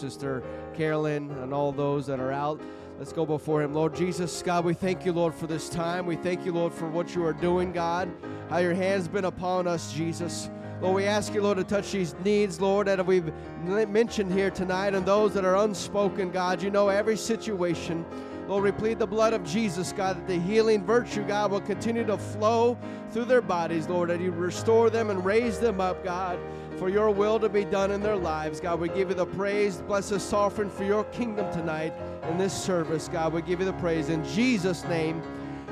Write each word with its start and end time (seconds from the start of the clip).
Sister 0.00 0.42
Carolyn, 0.74 1.30
and 1.42 1.52
all 1.52 1.72
those 1.72 2.06
that 2.06 2.20
are 2.20 2.32
out. 2.32 2.60
Let's 2.98 3.12
go 3.12 3.26
before 3.26 3.62
Him. 3.62 3.74
Lord 3.74 3.94
Jesus, 3.94 4.42
God, 4.42 4.64
we 4.64 4.74
thank 4.74 5.04
you, 5.04 5.12
Lord, 5.12 5.34
for 5.34 5.46
this 5.46 5.68
time. 5.68 6.06
We 6.06 6.16
thank 6.16 6.44
you, 6.44 6.52
Lord, 6.52 6.72
for 6.72 6.88
what 6.88 7.14
you 7.14 7.24
are 7.24 7.32
doing, 7.32 7.72
God, 7.72 8.10
how 8.48 8.58
your 8.58 8.74
hand's 8.74 9.08
been 9.08 9.26
upon 9.26 9.66
us, 9.66 9.92
Jesus. 9.92 10.50
Lord, 10.80 10.96
we 10.96 11.04
ask 11.04 11.34
you, 11.34 11.42
Lord, 11.42 11.58
to 11.58 11.64
touch 11.64 11.92
these 11.92 12.14
needs, 12.24 12.60
Lord, 12.60 12.86
that 12.86 13.04
we've 13.04 13.30
mentioned 13.66 14.32
here 14.32 14.50
tonight 14.50 14.94
and 14.94 15.04
those 15.04 15.34
that 15.34 15.44
are 15.44 15.56
unspoken, 15.56 16.30
God. 16.30 16.62
You 16.62 16.70
know 16.70 16.88
every 16.88 17.16
situation. 17.16 18.06
Lord, 18.48 18.64
we 18.64 18.72
plead 18.72 18.98
the 18.98 19.06
blood 19.06 19.34
of 19.34 19.44
Jesus, 19.44 19.92
God, 19.92 20.16
that 20.16 20.26
the 20.26 20.38
healing 20.38 20.82
virtue, 20.84 21.22
God, 21.24 21.50
will 21.50 21.60
continue 21.60 22.04
to 22.06 22.16
flow 22.16 22.76
through 23.12 23.26
their 23.26 23.42
bodies, 23.42 23.88
Lord, 23.88 24.08
that 24.08 24.20
you 24.20 24.30
restore 24.30 24.88
them 24.88 25.10
and 25.10 25.24
raise 25.24 25.58
them 25.58 25.80
up, 25.80 26.02
God, 26.02 26.38
for 26.80 26.88
your 26.88 27.10
will 27.10 27.38
to 27.38 27.50
be 27.50 27.62
done 27.62 27.90
in 27.90 28.00
their 28.00 28.16
lives. 28.16 28.58
God, 28.58 28.80
we 28.80 28.88
give 28.88 29.10
you 29.10 29.14
the 29.14 29.26
praise. 29.26 29.82
Bless 29.82 30.08
this 30.08 30.32
offering 30.32 30.70
for 30.70 30.82
your 30.82 31.04
kingdom 31.04 31.52
tonight 31.52 31.92
in 32.30 32.38
this 32.38 32.54
service, 32.54 33.06
God. 33.06 33.34
We 33.34 33.42
give 33.42 33.60
you 33.60 33.66
the 33.66 33.74
praise. 33.74 34.08
In 34.08 34.24
Jesus' 34.24 34.82
name, 34.84 35.22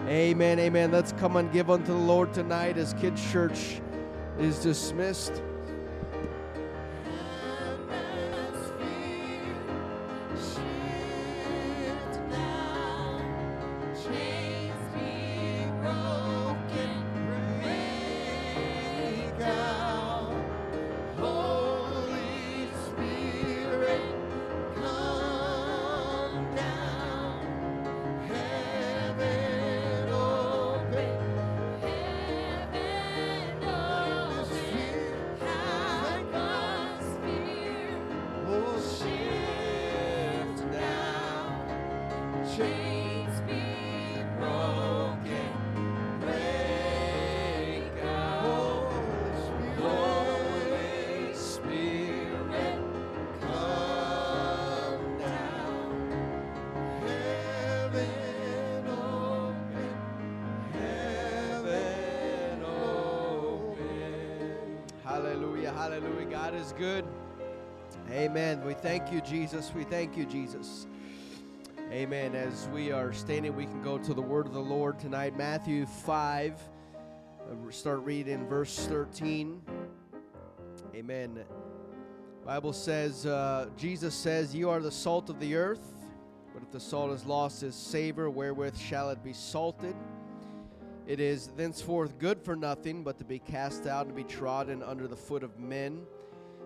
amen, 0.07 0.59
amen. 0.59 0.93
Let's 0.93 1.13
come 1.13 1.37
and 1.37 1.51
give 1.51 1.71
unto 1.71 1.87
the 1.87 1.99
Lord 1.99 2.35
tonight 2.35 2.77
as 2.77 2.93
Kids 2.93 3.23
Church 3.33 3.81
is 4.39 4.59
dismissed. 4.59 5.43
You, 69.13 69.21
Jesus. 69.21 69.73
We 69.75 69.85
thank 69.85 70.17
you, 70.17 70.25
Jesus. 70.25 70.87
Amen. 71.91 72.35
As 72.35 72.69
we 72.69 72.93
are 72.93 73.13
standing, 73.13 73.57
we 73.57 73.65
can 73.65 73.83
go 73.83 73.97
to 73.99 74.13
the 74.13 74.21
word 74.21 74.47
of 74.47 74.53
the 74.53 74.61
Lord 74.61 74.99
tonight. 74.99 75.37
Matthew 75.37 75.87
5. 75.87 76.61
Uh, 77.51 77.71
start 77.71 78.01
reading 78.01 78.47
verse 78.47 78.87
13. 78.87 79.63
Amen. 80.95 81.45
Bible 82.45 82.73
says, 82.73 83.25
uh, 83.25 83.69
Jesus 83.77 84.15
says, 84.15 84.55
You 84.55 84.69
are 84.69 84.81
the 84.81 84.91
salt 84.91 85.31
of 85.31 85.41
the 85.41 85.55
earth, 85.55 85.95
but 86.53 86.63
if 86.63 86.71
the 86.71 86.81
salt 86.81 87.11
has 87.11 87.25
lost 87.25 87.63
its 87.63 87.77
savor, 87.77 88.29
wherewith 88.29 88.77
shall 88.77 89.11
it 89.11 89.23
be 89.23 89.33
salted? 89.33 89.97
It 91.07 91.21
is 91.21 91.47
thenceforth 91.57 92.19
good 92.19 92.43
for 92.43 92.57
nothing 92.57 93.03
but 93.03 93.17
to 93.19 93.25
be 93.25 93.39
cast 93.39 93.87
out 93.87 94.07
and 94.07 94.15
be 94.15 94.25
trodden 94.25 94.83
under 94.83 95.07
the 95.09 95.17
foot 95.17 95.43
of 95.43 95.59
men. 95.59 96.03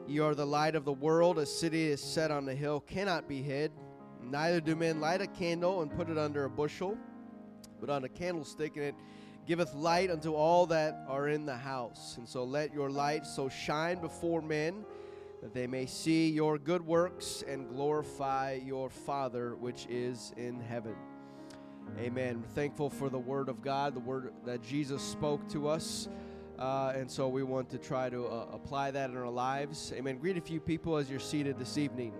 You 0.08 0.24
are 0.24 0.34
the 0.34 0.46
light 0.46 0.74
of 0.74 0.84
the 0.84 0.92
world. 0.92 1.38
A 1.38 1.46
city 1.46 1.86
is 1.86 2.02
set 2.02 2.30
on 2.30 2.48
a 2.48 2.54
hill 2.54 2.80
cannot 2.80 3.28
be 3.28 3.40
hid. 3.40 3.70
Neither 4.20 4.60
do 4.60 4.74
men 4.74 5.00
light 5.00 5.20
a 5.20 5.26
candle 5.26 5.82
and 5.82 5.90
put 5.90 6.08
it 6.08 6.18
under 6.18 6.44
a 6.44 6.50
bushel, 6.50 6.98
but 7.80 7.88
on 7.88 8.04
a 8.04 8.08
candlestick, 8.08 8.76
and 8.76 8.86
it 8.86 8.94
giveth 9.46 9.74
light 9.74 10.10
unto 10.10 10.34
all 10.34 10.66
that 10.66 11.04
are 11.08 11.28
in 11.28 11.46
the 11.46 11.56
house. 11.56 12.16
And 12.18 12.28
so 12.28 12.42
let 12.44 12.74
your 12.74 12.90
light 12.90 13.26
so 13.26 13.48
shine 13.48 14.00
before 14.00 14.42
men 14.42 14.84
that 15.40 15.54
they 15.54 15.66
may 15.66 15.86
see 15.86 16.30
your 16.30 16.58
good 16.58 16.84
works 16.84 17.42
and 17.46 17.68
glorify 17.68 18.60
your 18.64 18.90
Father 18.90 19.54
which 19.56 19.86
is 19.88 20.32
in 20.36 20.60
heaven. 20.60 20.94
Amen. 21.98 22.42
We're 22.42 22.48
thankful 22.48 22.90
for 22.90 23.08
the 23.08 23.18
word 23.18 23.48
of 23.48 23.62
God, 23.62 23.94
the 23.94 24.00
word 24.00 24.32
that 24.46 24.62
Jesus 24.62 25.02
spoke 25.02 25.48
to 25.50 25.68
us. 25.68 26.08
Uh, 26.58 26.92
and 26.94 27.10
so 27.10 27.28
we 27.28 27.42
want 27.42 27.68
to 27.70 27.78
try 27.78 28.08
to 28.08 28.26
uh, 28.26 28.46
apply 28.52 28.90
that 28.90 29.10
in 29.10 29.16
our 29.16 29.30
lives. 29.30 29.92
Amen. 29.96 30.18
Greet 30.18 30.36
a 30.36 30.40
few 30.40 30.60
people 30.60 30.96
as 30.96 31.10
you're 31.10 31.20
seated 31.20 31.58
this 31.58 31.78
evening. 31.78 32.12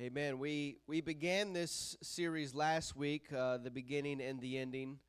Amen. 0.00 0.38
We 0.38 0.76
we 0.86 1.00
began 1.00 1.52
this 1.52 1.96
series 2.02 2.54
last 2.54 2.94
week, 2.94 3.32
uh, 3.32 3.56
the 3.56 3.70
beginning 3.70 4.20
and 4.20 4.40
the 4.40 4.56
ending, 4.56 5.00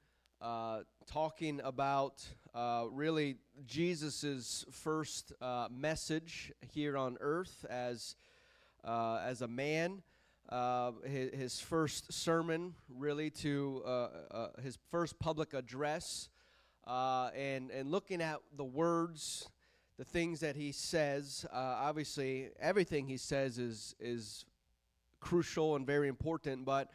uh, 0.42 0.80
talking 1.06 1.62
about 1.64 2.28
uh, 2.56 2.86
really 2.90 3.36
Jesus's 3.68 4.66
first 4.72 5.32
uh, 5.42 5.68
message 5.70 6.52
here 6.74 6.98
on 6.98 7.18
earth 7.22 7.68
as 7.70 8.16
uh, 8.84 9.20
as 9.24 9.44
a 9.44 9.48
man. 9.48 10.02
Uh, 10.50 10.94
his, 11.06 11.34
his, 11.36 11.60
first 11.60 12.12
sermon, 12.12 12.74
really, 12.90 13.30
to 13.30 13.84
his 14.64 14.80
first 14.90 15.20
public 15.20 15.54
address, 15.54 16.30
and 16.88 17.70
and 17.70 17.92
looking 17.92 18.24
at 18.24 18.40
the 18.58 18.66
words 18.66 19.48
the 20.00 20.06
things 20.06 20.40
that 20.40 20.56
he 20.56 20.72
says. 20.72 21.46
Uh, 21.52 21.58
obviously, 21.82 22.50
everything 22.60 23.06
he 23.06 23.18
says 23.18 23.60
is 23.60 23.96
is 24.00 24.46
crucial 25.20 25.76
and 25.76 25.86
very 25.86 26.08
important, 26.08 26.66
but 26.66 26.90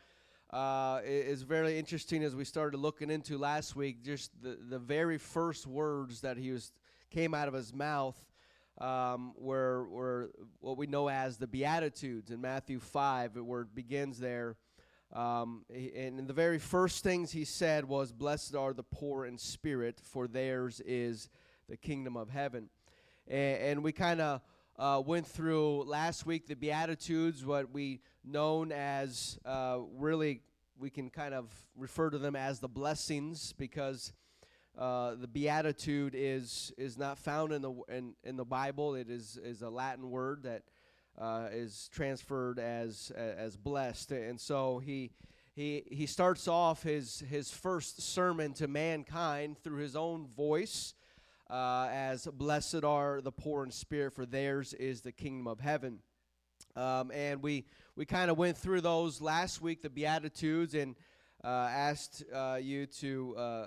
uh, 0.50 1.00
it's 1.04 1.42
very 1.42 1.78
interesting 1.78 2.22
as 2.22 2.34
we 2.36 2.44
started 2.44 2.78
looking 2.78 3.10
into 3.10 3.38
last 3.38 3.74
week. 3.74 4.04
Just 4.04 4.30
the, 4.42 4.56
the 4.68 4.78
very 4.78 5.18
first 5.18 5.66
words 5.66 6.20
that 6.20 6.36
he 6.36 6.52
was 6.52 6.72
came 7.10 7.34
out 7.34 7.48
of 7.48 7.54
his 7.54 7.72
mouth 7.72 8.20
um, 8.80 9.32
were 9.36 9.88
were 9.88 10.30
what 10.60 10.76
we 10.76 10.86
know 10.86 11.08
as 11.08 11.38
the 11.38 11.46
Beatitudes 11.46 12.30
in 12.30 12.40
Matthew 12.40 12.78
five, 12.78 13.36
where 13.36 13.62
it 13.62 13.74
begins 13.74 14.18
there. 14.18 14.56
Um, 15.12 15.64
and 15.70 16.26
the 16.26 16.32
very 16.32 16.58
first 16.58 17.04
things 17.04 17.32
he 17.32 17.44
said 17.44 17.84
was, 17.84 18.12
"Blessed 18.12 18.54
are 18.54 18.72
the 18.72 18.82
poor 18.82 19.26
in 19.26 19.38
spirit, 19.38 20.00
for 20.02 20.26
theirs 20.26 20.80
is 20.80 21.30
the 21.68 21.76
kingdom 21.76 22.16
of 22.16 22.30
heaven." 22.30 22.68
And, 23.28 23.58
and 23.58 23.84
we 23.84 23.92
kind 23.92 24.20
of 24.20 24.40
uh, 24.78 25.02
went 25.04 25.26
through 25.26 25.84
last 25.84 26.26
week 26.26 26.46
the 26.46 26.56
Beatitudes, 26.56 27.44
what 27.44 27.72
we 27.72 28.00
known 28.24 28.72
as 28.72 29.38
uh, 29.44 29.78
really 29.96 30.40
we 30.78 30.90
can 30.90 31.10
kind 31.10 31.34
of 31.34 31.50
refer 31.76 32.10
to 32.10 32.18
them 32.18 32.34
as 32.34 32.58
the 32.58 32.68
blessings 32.68 33.52
because 33.52 34.12
uh, 34.76 35.14
the 35.14 35.28
beatitude 35.28 36.14
is 36.16 36.72
is 36.76 36.98
not 36.98 37.18
found 37.18 37.52
in 37.52 37.62
the 37.62 37.72
in, 37.88 38.14
in 38.24 38.36
the 38.36 38.44
Bible. 38.44 38.94
It 38.96 39.08
is 39.08 39.38
is 39.42 39.62
a 39.62 39.70
Latin 39.70 40.10
word 40.10 40.42
that 40.42 40.62
uh, 41.16 41.48
is 41.52 41.88
transferred 41.92 42.58
as 42.58 43.12
as 43.16 43.56
blessed, 43.56 44.12
and 44.12 44.40
so 44.40 44.78
he. 44.78 45.12
He, 45.56 45.84
he 45.88 46.06
starts 46.06 46.48
off 46.48 46.82
his, 46.82 47.22
his 47.30 47.48
first 47.48 48.02
sermon 48.02 48.54
to 48.54 48.66
mankind 48.66 49.56
through 49.62 49.82
his 49.82 49.94
own 49.94 50.26
voice 50.26 50.94
uh, 51.50 51.88
as 51.90 52.26
blessed 52.26 52.84
are 52.84 53.20
the 53.20 53.32
poor 53.32 53.64
in 53.64 53.70
spirit 53.70 54.12
for 54.12 54.26
theirs 54.26 54.72
is 54.74 55.02
the 55.02 55.12
kingdom 55.12 55.46
of 55.46 55.60
heaven 55.60 56.00
um, 56.76 57.10
and 57.12 57.42
we 57.42 57.64
we 57.96 58.04
kind 58.04 58.30
of 58.30 58.38
went 58.38 58.56
through 58.56 58.80
those 58.80 59.20
last 59.20 59.62
week, 59.62 59.82
the 59.82 59.90
Beatitudes, 59.90 60.74
and 60.74 60.96
uh, 61.44 61.68
asked 61.70 62.24
uh, 62.34 62.58
you 62.60 62.86
to 62.86 63.36
uh, 63.36 63.66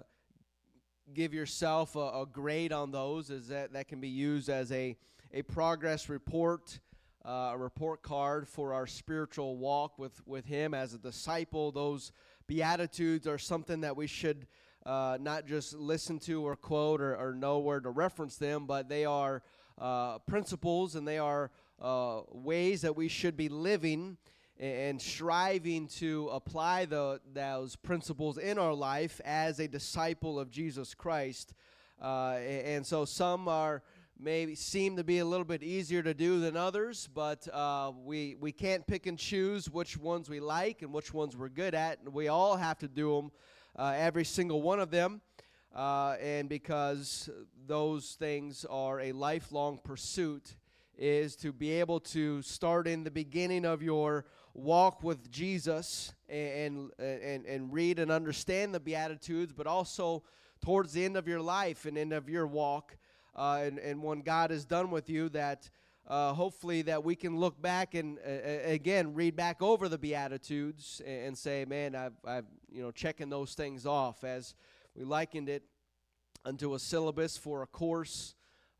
give 1.13 1.33
yourself 1.33 1.95
a, 1.95 1.99
a, 1.99 2.25
grade 2.29 2.73
on 2.73 2.91
those, 2.91 3.31
as 3.31 3.47
that 3.47 3.71
that 3.73 3.87
can 3.87 4.01
be 4.01 4.09
used 4.09 4.49
as 4.49 4.71
a 4.71 4.97
a 5.33 5.41
progress 5.43 6.09
report, 6.09 6.79
uh, 7.23 7.51
a 7.53 7.57
report 7.57 8.01
card 8.01 8.47
for 8.47 8.73
our 8.73 8.87
spiritual 8.87 9.57
walk 9.57 9.97
with 9.97 10.21
with 10.25 10.45
Him 10.45 10.73
as 10.73 10.93
a 10.93 10.97
disciple. 10.97 11.71
Those 11.71 12.11
beatitudes 12.45 13.25
are 13.25 13.37
something 13.37 13.81
that 13.81 13.95
we 13.95 14.07
should. 14.07 14.47
Uh, 14.87 15.17
not 15.19 15.45
just 15.45 15.73
listen 15.73 16.17
to 16.17 16.47
or 16.47 16.55
quote 16.55 17.01
or, 17.01 17.13
or, 17.17 17.33
know 17.33 17.59
where 17.59 17.81
to 17.81 17.89
reference 17.89 18.37
them, 18.37 18.65
but 18.65 18.87
they 18.87 19.03
are 19.03 19.43
uh, 19.77 20.17
principles 20.19 20.95
and 20.95 21.05
they 21.05 21.17
are 21.17 21.51
uh, 21.81 22.21
ways 22.31 22.83
that 22.83 22.95
we 22.95 23.09
should 23.09 23.35
be 23.35 23.49
living 23.49 24.15
and 24.57 25.01
striving 25.01 25.87
to 25.87 26.29
apply 26.31 26.85
the, 26.85 27.19
those 27.33 27.75
principles 27.75 28.37
in 28.37 28.57
our 28.57 28.73
life 28.73 29.19
as 29.25 29.59
a 29.59 29.67
disciple 29.67 30.39
of 30.39 30.49
Jesus 30.49 30.93
Christ. 30.93 31.53
Uh, 32.01 32.35
and 32.37 32.85
so 32.85 33.03
some 33.03 33.49
are 33.49 33.83
maybe 34.19 34.55
seem 34.55 34.95
to 34.95 35.03
be 35.03 35.19
a 35.19 35.25
little 35.25 35.45
bit 35.45 35.63
easier 35.63 36.01
to 36.01 36.13
do 36.13 36.39
than 36.39 36.55
others, 36.55 37.09
but 37.13 37.47
uh, 37.53 37.91
we 38.03 38.35
we 38.39 38.51
can't 38.51 38.85
pick 38.87 39.05
and 39.05 39.17
choose 39.17 39.69
which 39.69 39.97
ones 39.97 40.29
we 40.29 40.39
like 40.39 40.81
and 40.81 40.93
which 40.93 41.13
ones 41.13 41.35
we're 41.35 41.49
good 41.49 41.75
at. 41.75 41.99
And 41.99 42.13
we 42.13 42.27
all 42.27 42.55
have 42.55 42.79
to 42.79 42.87
do 42.87 43.15
them, 43.15 43.31
uh, 43.77 43.93
every 43.95 44.25
single 44.25 44.61
one 44.61 44.79
of 44.79 44.91
them. 44.91 45.21
Uh, 45.75 46.15
and 46.21 46.49
because 46.49 47.29
those 47.67 48.15
things 48.19 48.65
are 48.69 48.99
a 48.99 49.11
lifelong 49.11 49.79
pursuit, 49.83 50.55
is 50.97 51.35
to 51.35 51.53
be 51.53 51.71
able 51.71 51.99
to 51.99 52.41
start 52.41 52.87
in 52.87 53.03
the 53.03 53.11
beginning 53.11 53.65
of 53.65 53.83
your 53.83 54.25
walk 54.55 55.03
with 55.03 55.29
Jesus 55.29 56.11
and, 56.27 56.89
and, 56.97 57.45
and 57.45 57.71
read 57.71 57.99
and 57.99 58.11
understand 58.11 58.73
the 58.73 58.79
Beatitudes, 58.79 59.53
but 59.53 59.67
also 59.67 60.23
towards 60.59 60.93
the 60.93 61.05
end 61.05 61.15
of 61.15 61.27
your 61.27 61.39
life 61.39 61.85
and 61.85 61.97
end 61.97 62.13
of 62.13 62.27
your 62.27 62.47
walk, 62.47 62.97
uh, 63.35 63.59
and, 63.61 63.77
and 63.77 64.01
when 64.01 64.21
God 64.21 64.51
is 64.51 64.65
done 64.65 64.89
with 64.89 65.09
you, 65.09 65.29
that 65.29 65.69
uh, 66.07 66.33
hopefully 66.33 66.81
that 66.83 67.03
we 67.03 67.15
can 67.15 67.37
look 67.37 67.61
back 67.61 67.93
and 67.93 68.17
uh, 68.25 68.69
again 68.69 69.13
read 69.13 69.35
back 69.35 69.61
over 69.61 69.89
the 69.89 69.97
Beatitudes 69.97 71.01
and, 71.05 71.37
say, 71.37 71.65
man, 71.65 71.95
I've, 71.95 72.13
I've 72.25 72.45
you 72.71 72.81
know 72.81 72.91
checking 72.91 73.29
those 73.29 73.53
things 73.53 73.85
off 73.85 74.23
as 74.23 74.55
we 74.95 75.03
likened 75.03 75.49
it 75.49 75.63
unto 76.45 76.75
a 76.75 76.79
syllabus 76.79 77.37
for 77.37 77.61
a 77.61 77.67
course. 77.67 78.35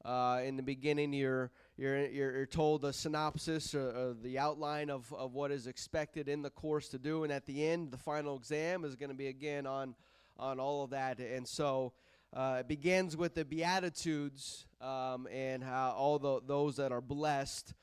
Uh, 0.06 0.40
in 0.46 0.56
the 0.56 0.64
beginning, 0.64 1.12
you're 1.12 1.52
you're, 1.76 2.08
you're, 2.08 2.46
told 2.46 2.86
a 2.86 2.94
synopsis 2.94 3.76
or, 3.76 3.90
or, 3.90 4.16
the 4.24 4.40
outline 4.40 4.90
of, 4.90 5.14
of 5.14 5.34
what 5.34 5.52
is 5.52 5.68
expected 5.68 6.28
in 6.28 6.42
the 6.42 6.50
course 6.50 6.88
to 6.90 6.98
do. 6.98 7.24
And 7.24 7.32
at 7.32 7.46
the 7.46 7.68
end, 7.68 7.92
the 7.92 7.98
final 7.98 8.36
exam 8.36 8.84
is 8.84 8.96
going 8.96 9.10
to 9.10 9.16
be 9.16 9.28
again 9.28 9.68
on, 9.68 9.94
on 10.40 10.60
all 10.60 10.84
of 10.84 10.90
that. 10.90 11.20
And 11.20 11.48
so 11.48 11.94
uh, 12.34 12.58
it 12.60 12.68
begins 12.68 13.16
with 13.16 13.36
the 13.36 13.46
Beatitudes 13.46 14.66
um, 14.82 15.28
and 15.32 15.64
how 15.64 15.92
all 15.98 16.20
the, 16.20 16.42
those 16.46 16.76
that 16.76 16.92
are 16.92 17.02
blessed 17.02 17.74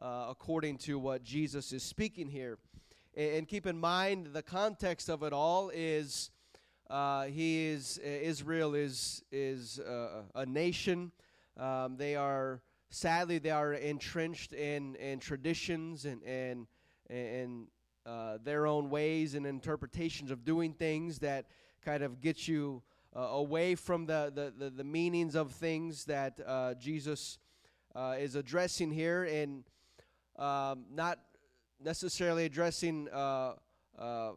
uh, 0.00 0.26
according 0.30 0.78
to 0.78 0.98
what 0.98 1.24
Jesus 1.24 1.72
is 1.72 1.82
speaking 1.82 2.28
here. 2.28 2.58
And, 3.16 3.30
and, 3.32 3.48
keep 3.48 3.66
in 3.66 3.78
mind 3.78 4.28
the 4.32 4.42
context 4.42 5.08
of 5.08 5.22
it 5.22 5.32
all 5.32 5.70
is. 5.74 6.30
Uh, 6.88 7.24
he 7.24 7.66
is 7.66 7.98
Israel 7.98 8.74
is 8.74 9.22
is 9.30 9.78
uh, 9.80 10.22
a 10.34 10.46
nation. 10.46 11.12
Um, 11.58 11.96
they 11.98 12.16
are 12.16 12.62
sadly 12.88 13.38
they 13.38 13.50
are 13.50 13.74
entrenched 13.74 14.54
in, 14.54 14.94
in 14.94 15.18
traditions 15.18 16.06
and 16.06 16.22
and 16.22 16.66
and 17.10 17.66
uh, 18.06 18.38
their 18.42 18.66
own 18.66 18.88
ways 18.88 19.34
and 19.34 19.46
interpretations 19.46 20.30
of 20.30 20.44
doing 20.44 20.72
things 20.72 21.18
that 21.18 21.46
kind 21.84 22.02
of 22.02 22.22
get 22.22 22.48
you 22.48 22.82
uh, 23.18 23.22
away 23.32 23.74
from 23.74 24.06
the, 24.06 24.30
the, 24.32 24.52
the, 24.56 24.70
the, 24.70 24.84
meanings 24.84 25.34
of 25.34 25.50
things 25.50 26.04
that 26.04 26.38
uh, 26.46 26.74
Jesus 26.74 27.38
uh, 27.96 28.14
is 28.16 28.36
addressing 28.36 28.92
here 28.92 29.24
and 29.24 29.64
um, 30.38 30.84
not 30.92 31.18
necessarily 31.82 32.44
addressing 32.44 33.08
uh, 33.08 33.54
uh, 33.98 34.30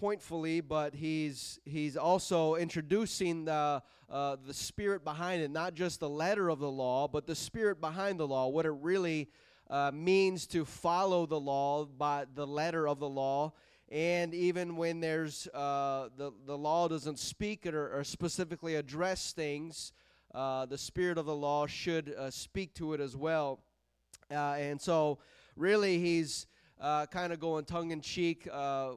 pointfully, 0.00 0.66
but 0.66 0.94
he's 0.94 1.60
he's 1.66 1.94
also 1.98 2.54
introducing 2.54 3.44
the 3.44 3.82
uh, 4.08 4.36
the 4.46 4.54
spirit 4.54 5.04
behind 5.04 5.42
it, 5.42 5.50
not 5.50 5.74
just 5.74 6.00
the 6.00 6.08
letter 6.08 6.48
of 6.48 6.58
the 6.58 6.70
law, 6.70 7.06
but 7.06 7.26
the 7.26 7.34
spirit 7.34 7.82
behind 7.82 8.18
the 8.18 8.26
law, 8.26 8.48
what 8.48 8.64
it 8.64 8.74
really 8.80 9.28
means 9.92 10.46
to 10.46 10.64
follow 10.64 11.26
the 11.26 11.38
law 11.38 11.84
by 11.84 12.24
the 12.34 12.46
letter 12.46 12.88
of 12.88 12.98
the 12.98 13.08
law. 13.08 13.52
And 13.92 14.32
even 14.32 14.76
when 14.76 15.00
there's 15.00 15.46
uh, 15.48 16.08
the 16.16 16.32
the 16.46 16.56
law 16.56 16.88
doesn't 16.88 17.18
speak 17.18 17.66
it 17.66 17.74
or, 17.74 17.98
or 17.98 18.04
specifically 18.04 18.76
address 18.76 19.32
things, 19.32 19.92
uh, 20.34 20.64
the 20.64 20.78
spirit 20.78 21.18
of 21.18 21.26
the 21.26 21.36
law 21.36 21.66
should 21.66 22.14
uh, 22.14 22.30
speak 22.30 22.72
to 22.76 22.94
it 22.94 23.00
as 23.00 23.14
well. 23.14 23.60
Uh, 24.30 24.54
and 24.54 24.80
so, 24.80 25.18
really, 25.56 25.98
he's 25.98 26.46
kind 26.80 27.34
of 27.34 27.38
going 27.38 27.66
tongue 27.66 27.90
in 27.90 28.00
cheek 28.00 28.48
uh, 28.50 28.92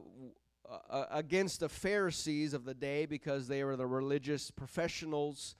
against 1.10 1.60
the 1.60 1.68
Pharisees 1.68 2.54
of 2.54 2.64
the 2.64 2.74
day 2.74 3.04
because 3.04 3.48
they 3.48 3.64
were 3.64 3.76
the 3.76 3.86
religious 3.86 4.50
professionals. 4.50 5.56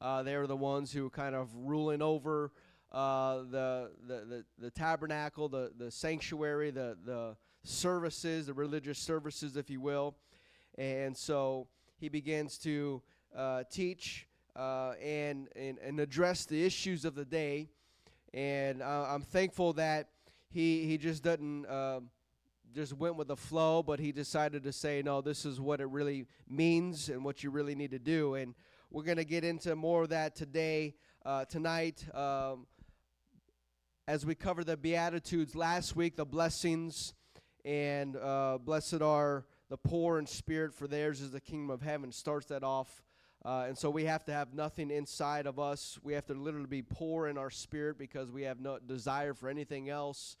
Uh, 0.00 0.22
they 0.22 0.36
were 0.36 0.46
the 0.46 0.56
ones 0.56 0.92
who 0.92 1.04
were 1.04 1.10
kind 1.10 1.34
of 1.34 1.48
ruling 1.54 2.02
over 2.02 2.52
uh, 2.92 3.38
the, 3.50 3.90
the, 4.06 4.14
the, 4.14 4.44
the, 4.58 4.70
tabernacle, 4.70 5.48
the, 5.48 5.72
the 5.76 5.90
sanctuary, 5.90 6.70
the, 6.70 6.96
the 7.04 7.36
services, 7.66 8.46
the 8.46 8.54
religious 8.54 8.98
services, 8.98 9.56
if 9.56 9.70
you 9.70 9.80
will. 9.80 10.16
And 10.78 11.16
so 11.16 11.68
he 11.98 12.08
begins 12.08 12.58
to 12.58 13.02
uh, 13.34 13.64
teach 13.70 14.26
uh, 14.54 14.92
and, 15.02 15.48
and, 15.56 15.78
and 15.78 16.00
address 16.00 16.46
the 16.46 16.64
issues 16.64 17.04
of 17.04 17.14
the 17.14 17.24
day. 17.24 17.68
And 18.34 18.82
uh, 18.82 19.06
I'm 19.08 19.22
thankful 19.22 19.72
that 19.74 20.08
he, 20.48 20.84
he 20.86 20.98
just 20.98 21.22
doesn't 21.22 21.66
just 22.76 22.92
went 22.92 23.16
with 23.16 23.28
the 23.28 23.36
flow, 23.36 23.82
but 23.82 23.98
he 23.98 24.12
decided 24.12 24.62
to 24.62 24.70
say, 24.72 25.00
no, 25.02 25.22
this 25.22 25.46
is 25.46 25.58
what 25.58 25.80
it 25.80 25.88
really 25.88 26.26
means 26.46 27.08
and 27.08 27.24
what 27.24 27.42
you 27.42 27.50
really 27.50 27.74
need 27.74 27.90
to 27.90 27.98
do. 27.98 28.34
And 28.34 28.54
we're 28.90 29.02
going 29.02 29.16
to 29.16 29.24
get 29.24 29.44
into 29.44 29.74
more 29.74 30.02
of 30.02 30.10
that 30.10 30.36
today, 30.36 30.94
uh, 31.24 31.46
tonight. 31.46 32.04
Um, 32.14 32.66
as 34.06 34.26
we 34.26 34.34
cover 34.34 34.62
the 34.62 34.76
Beatitudes 34.76 35.56
last 35.56 35.96
week, 35.96 36.16
the 36.16 36.26
blessings, 36.26 37.14
and 37.66 38.16
uh, 38.16 38.58
blessed 38.64 39.02
are 39.02 39.44
the 39.68 39.76
poor 39.76 40.18
in 40.18 40.26
spirit, 40.26 40.72
for 40.72 40.86
theirs 40.86 41.20
is 41.20 41.32
the 41.32 41.40
kingdom 41.40 41.68
of 41.68 41.82
heaven, 41.82 42.12
starts 42.12 42.46
that 42.46 42.62
off. 42.62 43.02
Uh, 43.44 43.66
and 43.68 43.76
so 43.76 43.90
we 43.90 44.04
have 44.04 44.24
to 44.24 44.32
have 44.32 44.54
nothing 44.54 44.90
inside 44.90 45.46
of 45.46 45.58
us. 45.58 45.98
We 46.02 46.14
have 46.14 46.24
to 46.26 46.34
literally 46.34 46.68
be 46.68 46.82
poor 46.82 47.26
in 47.26 47.36
our 47.36 47.50
spirit 47.50 47.98
because 47.98 48.30
we 48.30 48.42
have 48.42 48.60
no 48.60 48.78
desire 48.78 49.34
for 49.34 49.48
anything 49.48 49.90
else 49.90 50.36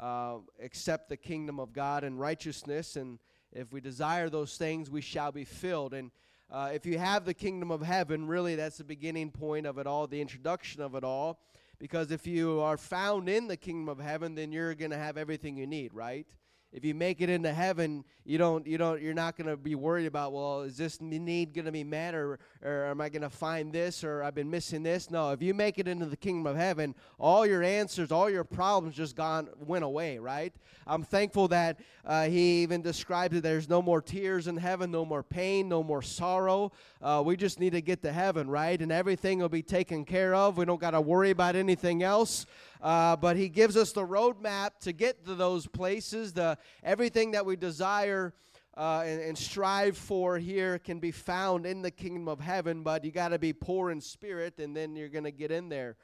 uh, 0.00 0.36
accept 0.62 1.08
the 1.08 1.16
kingdom 1.16 1.58
of 1.58 1.72
God 1.72 2.04
and 2.04 2.18
righteousness. 2.18 2.96
And 2.96 3.18
if 3.52 3.72
we 3.72 3.80
desire 3.80 4.30
those 4.30 4.56
things, 4.56 4.90
we 4.90 5.00
shall 5.00 5.32
be 5.32 5.44
filled. 5.44 5.94
And 5.94 6.10
uh, 6.50 6.70
if 6.72 6.86
you 6.86 6.98
have 6.98 7.24
the 7.24 7.34
kingdom 7.34 7.70
of 7.70 7.82
heaven, 7.82 8.26
really 8.26 8.54
that's 8.54 8.78
the 8.78 8.84
beginning 8.84 9.30
point 9.30 9.66
of 9.66 9.78
it 9.78 9.86
all, 9.86 10.06
the 10.06 10.20
introduction 10.20 10.82
of 10.82 10.94
it 10.94 11.04
all. 11.04 11.40
Because 11.78 12.10
if 12.10 12.26
you 12.26 12.60
are 12.60 12.76
found 12.76 13.28
in 13.28 13.46
the 13.46 13.56
kingdom 13.56 13.88
of 13.88 14.00
heaven, 14.00 14.34
then 14.34 14.50
you're 14.50 14.74
going 14.74 14.90
to 14.90 14.98
have 14.98 15.16
everything 15.16 15.56
you 15.56 15.66
need, 15.66 15.94
right? 15.94 16.26
If 16.72 16.84
you 16.84 16.94
make 16.94 17.20
it 17.20 17.30
into 17.30 17.52
heaven, 17.52 18.04
you 18.24 18.36
don't, 18.36 18.66
you 18.66 18.76
don't, 18.76 19.00
you're 19.00 19.14
not 19.14 19.36
going 19.36 19.48
to 19.48 19.56
be 19.56 19.74
worried 19.74 20.06
about, 20.06 20.32
well, 20.32 20.60
is 20.60 20.76
this 20.76 21.00
need 21.00 21.54
going 21.54 21.64
to 21.64 21.72
be 21.72 21.82
met, 21.82 22.14
or, 22.14 22.38
or 22.62 22.86
am 22.86 23.00
I 23.00 23.08
going 23.08 23.22
to 23.22 23.30
find 23.30 23.72
this, 23.72 24.04
or 24.04 24.22
I've 24.22 24.34
been 24.34 24.50
missing 24.50 24.82
this? 24.82 25.10
No, 25.10 25.30
if 25.32 25.40
you 25.42 25.54
make 25.54 25.78
it 25.78 25.88
into 25.88 26.04
the 26.04 26.16
kingdom 26.16 26.46
of 26.46 26.56
heaven, 26.56 26.94
all 27.18 27.46
your 27.46 27.62
answers, 27.62 28.12
all 28.12 28.28
your 28.28 28.44
problems 28.44 28.96
just 28.96 29.16
gone, 29.16 29.48
went 29.58 29.82
away, 29.82 30.18
right? 30.18 30.52
I'm 30.86 31.02
thankful 31.02 31.48
that 31.48 31.80
uh, 32.04 32.26
he 32.26 32.62
even 32.62 32.82
describes 32.82 33.36
it. 33.36 33.42
There's 33.42 33.68
no 33.68 33.80
more 33.80 34.02
tears 34.02 34.46
in 34.46 34.56
heaven, 34.56 34.90
no 34.90 35.04
more 35.04 35.22
pain, 35.22 35.68
no 35.68 35.82
more 35.82 36.02
sorrow. 36.02 36.72
Uh, 37.00 37.22
we 37.24 37.36
just 37.36 37.58
need 37.58 37.72
to 37.72 37.80
get 37.80 38.02
to 38.02 38.12
heaven, 38.12 38.48
right? 38.48 38.80
And 38.80 38.92
everything 38.92 39.38
will 39.38 39.48
be 39.48 39.62
taken 39.62 40.04
care 40.04 40.34
of. 40.34 40.58
We 40.58 40.64
don't 40.64 40.80
got 40.80 40.90
to 40.90 41.00
worry 41.00 41.30
about 41.30 41.56
anything 41.56 42.02
else. 42.02 42.46
Uh, 42.80 43.16
but 43.16 43.36
he 43.36 43.48
gives 43.48 43.76
us 43.76 43.92
the 43.92 44.06
roadmap 44.06 44.78
to 44.80 44.92
get 44.92 45.24
to 45.26 45.34
those 45.34 45.66
places. 45.66 46.32
The 46.32 46.58
everything 46.82 47.32
that 47.32 47.44
we 47.44 47.56
desire 47.56 48.32
uh, 48.76 49.02
and, 49.04 49.20
and, 49.20 49.36
strive 49.36 49.96
for 49.96 50.38
here 50.38 50.78
can 50.78 51.00
be 51.00 51.10
found 51.10 51.66
in 51.66 51.82
the 51.82 51.90
kingdom 51.90 52.28
of 52.28 52.38
heaven. 52.38 52.84
But 52.84 53.04
you 53.04 53.10
got 53.10 53.30
to 53.30 53.38
be 53.38 53.52
poor 53.52 53.90
in 53.90 54.00
spirit, 54.00 54.60
and 54.60 54.76
then 54.76 54.94
you're 54.94 55.08
going 55.08 55.24
to 55.24 55.32
get 55.32 55.50
in 55.50 55.68
there. 55.68 55.96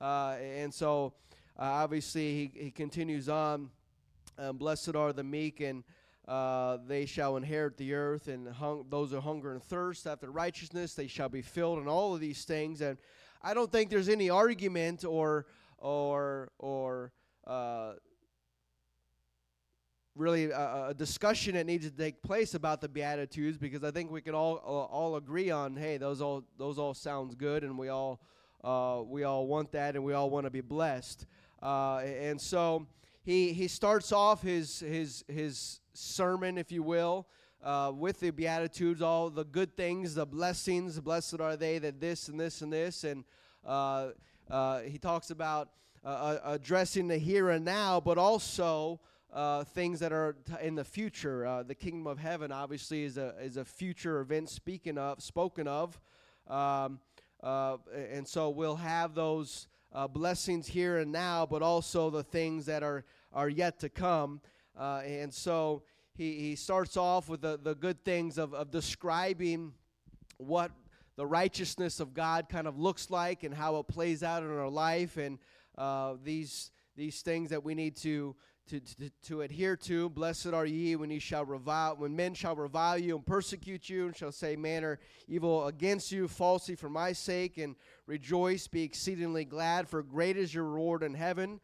Uh, 0.00 0.36
and 0.40 0.72
so, 0.72 1.12
uh, 1.58 1.64
obviously, 1.64 2.50
he, 2.54 2.64
he 2.64 2.70
continues 2.70 3.28
on. 3.28 3.68
Um, 4.38 4.56
Blessed 4.56 4.96
are 4.96 5.12
the 5.12 5.22
meek, 5.22 5.60
and 5.60 5.84
uh, 6.26 6.78
they 6.86 7.04
shall 7.04 7.36
inherit 7.36 7.76
the 7.76 7.92
earth, 7.92 8.28
and 8.28 8.48
hung, 8.48 8.86
those 8.88 9.10
who 9.10 9.20
hunger 9.20 9.52
and 9.52 9.62
thirst 9.62 10.06
after 10.06 10.30
righteousness, 10.30 10.94
they 10.94 11.08
shall 11.08 11.28
be 11.28 11.42
filled, 11.42 11.80
and 11.80 11.88
all 11.88 12.14
of 12.14 12.20
these 12.20 12.44
things. 12.44 12.80
And 12.80 12.96
I 13.42 13.52
don't 13.52 13.70
think 13.70 13.90
there's 13.90 14.08
any 14.08 14.30
argument 14.30 15.04
or 15.04 15.46
or 15.82 16.50
or 16.58 17.12
uh, 17.46 17.94
really 20.14 20.50
a, 20.50 20.88
a, 20.88 20.94
discussion 20.94 21.54
that 21.54 21.66
needs 21.66 21.84
to 21.88 21.96
take 21.96 22.22
place 22.22 22.54
about 22.54 22.80
the 22.80 22.88
beatitudes 22.88 23.58
because 23.58 23.82
I 23.82 23.90
think 23.90 24.10
we 24.10 24.20
can 24.20 24.34
all 24.34 24.56
uh, 24.64 24.94
all 24.94 25.16
agree 25.16 25.50
on 25.50 25.76
hey 25.76 25.96
those 25.96 26.22
all 26.22 26.44
those 26.56 26.78
all 26.78 26.94
sounds 26.94 27.34
good 27.34 27.64
and 27.64 27.76
we 27.76 27.88
all 27.88 28.20
uh, 28.62 29.02
we 29.04 29.24
all 29.24 29.46
want 29.46 29.72
that 29.72 29.96
and 29.96 30.04
we 30.04 30.12
all 30.12 30.30
want 30.30 30.46
to 30.46 30.50
be 30.50 30.60
blessed. 30.60 31.26
Uh, 31.60 31.98
and 31.98 32.40
so 32.40 32.86
he 33.24 33.52
he 33.52 33.66
starts 33.66 34.12
off 34.12 34.42
his 34.42 34.80
his 34.80 35.24
his 35.28 35.80
sermon 35.94 36.58
if 36.58 36.70
you 36.70 36.82
will 36.82 37.26
uh, 37.62 37.92
with 37.94 38.20
the 38.20 38.30
beatitudes 38.30 39.02
all 39.02 39.30
the 39.30 39.44
good 39.44 39.76
things 39.76 40.14
the 40.14 40.26
blessings 40.26 40.98
blessed 41.00 41.40
are 41.40 41.56
they 41.56 41.78
that 41.78 42.00
this 42.00 42.28
and 42.28 42.38
this 42.38 42.62
and 42.62 42.72
this 42.72 43.04
and 43.04 43.24
uh, 43.64 44.08
uh, 44.50 44.80
he 44.80 44.98
talks 44.98 45.30
about 45.30 45.70
addressing 46.04 47.06
the 47.06 47.16
here 47.16 47.50
and 47.50 47.64
now 47.64 48.00
but 48.00 48.18
also 48.18 48.98
uh, 49.32 49.64
things 49.64 50.00
that 50.00 50.12
are 50.12 50.36
t- 50.44 50.66
in 50.66 50.74
the 50.74 50.84
future. 50.84 51.46
Uh, 51.46 51.62
the 51.62 51.74
kingdom 51.74 52.06
of 52.06 52.18
heaven 52.18 52.52
obviously 52.52 53.04
is 53.04 53.16
a 53.16 53.34
is 53.40 53.56
a 53.56 53.64
future 53.64 54.20
event 54.20 54.48
speaking 54.48 54.98
of 54.98 55.22
spoken 55.22 55.66
of, 55.66 55.98
um, 56.48 57.00
uh, 57.42 57.76
and 58.10 58.26
so 58.28 58.50
we'll 58.50 58.76
have 58.76 59.14
those 59.14 59.68
uh, 59.94 60.06
blessings 60.06 60.66
here 60.66 60.98
and 60.98 61.10
now, 61.10 61.46
but 61.46 61.62
also 61.62 62.10
the 62.10 62.22
things 62.22 62.66
that 62.66 62.82
are 62.82 63.04
are 63.32 63.48
yet 63.48 63.78
to 63.80 63.88
come. 63.88 64.40
Uh, 64.78 65.02
and 65.04 65.32
so 65.32 65.82
he, 66.14 66.38
he 66.38 66.56
starts 66.56 66.96
off 66.96 67.28
with 67.28 67.40
the, 67.40 67.58
the 67.62 67.74
good 67.74 68.04
things 68.04 68.38
of, 68.38 68.54
of 68.54 68.70
describing 68.70 69.72
what 70.38 70.70
the 71.16 71.26
righteousness 71.26 72.00
of 72.00 72.14
God 72.14 72.48
kind 72.48 72.66
of 72.66 72.78
looks 72.78 73.10
like 73.10 73.42
and 73.42 73.54
how 73.54 73.76
it 73.76 73.88
plays 73.88 74.22
out 74.22 74.42
in 74.42 74.50
our 74.50 74.68
life 74.68 75.16
and 75.16 75.38
uh, 75.76 76.14
these 76.22 76.70
these 76.96 77.22
things 77.22 77.50
that 77.50 77.64
we 77.64 77.74
need 77.74 77.96
to 77.96 78.36
to, 78.68 78.80
to, 78.80 79.10
to 79.24 79.40
adhere 79.42 79.76
to. 79.76 80.08
Blessed 80.10 80.48
are 80.48 80.66
ye 80.66 80.96
when 80.96 81.10
ye 81.10 81.18
shall 81.18 81.44
revile, 81.44 81.96
when 81.96 82.14
men 82.14 82.34
shall 82.34 82.54
revile 82.54 82.98
you 82.98 83.16
and 83.16 83.26
persecute 83.26 83.88
you, 83.88 84.06
and 84.06 84.16
shall 84.16 84.32
say 84.32 84.56
manner 84.56 84.98
evil 85.28 85.66
against 85.66 86.12
you 86.12 86.28
falsely 86.28 86.74
for 86.74 86.88
my 86.88 87.12
sake, 87.12 87.58
and 87.58 87.76
rejoice, 88.06 88.66
be 88.68 88.82
exceedingly 88.82 89.44
glad, 89.44 89.88
for 89.88 90.02
great 90.02 90.36
is 90.36 90.54
your 90.54 90.64
reward 90.64 91.02
in 91.02 91.14
heaven, 91.14 91.60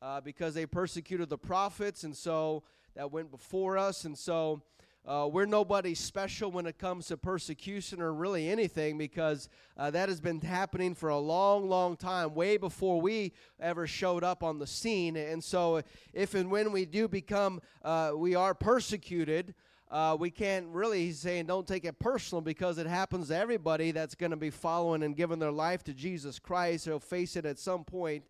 uh, 0.00 0.20
because 0.20 0.54
they 0.54 0.66
persecuted 0.66 1.28
the 1.28 1.38
prophets, 1.38 2.04
and 2.04 2.16
so 2.16 2.62
that 2.94 3.12
went 3.12 3.30
before 3.30 3.76
us, 3.76 4.04
and 4.04 4.16
so 4.16 4.62
uh, 5.06 5.26
we're 5.30 5.46
nobody 5.46 5.94
special 5.94 6.50
when 6.50 6.66
it 6.66 6.78
comes 6.78 7.06
to 7.06 7.16
persecution 7.16 8.02
or 8.02 8.12
really 8.12 8.48
anything 8.48 8.98
because 8.98 9.48
uh, 9.78 9.90
that 9.90 10.08
has 10.08 10.20
been 10.20 10.40
happening 10.40 10.94
for 10.94 11.08
a 11.08 11.18
long, 11.18 11.68
long 11.68 11.96
time, 11.96 12.34
way 12.34 12.58
before 12.58 13.00
we 13.00 13.32
ever 13.58 13.86
showed 13.86 14.22
up 14.22 14.42
on 14.42 14.58
the 14.58 14.66
scene. 14.66 15.16
And 15.16 15.42
so, 15.42 15.82
if 16.12 16.34
and 16.34 16.50
when 16.50 16.72
we 16.72 16.84
do 16.84 17.08
become, 17.08 17.60
uh, 17.82 18.12
we 18.14 18.34
are 18.34 18.52
persecuted. 18.52 19.54
Uh, 19.90 20.14
we 20.20 20.30
can't 20.30 20.66
really, 20.68 21.06
he's 21.06 21.18
saying, 21.18 21.46
don't 21.46 21.66
take 21.66 21.86
it 21.86 21.98
personal 21.98 22.42
because 22.42 22.76
it 22.76 22.86
happens 22.86 23.28
to 23.28 23.36
everybody 23.36 23.90
that's 23.90 24.14
going 24.14 24.30
to 24.30 24.36
be 24.36 24.50
following 24.50 25.02
and 25.02 25.16
giving 25.16 25.38
their 25.38 25.50
life 25.50 25.82
to 25.84 25.94
Jesus 25.94 26.38
Christ. 26.38 26.84
They'll 26.84 27.00
face 27.00 27.36
it 27.36 27.46
at 27.46 27.58
some 27.58 27.84
point. 27.84 28.24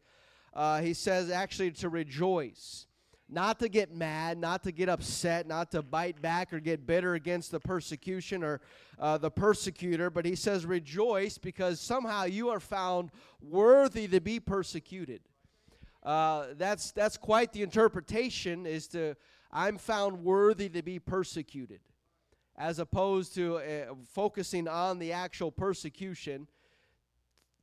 Uh, 0.55 0.81
he 0.81 0.95
says, 0.95 1.31
actually, 1.31 1.73
to 1.73 1.89
rejoice 1.89 2.87
not 3.29 3.59
to 3.59 3.69
get 3.69 3.95
mad, 3.95 4.39
not 4.39 4.63
to 4.65 4.73
get 4.73 4.89
upset, 4.89 5.47
not 5.47 5.71
to 5.73 5.83
bite 5.83 6.21
back 6.23 6.53
or 6.53 6.61
get 6.61 6.87
bitter 6.87 7.15
against 7.15 7.51
the 7.51 7.61
persecution 7.61 8.43
or 8.43 8.61
uh, 8.99 9.19
the 9.19 9.31
persecutor, 9.31 10.09
but 10.11 10.25
he 10.25 10.35
says, 10.35 10.65
rejoice 10.65 11.37
because 11.37 11.81
somehow 11.81 12.25
you 12.25 12.49
are 12.49 12.61
found 12.61 13.11
worthy 13.43 14.09
to 14.09 14.21
be 14.21 14.41
persecuted. 14.41 15.21
Uh, 16.03 16.47
that's, 16.57 16.91
that's 16.93 17.17
quite 17.17 17.53
the 17.53 17.63
interpretation 17.63 18.65
is 18.65 18.87
to, 18.89 19.15
I'm 19.53 19.77
found 19.77 20.25
worthy 20.25 20.69
to 20.71 20.83
be 20.83 20.99
persecuted. 20.99 21.81
As 22.57 22.79
opposed 22.79 23.35
to 23.35 23.59
uh, 23.59 23.95
focusing 24.13 24.67
on 24.67 24.99
the 24.99 25.13
actual 25.13 25.53
persecution, 25.53 26.49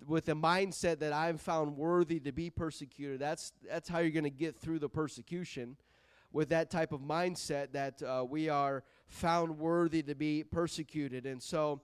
with 0.07 0.29
a 0.29 0.33
mindset 0.33 0.99
that 0.99 1.13
I'm 1.13 1.37
found 1.37 1.77
worthy 1.77 2.19
to 2.21 2.31
be 2.31 2.49
persecuted. 2.49 3.19
That's 3.19 3.53
that's 3.67 3.89
how 3.89 3.99
you're 3.99 4.11
going 4.11 4.23
to 4.23 4.29
get 4.29 4.55
through 4.55 4.79
the 4.79 4.89
persecution, 4.89 5.77
with 6.31 6.49
that 6.49 6.69
type 6.69 6.91
of 6.91 7.01
mindset 7.01 7.71
that 7.73 8.01
uh, 8.01 8.25
we 8.27 8.49
are 8.49 8.83
found 9.07 9.57
worthy 9.57 10.03
to 10.03 10.15
be 10.15 10.43
persecuted. 10.43 11.25
And 11.25 11.41
so, 11.41 11.81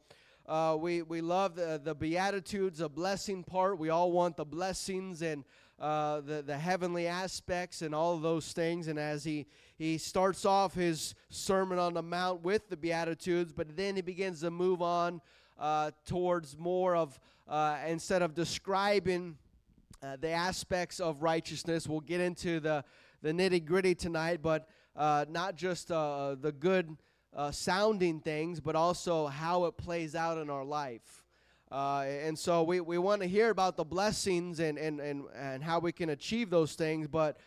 uh, 0.47 0.77
we 0.79 1.01
we 1.01 1.21
love 1.21 1.55
the 1.55 1.81
the 1.83 1.95
beatitudes, 1.95 2.79
the 2.79 2.89
blessing 2.89 3.43
part. 3.43 3.77
We 3.77 3.89
all 3.89 4.11
want 4.11 4.37
the 4.37 4.45
blessings 4.45 5.21
and. 5.21 5.43
Uh, 5.79 6.21
the, 6.21 6.43
the 6.43 6.55
heavenly 6.55 7.07
aspects 7.07 7.81
and 7.81 7.95
all 7.95 8.13
of 8.13 8.21
those 8.21 8.53
things. 8.53 8.87
And 8.87 8.99
as 8.99 9.23
he, 9.23 9.47
he 9.79 9.97
starts 9.97 10.45
off 10.45 10.75
his 10.75 11.15
Sermon 11.31 11.79
on 11.79 11.95
the 11.95 12.03
Mount 12.03 12.43
with 12.43 12.69
the 12.69 12.77
Beatitudes, 12.77 13.51
but 13.51 13.75
then 13.75 13.95
he 13.95 14.03
begins 14.03 14.41
to 14.41 14.51
move 14.51 14.83
on 14.83 15.21
uh, 15.59 15.91
towards 16.05 16.57
more 16.57 16.95
of 16.95 17.19
uh, 17.47 17.77
instead 17.87 18.21
of 18.21 18.33
describing 18.33 19.37
uh, 20.01 20.15
the 20.19 20.29
aspects 20.29 20.99
of 20.99 21.21
righteousness, 21.21 21.87
we'll 21.87 21.99
get 21.99 22.21
into 22.21 22.59
the, 22.59 22.83
the 23.21 23.31
nitty 23.31 23.63
gritty 23.63 23.93
tonight, 23.93 24.39
but 24.41 24.67
uh, 24.95 25.25
not 25.29 25.55
just 25.55 25.91
uh, 25.91 26.35
the 26.39 26.51
good 26.51 26.97
uh, 27.35 27.51
sounding 27.51 28.19
things, 28.19 28.59
but 28.59 28.75
also 28.75 29.27
how 29.27 29.65
it 29.65 29.77
plays 29.77 30.15
out 30.15 30.37
in 30.37 30.49
our 30.49 30.63
life. 30.65 31.23
Uh, 31.71 32.05
and 32.07 32.37
so 32.37 32.63
we, 32.63 32.81
we 32.81 32.97
want 32.97 33.21
to 33.21 33.27
hear 33.27 33.49
about 33.49 33.77
the 33.77 33.83
blessings 33.83 34.59
and, 34.59 34.77
and, 34.77 34.99
and, 34.99 35.23
and 35.35 35.63
how 35.63 35.79
we 35.79 35.91
can 35.91 36.09
achieve 36.09 36.49
those 36.49 36.73
things, 36.73 37.07
but 37.07 37.37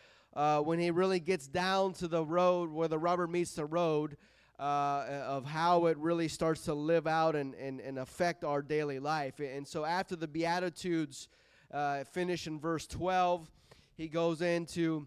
when 0.65 0.79
he 0.79 0.91
really 0.91 1.21
gets 1.21 1.47
down 1.47 1.93
to 1.93 2.09
the 2.09 2.25
road 2.25 2.71
where 2.71 2.89
the 2.89 2.99
rubber 2.99 3.27
meets 3.27 3.55
the 3.55 3.65
road, 3.65 4.17
uh, 4.59 5.23
of 5.27 5.45
how 5.45 5.87
it 5.87 5.99
really 5.99 6.29
starts 6.29 6.63
to 6.63 6.75
live 6.75 7.07
out 7.07 7.35
and, 7.35 7.55
and, 7.55 7.81
and 7.81 7.99
affect 7.99 8.45
our 8.45 8.63
daily 8.63 8.99
life. 8.99 9.41
And 9.41 9.67
so 9.67 9.85
after 9.85 10.17
the 10.17 10.29
Beatitudes 10.29 11.29
uh, 11.73 12.05
finish 12.05 12.47
in 12.47 12.61
verse 12.61 12.87
12, 12.87 13.51
he 13.97 14.09
goes 14.09 14.43
into 14.43 15.07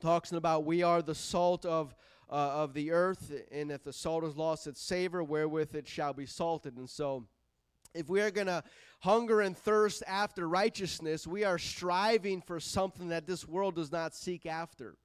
talking 0.00 0.38
about 0.38 0.64
we 0.64 0.82
are 0.82 1.02
the 1.02 1.14
salt 1.14 1.64
of, 1.64 1.94
uh, 2.30 2.34
of 2.34 2.72
the 2.72 2.92
earth, 2.92 3.32
and 3.50 3.72
if 3.72 3.82
the 3.82 3.92
salt 3.92 4.22
has 4.22 4.36
lost 4.36 4.66
its 4.66 4.80
savor, 4.80 5.24
wherewith 5.24 5.74
it 5.74 5.88
shall 5.88 6.12
be 6.12 6.26
salted. 6.26 6.76
And 6.76 6.88
so 6.88 7.26
if 7.94 8.08
we 8.08 8.20
are 8.20 8.30
going 8.30 8.46
to 8.46 8.62
hunger 9.00 9.40
and 9.40 9.56
thirst 9.56 10.02
after 10.06 10.48
righteousness, 10.48 11.26
we 11.26 11.44
are 11.44 11.58
striving 11.58 12.40
for 12.40 12.60
something 12.60 13.08
that 13.08 13.26
this 13.26 13.46
world 13.46 13.74
does 13.74 13.90
not 13.90 14.14
seek 14.14 14.46
after. 14.46 14.96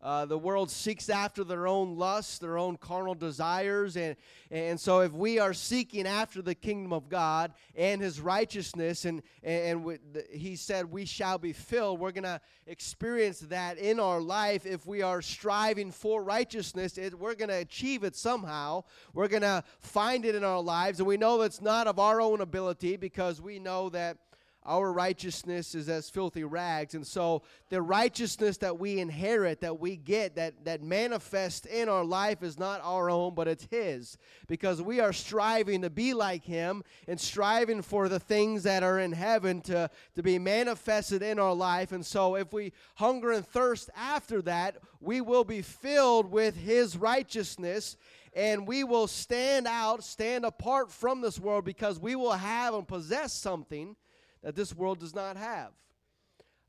Uh, 0.00 0.24
the 0.24 0.38
world 0.38 0.70
seeks 0.70 1.08
after 1.08 1.42
their 1.42 1.66
own 1.66 1.96
lusts, 1.96 2.38
their 2.38 2.56
own 2.56 2.76
carnal 2.76 3.14
desires. 3.14 3.96
And, 3.96 4.14
and 4.50 4.78
so, 4.78 5.00
if 5.00 5.12
we 5.12 5.40
are 5.40 5.52
seeking 5.52 6.06
after 6.06 6.40
the 6.40 6.54
kingdom 6.54 6.92
of 6.92 7.08
God 7.08 7.52
and 7.74 8.00
his 8.00 8.20
righteousness, 8.20 9.04
and, 9.04 9.22
and, 9.42 9.84
and 9.84 10.24
he 10.30 10.54
said 10.54 10.90
we 10.90 11.04
shall 11.04 11.36
be 11.36 11.52
filled, 11.52 11.98
we're 11.98 12.12
going 12.12 12.22
to 12.22 12.40
experience 12.68 13.40
that 13.40 13.78
in 13.78 13.98
our 13.98 14.20
life 14.20 14.66
if 14.66 14.86
we 14.86 15.02
are 15.02 15.20
striving 15.20 15.90
for 15.90 16.22
righteousness. 16.22 16.96
It, 16.96 17.18
we're 17.18 17.34
going 17.34 17.48
to 17.48 17.56
achieve 17.56 18.04
it 18.04 18.14
somehow. 18.14 18.84
We're 19.14 19.28
going 19.28 19.42
to 19.42 19.64
find 19.80 20.24
it 20.24 20.36
in 20.36 20.44
our 20.44 20.62
lives. 20.62 21.00
And 21.00 21.08
we 21.08 21.16
know 21.16 21.42
it's 21.42 21.60
not 21.60 21.88
of 21.88 21.98
our 21.98 22.20
own 22.20 22.40
ability 22.40 22.98
because 22.98 23.40
we 23.40 23.58
know 23.58 23.88
that 23.90 24.18
our 24.68 24.92
righteousness 24.92 25.74
is 25.74 25.88
as 25.88 26.10
filthy 26.10 26.44
rags. 26.44 26.94
And 26.94 27.06
so 27.06 27.42
the 27.70 27.80
righteousness 27.80 28.58
that 28.58 28.78
we 28.78 29.00
inherit, 29.00 29.62
that 29.62 29.80
we 29.80 29.96
get, 29.96 30.36
that, 30.36 30.64
that 30.66 30.82
manifests 30.82 31.66
in 31.66 31.88
our 31.88 32.04
life 32.04 32.42
is 32.42 32.58
not 32.58 32.82
our 32.84 33.08
own, 33.08 33.34
but 33.34 33.48
it's 33.48 33.66
His. 33.70 34.18
Because 34.46 34.82
we 34.82 35.00
are 35.00 35.12
striving 35.12 35.82
to 35.82 35.90
be 35.90 36.12
like 36.12 36.44
Him 36.44 36.84
and 37.08 37.18
striving 37.18 37.80
for 37.80 38.10
the 38.10 38.20
things 38.20 38.62
that 38.64 38.82
are 38.82 38.98
in 38.98 39.12
heaven 39.12 39.62
to, 39.62 39.90
to 40.14 40.22
be 40.22 40.38
manifested 40.38 41.22
in 41.22 41.38
our 41.38 41.54
life. 41.54 41.92
And 41.92 42.04
so 42.04 42.36
if 42.36 42.52
we 42.52 42.72
hunger 42.96 43.32
and 43.32 43.46
thirst 43.46 43.88
after 43.96 44.42
that, 44.42 44.76
we 45.00 45.22
will 45.22 45.44
be 45.44 45.62
filled 45.62 46.30
with 46.30 46.54
His 46.56 46.96
righteousness 46.96 47.96
and 48.34 48.68
we 48.68 48.84
will 48.84 49.06
stand 49.06 49.66
out, 49.66 50.04
stand 50.04 50.44
apart 50.44 50.92
from 50.92 51.22
this 51.22 51.40
world 51.40 51.64
because 51.64 51.98
we 51.98 52.14
will 52.14 52.32
have 52.32 52.74
and 52.74 52.86
possess 52.86 53.32
something 53.32 53.96
that 54.42 54.54
this 54.54 54.74
world 54.74 55.00
does 55.00 55.14
not 55.14 55.36
have. 55.36 55.70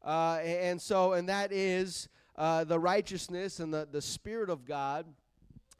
Uh, 0.03 0.39
and 0.43 0.81
so, 0.81 1.13
and 1.13 1.29
that 1.29 1.51
is 1.51 2.07
uh, 2.35 2.63
the 2.63 2.79
righteousness 2.79 3.59
and 3.59 3.73
the, 3.73 3.87
the 3.91 4.01
Spirit 4.01 4.49
of 4.49 4.65
God. 4.65 5.05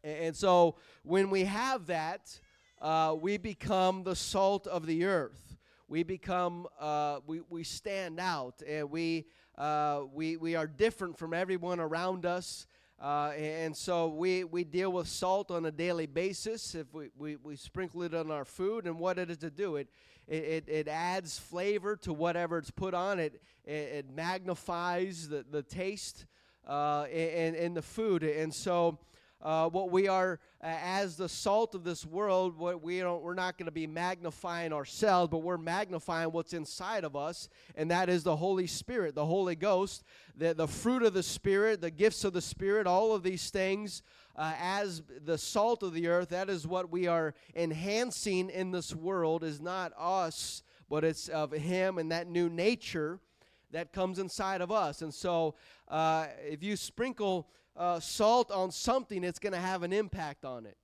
And 0.04 0.36
so, 0.36 0.76
when 1.04 1.30
we 1.30 1.44
have 1.46 1.88
that, 1.88 2.40
uh, 2.82 3.16
we 3.20 3.38
become 3.38 4.04
the 4.04 4.16
salt 4.16 4.68
of 4.68 4.86
the 4.86 5.06
earth. 5.06 5.58
We 5.88 6.04
become, 6.04 6.68
uh, 6.80 7.20
we, 7.26 7.42
we 7.50 7.64
stand 7.64 8.20
out, 8.20 8.62
and 8.66 8.92
we, 8.92 9.26
uh, 9.58 10.02
we, 10.14 10.38
we 10.38 10.56
are 10.56 10.68
different 10.68 11.18
from 11.18 11.34
everyone 11.34 11.80
around 11.80 12.26
us. 12.26 12.68
Uh, 13.02 13.32
and 13.38 13.76
so 13.76 14.10
we, 14.10 14.44
we 14.44 14.66
deal 14.66 14.92
with 14.92 15.08
salt 15.08 15.52
on 15.52 15.66
a 15.66 15.72
daily 15.72 16.06
basis. 16.06 16.76
If 16.76 16.94
we, 16.94 17.10
we, 17.18 17.38
we 17.38 17.56
sprinkle 17.56 18.04
it 18.04 18.14
on 18.14 18.30
our 18.30 18.44
food, 18.44 18.86
and 18.86 19.00
what 19.00 19.18
it 19.18 19.30
is 19.32 19.38
to 19.38 19.50
do, 19.50 19.78
it, 19.78 19.88
it, 20.28 20.66
it, 20.68 20.88
adds 20.90 21.40
flavor 21.40 21.96
to 21.98 22.12
whatever 22.12 22.58
it's 22.58 22.72
put 22.72 22.94
on. 22.94 23.18
It, 23.20 23.42
it, 23.64 23.72
it 23.72 24.10
magnifies 24.14 25.30
the, 25.30 25.46
the 25.50 25.64
taste 25.64 26.26
uh, 26.68 27.06
in, 27.10 27.56
in 27.56 27.74
the 27.74 27.82
food. 27.82 28.24
And 28.24 28.54
so, 28.54 29.00
uh, 29.42 29.70
what 29.70 29.90
we 29.90 30.08
are 30.08 30.40
uh, 30.62 30.68
as 30.84 31.16
the 31.16 31.30
salt 31.30 31.74
of 31.74 31.84
this 31.84 32.06
world, 32.06 32.58
what 32.58 32.84
we 32.84 33.00
don't, 33.00 33.24
we're 33.24 33.34
not 33.34 33.58
going 33.58 33.66
to 33.66 33.72
be 33.72 33.88
magnifying 33.88 34.74
ourselves, 34.74 35.30
but 35.30 35.40
we're 35.40 35.58
magnifying 35.58 36.32
what's 36.32 36.54
inside 36.54 37.04
of 37.04 37.16
us, 37.16 37.48
and 37.76 37.90
that 37.90 38.10
is 38.10 38.24
the 38.24 38.36
Holy 38.36 38.68
Spirit, 38.68 39.16
the 39.16 39.26
Holy 39.26 39.56
Ghost, 39.56 40.04
the, 40.36 40.54
the 40.54 40.68
fruit 40.68 41.04
of 41.04 41.14
the 41.14 41.24
Spirit, 41.24 41.80
the 41.80 41.92
gifts 41.92 42.24
of 42.24 42.34
the 42.34 42.42
Spirit, 42.42 42.88
all 42.88 43.14
of 43.14 43.24
these 43.24 43.50
things. 43.50 44.02
Uh, 44.36 44.54
as 44.58 45.02
the 45.26 45.38
salt 45.38 45.84
of 45.84 45.94
the 45.94 46.08
earth, 46.08 46.30
that 46.30 46.50
is 46.50 46.66
what 46.66 46.90
we 46.90 47.08
are 47.08 47.34
enhancing 47.56 48.50
in 48.50 48.72
this 48.72 48.96
world, 48.96 49.44
is 49.44 49.60
not 49.60 49.92
us, 49.98 50.64
but 50.90 51.04
it's 51.04 51.28
of 51.28 51.52
Him 51.52 51.98
and 51.98 52.12
that 52.12 52.28
new 52.28 52.50
nature 52.50 53.20
that 53.72 53.92
comes 53.94 54.18
inside 54.18 54.62
of 54.62 54.72
us. 54.72 55.02
And 55.02 55.14
so, 55.14 55.56
uh, 55.88 56.28
if 56.42 56.64
you 56.64 56.76
sprinkle 56.76 57.50
uh, 57.80 58.00
salt 58.00 58.52
on 58.52 58.70
something, 58.70 59.24
it's 59.24 59.40
going 59.40 59.54
to 59.54 59.60
have 59.60 59.82
an 59.84 59.94
impact 59.94 60.46
on 60.46 60.66
it. 60.66 60.78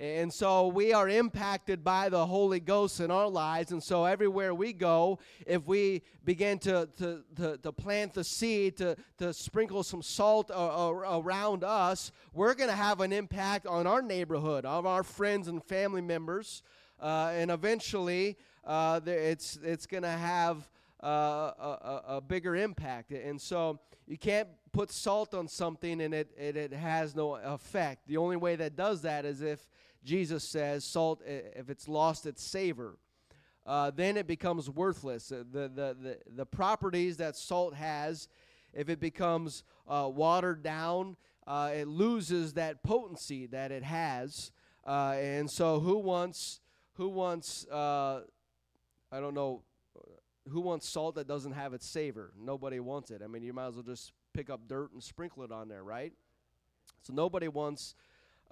And 0.00 0.32
so 0.32 0.68
we 0.68 0.92
are 0.92 1.08
impacted 1.08 1.82
by 1.82 2.08
the 2.08 2.24
Holy 2.24 2.60
Ghost 2.60 3.00
in 3.00 3.10
our 3.10 3.26
lives. 3.26 3.72
And 3.72 3.82
so 3.82 4.04
everywhere 4.04 4.54
we 4.54 4.72
go, 4.72 5.18
if 5.44 5.66
we 5.66 6.02
begin 6.24 6.60
to, 6.60 6.88
to, 6.98 7.24
to, 7.34 7.58
to 7.58 7.72
plant 7.72 8.14
the 8.14 8.22
seed, 8.22 8.76
to, 8.76 8.94
to 9.18 9.32
sprinkle 9.32 9.82
some 9.82 10.02
salt 10.02 10.52
around 10.54 11.64
us, 11.64 12.12
we're 12.32 12.54
going 12.54 12.70
to 12.70 12.76
have 12.76 13.00
an 13.00 13.12
impact 13.12 13.66
on 13.66 13.88
our 13.88 14.00
neighborhood, 14.00 14.64
of 14.64 14.86
our 14.86 15.02
friends 15.02 15.48
and 15.48 15.64
family 15.64 16.02
members. 16.02 16.62
Uh, 17.00 17.32
and 17.34 17.50
eventually, 17.50 18.36
uh, 18.64 19.00
it's, 19.04 19.58
it's 19.64 19.86
going 19.86 20.04
to 20.04 20.08
have 20.08 20.68
uh, 21.02 21.06
a, 21.06 22.02
a, 22.08 22.20
bigger 22.20 22.54
impact. 22.56 23.12
And 23.12 23.40
so 23.40 23.78
you 24.06 24.18
can't 24.18 24.48
put 24.72 24.90
salt 24.90 25.34
on 25.34 25.48
something 25.48 26.00
and 26.00 26.14
it, 26.14 26.30
it, 26.36 26.56
it 26.56 26.72
has 26.72 27.14
no 27.14 27.34
effect. 27.36 28.06
The 28.06 28.16
only 28.16 28.36
way 28.36 28.56
that 28.56 28.76
does 28.76 29.02
that 29.02 29.24
is 29.24 29.42
if 29.42 29.68
Jesus 30.04 30.44
says 30.44 30.84
salt, 30.84 31.22
if 31.26 31.68
it's 31.70 31.88
lost 31.88 32.26
its 32.26 32.42
savor. 32.42 32.98
Uh, 33.66 33.90
then 33.90 34.16
it 34.16 34.26
becomes 34.26 34.70
worthless. 34.70 35.30
Uh, 35.30 35.44
the, 35.50 35.68
the, 35.68 35.96
the, 36.00 36.18
the 36.36 36.46
properties 36.46 37.18
that 37.18 37.36
salt 37.36 37.74
has, 37.74 38.26
if 38.72 38.88
it 38.88 38.98
becomes 38.98 39.62
uh, 39.86 40.08
watered 40.10 40.62
down, 40.62 41.16
uh, 41.46 41.70
it 41.74 41.86
loses 41.86 42.54
that 42.54 42.82
potency 42.82 43.46
that 43.46 43.70
it 43.70 43.82
has. 43.82 44.52
Uh, 44.86 45.16
and 45.18 45.50
so, 45.50 45.80
who 45.80 45.98
wants, 45.98 46.60
who 46.94 47.10
wants, 47.10 47.66
uh, 47.66 48.22
I 49.12 49.20
don't 49.20 49.34
know, 49.34 49.62
who 50.48 50.62
wants 50.62 50.88
salt 50.88 51.16
that 51.16 51.28
doesn't 51.28 51.52
have 51.52 51.74
its 51.74 51.86
savor? 51.86 52.32
Nobody 52.38 52.80
wants 52.80 53.10
it. 53.10 53.20
I 53.22 53.26
mean, 53.26 53.42
you 53.42 53.52
might 53.52 53.66
as 53.66 53.74
well 53.74 53.82
just 53.82 54.12
pick 54.38 54.50
up 54.50 54.68
dirt 54.68 54.92
and 54.92 55.02
sprinkle 55.02 55.42
it 55.42 55.50
on 55.50 55.68
there, 55.68 55.82
right? 55.82 56.12
So 57.02 57.12
nobody 57.12 57.48
wants 57.48 57.96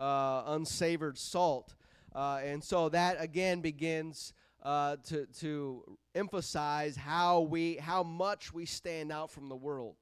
uh, 0.00 0.43
unsavored 0.49 1.16
salt. 1.16 1.76
Uh, 2.12 2.40
and 2.43 2.64
so 2.64 2.88
that 2.88 3.19
again 3.21 3.61
begins 3.61 4.33
uh, 4.64 4.97
to, 5.05 5.26
to 5.38 5.85
emphasize 6.12 6.97
how, 6.97 7.43
we, 7.43 7.76
how 7.76 8.02
much 8.02 8.52
we 8.52 8.66
stand 8.66 9.12
out 9.12 9.31
from 9.31 9.49
the 9.49 9.55
world 9.55 9.95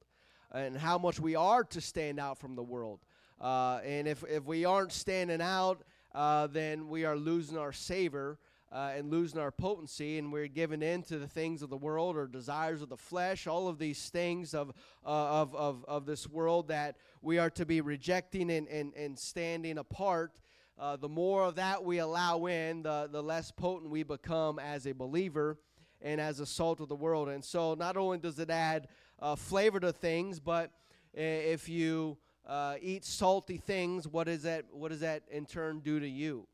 and 0.51 0.75
how 0.75 0.97
much 0.97 1.19
we 1.19 1.35
are 1.35 1.63
to 1.65 1.79
stand 1.79 2.19
out 2.19 2.39
from 2.39 2.55
the 2.55 2.63
world. 2.63 2.99
Uh, 3.39 3.79
and 3.85 4.07
if, 4.07 4.23
if 4.27 4.43
we 4.43 4.65
aren't 4.65 4.91
standing 4.91 5.39
out, 5.39 5.83
uh, 6.15 6.47
then 6.47 6.89
we 6.89 7.05
are 7.05 7.15
losing 7.15 7.59
our 7.59 7.73
savor 7.73 8.39
uh, 8.75 8.91
and 8.93 9.09
losing 9.09 9.39
our 9.39 9.51
potency, 9.51 10.17
and 10.17 10.33
we're 10.33 10.49
given 10.49 10.83
in 10.83 11.01
to 11.01 11.17
the 11.17 11.29
things 11.29 11.61
of 11.61 11.69
the 11.69 11.77
world 11.77 12.17
or 12.17 12.27
desires 12.27 12.81
of 12.81 12.89
the 12.89 12.97
flesh, 12.97 13.47
all 13.47 13.69
of 13.69 13.79
these 13.79 14.09
things 14.09 14.53
of, 14.53 14.73
uh, 15.05 15.09
of, 15.09 15.55
of, 15.55 15.85
of 15.87 16.05
this 16.05 16.27
world 16.27 16.67
that 16.67 16.97
we 17.21 17.37
are 17.37 17.49
to 17.49 17.65
be 17.65 17.79
rejecting 17.79 18.51
and, 18.51 18.67
and, 18.67 18.93
and 18.95 19.17
standing 19.17 19.77
apart. 19.77 20.41
Uh, 20.77 20.97
the 20.97 21.07
more 21.07 21.45
of 21.45 21.55
that 21.55 21.85
we 21.85 21.99
allow 21.99 22.47
in, 22.47 22.83
the, 22.83 23.07
the 23.09 23.23
less 23.23 23.49
potent 23.49 23.89
we 23.89 24.03
become 24.03 24.59
as 24.59 24.85
a 24.85 24.91
believer 24.91 25.57
and 26.01 26.19
as 26.19 26.41
a 26.41 26.45
salt 26.45 26.81
of 26.81 26.89
the 26.89 26.95
world. 26.97 27.29
And 27.29 27.45
so, 27.45 27.75
not 27.75 27.95
only 27.95 28.17
does 28.17 28.39
it 28.39 28.49
add 28.49 28.89
uh, 29.21 29.37
flavor 29.37 29.79
to 29.79 29.93
things, 29.93 30.41
but 30.41 30.69
if 31.13 31.69
you 31.69 32.17
uh, 32.45 32.75
eat 32.81 33.05
salty 33.05 33.55
things, 33.55 34.05
what 34.05 34.27
is 34.27 34.43
that? 34.43 34.65
What 34.69 34.91
does 34.91 34.99
that 34.99 35.23
in 35.31 35.45
turn 35.45 35.79
do 35.79 35.97
to 36.01 36.09
you? 36.09 36.45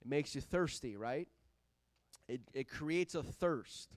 It 0.00 0.06
makes 0.06 0.36
you 0.36 0.40
thirsty, 0.40 0.96
right? 0.96 1.26
It, 2.28 2.42
it 2.52 2.68
creates 2.68 3.14
a 3.14 3.22
thirst. 3.22 3.88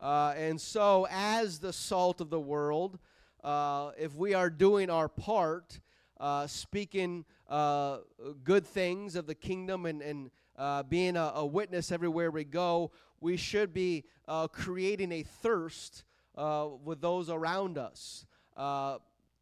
Uh, 0.00 0.34
and 0.36 0.60
so, 0.60 1.06
as 1.08 1.60
the 1.60 1.72
salt 1.72 2.20
of 2.20 2.28
the 2.28 2.40
world, 2.40 2.98
uh, 3.44 3.92
if 3.96 4.14
we 4.14 4.34
are 4.34 4.50
doing 4.50 4.90
our 4.90 5.08
part, 5.08 5.78
uh, 6.18 6.48
speaking 6.48 7.24
uh, 7.48 7.98
good 8.42 8.66
things 8.66 9.14
of 9.14 9.26
the 9.26 9.34
kingdom 9.34 9.86
and, 9.86 10.02
and 10.02 10.30
uh, 10.58 10.82
being 10.82 11.16
a, 11.16 11.32
a, 11.36 11.46
witness 11.46 11.92
everywhere 11.92 12.30
we 12.30 12.44
go, 12.44 12.90
we 13.20 13.36
should 13.36 13.72
be 13.72 14.04
uh, 14.26 14.48
creating 14.48 15.12
a 15.12 15.22
thirst 15.22 16.04
with 16.84 17.00
those 17.00 17.28
around 17.30 17.78
us 17.78 18.24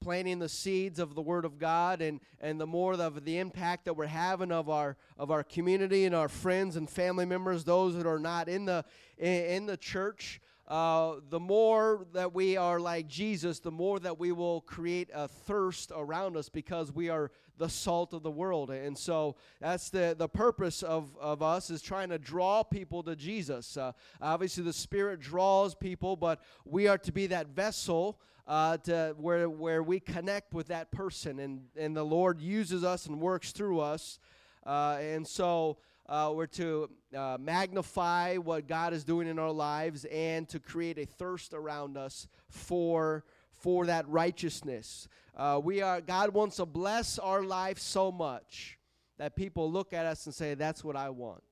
planting 0.01 0.39
the 0.39 0.49
seeds 0.49 0.99
of 0.99 1.15
the 1.15 1.23
word 1.23 1.45
of 1.45 1.59
god 1.59 2.01
and 2.01 2.21
and 2.41 2.61
the 2.61 2.67
more 2.67 2.95
of 2.95 3.25
the 3.25 3.39
impact 3.39 3.85
that 3.85 3.95
we're 3.95 4.07
having 4.07 4.53
of 4.53 4.69
our 4.69 4.97
of 5.19 5.31
our 5.31 5.43
community 5.43 6.05
and 6.05 6.15
our 6.15 6.29
friends 6.29 6.77
and 6.77 6.89
family 6.89 7.25
members 7.25 7.65
those 7.65 7.95
that 7.95 8.07
are 8.07 8.19
not 8.19 8.49
in 8.49 8.65
the 8.65 8.85
in, 9.19 9.67
the 9.67 9.77
church 9.77 10.41
uh, 10.69 11.15
the 11.31 11.41
more 11.41 12.07
that 12.13 12.35
we 12.35 12.59
are 12.59 12.79
like 12.79 13.09
Jesus, 13.09 13.59
the 13.59 13.71
more 13.71 13.99
that 14.01 14.19
we 14.19 14.33
will 14.33 14.61
create 14.61 15.09
a 15.15 15.27
thirst 15.27 15.91
around 15.97 16.37
us 16.37 16.51
because 16.51 16.93
we 16.93 17.09
are 17.09 17.31
the 17.59 17.69
salt 17.69 18.15
of 18.15 18.23
the 18.23 18.31
world. 18.31 18.71
And 18.71 18.97
so 18.97 19.37
that's 19.61 19.91
the, 19.91 20.15
the 20.17 20.29
purpose 20.29 20.83
of, 20.83 21.17
of 21.21 21.43
us 21.43 21.71
is 21.71 21.83
trying 21.83 22.09
to 22.11 22.19
draw 22.19 22.63
people 22.63 23.03
to 23.03 23.17
Jesus. 23.17 23.77
Uh, 23.77 23.93
obviously, 24.21 24.63
the 24.63 24.73
Spirit 24.73 25.21
draws 25.21 25.75
people, 25.75 26.17
but 26.17 26.41
we 26.65 26.89
are 26.89 26.99
to 26.99 27.13
be 27.13 27.27
that 27.27 27.49
vessel 27.49 28.21
uh, 28.47 28.79
to 28.79 29.15
where 29.19 29.49
where 29.49 29.83
we 29.83 30.01
connect 30.01 30.55
with 30.55 30.69
that 30.69 30.91
person, 30.91 31.39
and 31.39 31.61
and 31.77 31.95
the 31.95 32.03
Lord 32.03 32.41
uses 32.41 32.83
us 32.83 33.05
and 33.07 33.21
works 33.21 33.53
through 33.53 33.81
us, 33.81 34.19
uh, 34.67 34.97
and 35.01 35.27
so. 35.27 35.79
Uh, 36.11 36.33
we're 36.35 36.47
to 36.47 36.89
uh, 37.15 37.37
magnify 37.39 38.39
what 38.39 38.67
God 38.67 38.95
is 38.95 39.05
doing 39.05 39.29
in 39.29 39.39
our 39.39 39.51
lives 39.51 40.07
and 40.07 40.49
to 40.49 40.59
create 40.59 40.97
a 40.97 41.05
thirst 41.05 41.53
around 41.53 41.99
us 41.99 42.27
for 42.49 43.25
for 43.59 43.87
that 43.87 44.09
righteousness. 44.09 45.09
Uh, 45.37 45.61
we 45.63 45.83
are 45.83 46.01
God 46.01 46.31
wants 46.35 46.57
to 46.57 46.67
bless 46.67 47.19
our 47.19 47.43
life 47.43 47.79
so 47.79 48.11
much 48.11 48.79
that 49.19 49.37
people 49.37 49.71
look 49.71 49.93
at 49.93 50.07
us 50.07 50.27
and 50.27 50.35
say, 50.35 50.55
"That's 50.55 50.83
what 50.83 50.97
I 50.97 51.11
want." 51.11 51.43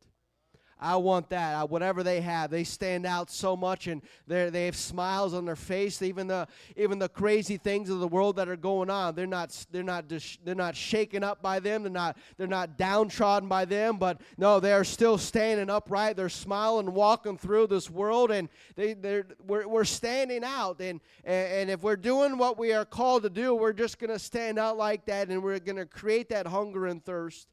I 0.79 0.97
want 0.97 1.31
that. 1.31 1.55
I, 1.55 1.65
whatever 1.65 2.03
they 2.03 2.21
have, 2.21 2.51
they 2.51 2.65
stand 2.65 3.07
out 3.07 3.31
so 3.31 3.57
much, 3.57 3.87
and 3.87 4.03
they 4.27 4.67
have 4.67 4.77
smiles 4.77 5.33
on 5.33 5.47
their 5.47 5.57
face. 5.57 6.03
Even 6.03 6.27
the 6.27 6.47
even 6.77 6.99
the 6.99 7.09
crazy 7.09 7.57
things 7.57 7.89
of 7.89 8.01
the 8.01 8.09
world 8.09 8.37
that 8.37 8.49
are 8.49 8.57
going 8.57 8.91
on, 8.91 9.15
they're 9.15 9.27
not 9.27 9.67
they're 9.71 9.83
not 9.83 10.07
dis, 10.07 10.37
they're 10.45 10.55
not 10.55 10.77
shaken 10.77 11.25
up 11.25 11.41
by 11.41 11.61
them. 11.61 11.83
They're 11.83 11.91
not 11.91 12.19
they're 12.37 12.47
not 12.47 12.77
downtrodden 12.77 13.49
by 13.49 13.65
them. 13.65 13.97
But 13.97 14.21
no, 14.37 14.61
they 14.61 14.75
are 14.75 14.85
still 14.85 15.17
standing 15.17 15.71
upright. 15.71 16.17
They're 16.17 16.29
smiling, 16.29 16.93
walking 16.93 17.39
through 17.39 17.69
this 17.69 17.89
world, 17.89 18.31
and 18.31 18.51
they 18.75 18.93
they're 18.93 19.27
we're, 19.47 19.67
we're 19.67 19.85
standing 19.85 20.45
out. 20.45 20.81
And, 20.81 21.01
and 21.25 21.71
if 21.71 21.83
we're 21.83 21.97
doing 21.97 22.37
what 22.37 22.59
we 22.59 22.75
are 22.75 22.85
called 22.85 23.23
to 23.23 23.31
do, 23.31 23.55
we're 23.55 23.73
just 23.73 23.99
going 23.99 24.11
to 24.11 24.19
stand 24.19 24.59
out 24.59 24.77
like 24.77 25.07
that, 25.07 25.29
and 25.29 25.43
we're 25.43 25.59
going 25.59 25.77
to 25.77 25.87
create 25.87 26.29
that 26.29 26.47
hunger 26.47 26.87
and 26.87 27.03
thirst 27.03 27.49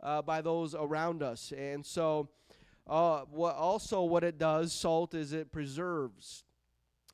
uh, 0.00 0.22
by 0.22 0.42
those 0.42 0.76
around 0.76 1.24
us. 1.24 1.52
And 1.56 1.84
so. 1.84 2.28
Uh, 2.88 3.20
what 3.30 3.54
also 3.54 4.02
what 4.02 4.24
it 4.24 4.38
does, 4.38 4.72
salt, 4.72 5.12
is 5.14 5.34
it 5.34 5.52
preserves. 5.52 6.44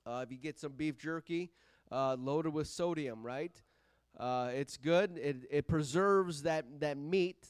Uh, 0.07 0.21
if 0.25 0.31
you 0.31 0.39
get 0.39 0.57
some 0.57 0.71
beef 0.71 0.97
jerky 0.97 1.51
uh, 1.91 2.15
loaded 2.17 2.53
with 2.53 2.69
sodium, 2.69 3.25
right? 3.25 3.61
Uh, 4.17 4.51
it's 4.55 4.77
good. 4.77 5.19
It, 5.19 5.39
it 5.51 5.67
preserves 5.67 6.43
that 6.43 6.65
that 6.79 6.97
meat, 6.97 7.49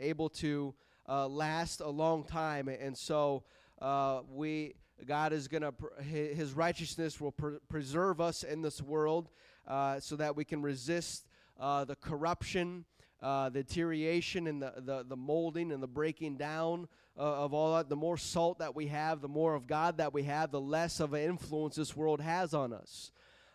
able 0.00 0.28
to 0.30 0.74
uh, 1.08 1.28
last 1.28 1.80
a 1.80 1.88
long 1.88 2.24
time, 2.24 2.66
and 2.66 2.98
so 2.98 3.44
uh, 3.80 4.22
we 4.28 4.74
God 5.06 5.32
is 5.32 5.46
gonna 5.46 5.72
His 6.02 6.54
righteousness 6.54 7.20
will 7.20 7.30
pre- 7.30 7.58
preserve 7.68 8.20
us 8.20 8.42
in 8.42 8.62
this 8.62 8.82
world, 8.82 9.28
so 10.00 10.16
that 10.16 10.34
we 10.34 10.44
can 10.44 10.60
resist 10.60 11.28
the 11.56 11.96
corruption, 12.00 12.84
the 13.20 13.50
deterioration, 13.62 14.46
and 14.46 14.62
the, 14.62 14.72
the 14.76 15.04
the 15.08 15.16
molding 15.16 15.72
and 15.72 15.82
the 15.82 15.88
breaking 15.88 16.36
down 16.36 16.88
uh, 17.18 17.44
of 17.44 17.52
all 17.52 17.76
that, 17.76 17.88
the 17.88 17.96
more 17.96 18.16
salt 18.16 18.58
that 18.58 18.74
we 18.74 18.86
have, 18.86 19.20
the 19.20 19.28
more 19.28 19.54
of 19.54 19.66
God 19.66 19.96
that 19.98 20.14
we 20.14 20.22
have, 20.24 20.50
the 20.50 20.60
less 20.60 21.00
of 21.00 21.14
an 21.14 21.22
influence 21.22 21.76
this 21.76 21.96
world 21.96 22.20
has 22.20 22.54
on 22.54 22.72
us. 22.72 23.10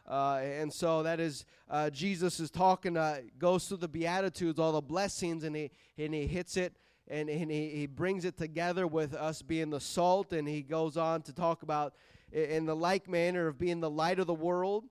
Uh, 0.06 0.42
and 0.44 0.74
so 0.74 1.04
that 1.04 1.20
is 1.20 1.46
uh, 1.70 1.90
Jesus 1.90 2.40
is 2.40 2.52
talking, 2.52 2.98
uh, 2.98 3.22
goes 3.40 3.68
through 3.68 3.78
the 3.78 3.88
Beatitudes, 3.88 4.60
all 4.60 4.74
the 4.74 4.82
blessings, 4.82 5.44
and 5.44 5.56
he 5.56 5.72
and 5.98 6.14
he 6.14 6.28
hits 6.28 6.58
it 6.58 6.76
and, 7.08 7.30
and 7.30 7.52
he, 7.52 7.70
he 7.70 7.86
brings 7.86 8.26
it 8.26 8.38
together 8.38 8.88
with 8.88 9.14
us 9.14 9.42
being 9.42 9.70
the 9.70 9.80
salt, 9.80 10.34
and 10.34 10.48
he 10.48 10.62
goes 10.62 10.98
on 10.98 11.22
to 11.24 11.34
talk 11.34 11.64
about 11.64 11.94
in 12.32 12.66
the 12.66 12.76
like 12.76 13.08
manner 13.08 13.48
of 13.48 13.58
being 13.58 13.80
the 13.80 13.90
light 13.90 14.20
of 14.20 14.28
the 14.28 14.34
world. 14.34 14.86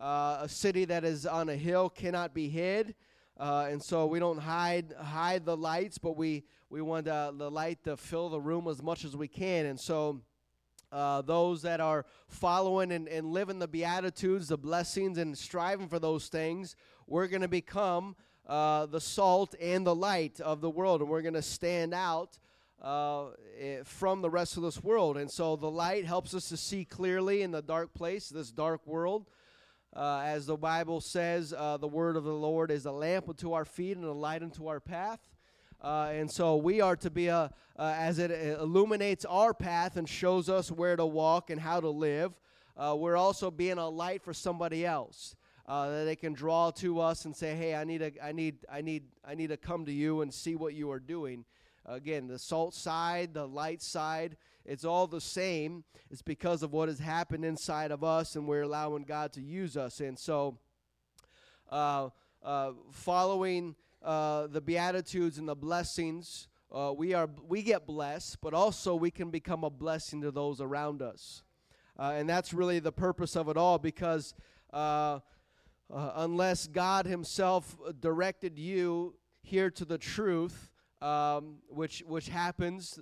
Uh, 0.00 0.38
a 0.42 0.48
city 0.48 0.84
that 0.84 1.04
is 1.04 1.26
on 1.26 1.48
a 1.48 1.56
hill 1.56 1.88
cannot 1.88 2.34
be 2.34 2.48
hid. 2.48 2.94
Uh, 3.38 3.68
and 3.70 3.82
so 3.82 4.06
we 4.06 4.18
don't 4.18 4.38
hide 4.38 4.94
hide 4.98 5.44
the 5.44 5.56
lights, 5.56 5.98
but 5.98 6.16
we 6.16 6.44
we 6.70 6.80
want 6.80 7.06
uh, 7.06 7.32
the 7.36 7.50
light 7.50 7.82
to 7.84 7.96
fill 7.96 8.28
the 8.28 8.40
room 8.40 8.66
as 8.68 8.82
much 8.82 9.04
as 9.04 9.14
we 9.16 9.28
can. 9.28 9.66
And 9.66 9.78
so 9.78 10.20
uh, 10.90 11.22
those 11.22 11.62
that 11.62 11.80
are 11.80 12.06
following 12.28 12.92
and, 12.92 13.08
and 13.08 13.26
living 13.26 13.58
the 13.58 13.68
beatitudes, 13.68 14.48
the 14.48 14.56
blessings, 14.56 15.18
and 15.18 15.36
striving 15.36 15.88
for 15.88 15.98
those 15.98 16.28
things, 16.28 16.76
we're 17.06 17.26
going 17.26 17.42
to 17.42 17.48
become 17.48 18.16
uh, 18.46 18.86
the 18.86 19.00
salt 19.00 19.54
and 19.60 19.86
the 19.86 19.94
light 19.94 20.40
of 20.40 20.60
the 20.60 20.70
world, 20.70 21.00
and 21.00 21.10
we're 21.10 21.22
going 21.22 21.34
to 21.34 21.42
stand 21.42 21.92
out 21.92 22.38
uh, 22.82 23.26
eh, 23.58 23.78
from 23.84 24.22
the 24.22 24.30
rest 24.30 24.56
of 24.56 24.62
this 24.62 24.82
world. 24.82 25.16
And 25.16 25.30
so 25.30 25.56
the 25.56 25.70
light 25.70 26.04
helps 26.04 26.34
us 26.34 26.48
to 26.50 26.56
see 26.56 26.84
clearly 26.84 27.42
in 27.42 27.50
the 27.50 27.62
dark 27.62 27.92
place, 27.94 28.28
this 28.28 28.50
dark 28.50 28.86
world. 28.86 29.26
Uh, 29.96 30.20
as 30.26 30.44
the 30.44 30.56
Bible 30.56 31.00
says, 31.00 31.54
uh, 31.56 31.78
the 31.78 31.88
word 31.88 32.16
of 32.16 32.24
the 32.24 32.30
Lord 32.30 32.70
is 32.70 32.84
a 32.84 32.92
lamp 32.92 33.30
unto 33.30 33.54
our 33.54 33.64
feet 33.64 33.96
and 33.96 34.04
a 34.04 34.12
light 34.12 34.42
unto 34.42 34.66
our 34.66 34.78
path. 34.78 35.20
Uh, 35.80 36.10
and 36.12 36.30
so 36.30 36.56
we 36.56 36.82
are 36.82 36.96
to 36.96 37.08
be 37.08 37.28
a, 37.28 37.50
uh, 37.78 37.94
as 37.96 38.18
it 38.18 38.30
illuminates 38.30 39.24
our 39.24 39.54
path 39.54 39.96
and 39.96 40.06
shows 40.06 40.50
us 40.50 40.70
where 40.70 40.96
to 40.96 41.06
walk 41.06 41.48
and 41.48 41.58
how 41.58 41.80
to 41.80 41.88
live, 41.88 42.34
uh, 42.76 42.94
we're 42.94 43.16
also 43.16 43.50
being 43.50 43.78
a 43.78 43.88
light 43.88 44.20
for 44.20 44.34
somebody 44.34 44.84
else. 44.84 45.34
Uh, 45.66 45.88
that 45.88 46.04
they 46.04 46.14
can 46.14 46.34
draw 46.34 46.70
to 46.70 47.00
us 47.00 47.24
and 47.24 47.34
say, 47.34 47.56
"Hey, 47.56 47.74
I 47.74 47.82
need 47.82 48.00
a, 48.00 48.12
I 48.22 48.30
need, 48.30 48.58
I 48.70 48.82
need, 48.82 49.02
I 49.26 49.34
need 49.34 49.48
to 49.48 49.56
come 49.56 49.84
to 49.86 49.92
you 49.92 50.20
and 50.20 50.32
see 50.32 50.54
what 50.54 50.74
you 50.74 50.92
are 50.92 51.00
doing." 51.00 51.44
Again, 51.86 52.28
the 52.28 52.38
salt 52.38 52.72
side, 52.72 53.34
the 53.34 53.48
light 53.48 53.82
side, 53.82 54.36
it's 54.66 54.84
all 54.84 55.06
the 55.06 55.20
same. 55.20 55.84
It's 56.10 56.22
because 56.22 56.62
of 56.62 56.72
what 56.72 56.88
has 56.88 56.98
happened 56.98 57.44
inside 57.44 57.90
of 57.90 58.04
us, 58.04 58.36
and 58.36 58.46
we're 58.46 58.62
allowing 58.62 59.04
God 59.04 59.32
to 59.34 59.40
use 59.40 59.76
us. 59.76 60.00
And 60.00 60.18
so, 60.18 60.58
uh, 61.70 62.10
uh, 62.42 62.72
following 62.90 63.76
uh, 64.02 64.46
the 64.48 64.60
beatitudes 64.60 65.38
and 65.38 65.48
the 65.48 65.54
blessings, 65.54 66.48
uh, 66.72 66.92
we 66.96 67.14
are 67.14 67.28
we 67.48 67.62
get 67.62 67.86
blessed, 67.86 68.40
but 68.40 68.54
also 68.54 68.94
we 68.94 69.10
can 69.10 69.30
become 69.30 69.64
a 69.64 69.70
blessing 69.70 70.20
to 70.22 70.30
those 70.30 70.60
around 70.60 71.02
us. 71.02 71.42
Uh, 71.98 72.12
and 72.16 72.28
that's 72.28 72.52
really 72.52 72.78
the 72.78 72.92
purpose 72.92 73.36
of 73.36 73.48
it 73.48 73.56
all, 73.56 73.78
because 73.78 74.34
uh, 74.72 75.20
unless 75.90 76.66
God 76.66 77.06
Himself 77.06 77.76
directed 78.00 78.58
you 78.58 79.14
here 79.42 79.70
to 79.70 79.84
the 79.84 79.96
truth 79.96 80.70
um, 81.00 81.56
which 81.68 82.02
which 82.06 82.28
happens. 82.28 82.98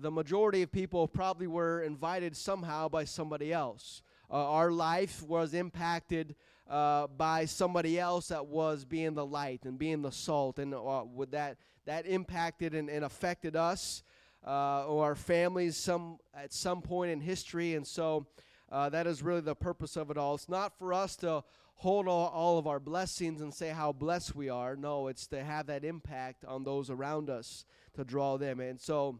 The 0.00 0.10
majority 0.10 0.62
of 0.62 0.72
people 0.72 1.06
probably 1.06 1.46
were 1.46 1.82
invited 1.82 2.34
somehow 2.34 2.88
by 2.88 3.04
somebody 3.04 3.52
else. 3.52 4.00
Uh, 4.30 4.50
our 4.50 4.70
life 4.70 5.22
was 5.22 5.52
impacted 5.52 6.36
uh, 6.70 7.06
by 7.08 7.44
somebody 7.44 7.98
else 7.98 8.28
that 8.28 8.46
was 8.46 8.86
being 8.86 9.12
the 9.12 9.26
light 9.26 9.64
and 9.64 9.78
being 9.78 10.00
the 10.00 10.12
salt, 10.12 10.58
and 10.58 10.72
uh, 10.72 11.04
with 11.04 11.32
that 11.32 11.58
that 11.84 12.06
impacted 12.06 12.74
and, 12.74 12.88
and 12.88 13.04
affected 13.04 13.56
us 13.56 14.02
uh, 14.46 14.86
or 14.86 15.04
our 15.04 15.14
families 15.14 15.76
some 15.76 16.18
at 16.34 16.52
some 16.52 16.80
point 16.80 17.10
in 17.10 17.20
history, 17.20 17.74
and 17.74 17.86
so. 17.86 18.26
Uh, 18.72 18.88
that 18.88 19.04
is 19.04 19.20
really 19.20 19.40
the 19.40 19.52
purpose 19.52 19.96
of 19.96 20.12
it 20.12 20.16
all. 20.16 20.36
It's 20.36 20.48
not 20.48 20.78
for 20.78 20.92
us 20.92 21.16
to 21.16 21.42
hold 21.74 22.06
all, 22.06 22.28
all 22.28 22.56
of 22.56 22.68
our 22.68 22.78
blessings 22.78 23.40
and 23.40 23.52
say 23.52 23.70
how 23.70 23.90
blessed 23.90 24.36
we 24.36 24.48
are. 24.48 24.76
No, 24.76 25.08
it's 25.08 25.26
to 25.26 25.42
have 25.42 25.66
that 25.66 25.84
impact 25.84 26.44
on 26.44 26.62
those 26.62 26.88
around 26.88 27.30
us 27.30 27.64
to 27.94 28.04
draw 28.04 28.38
them. 28.38 28.60
And 28.60 28.80
so 28.80 29.18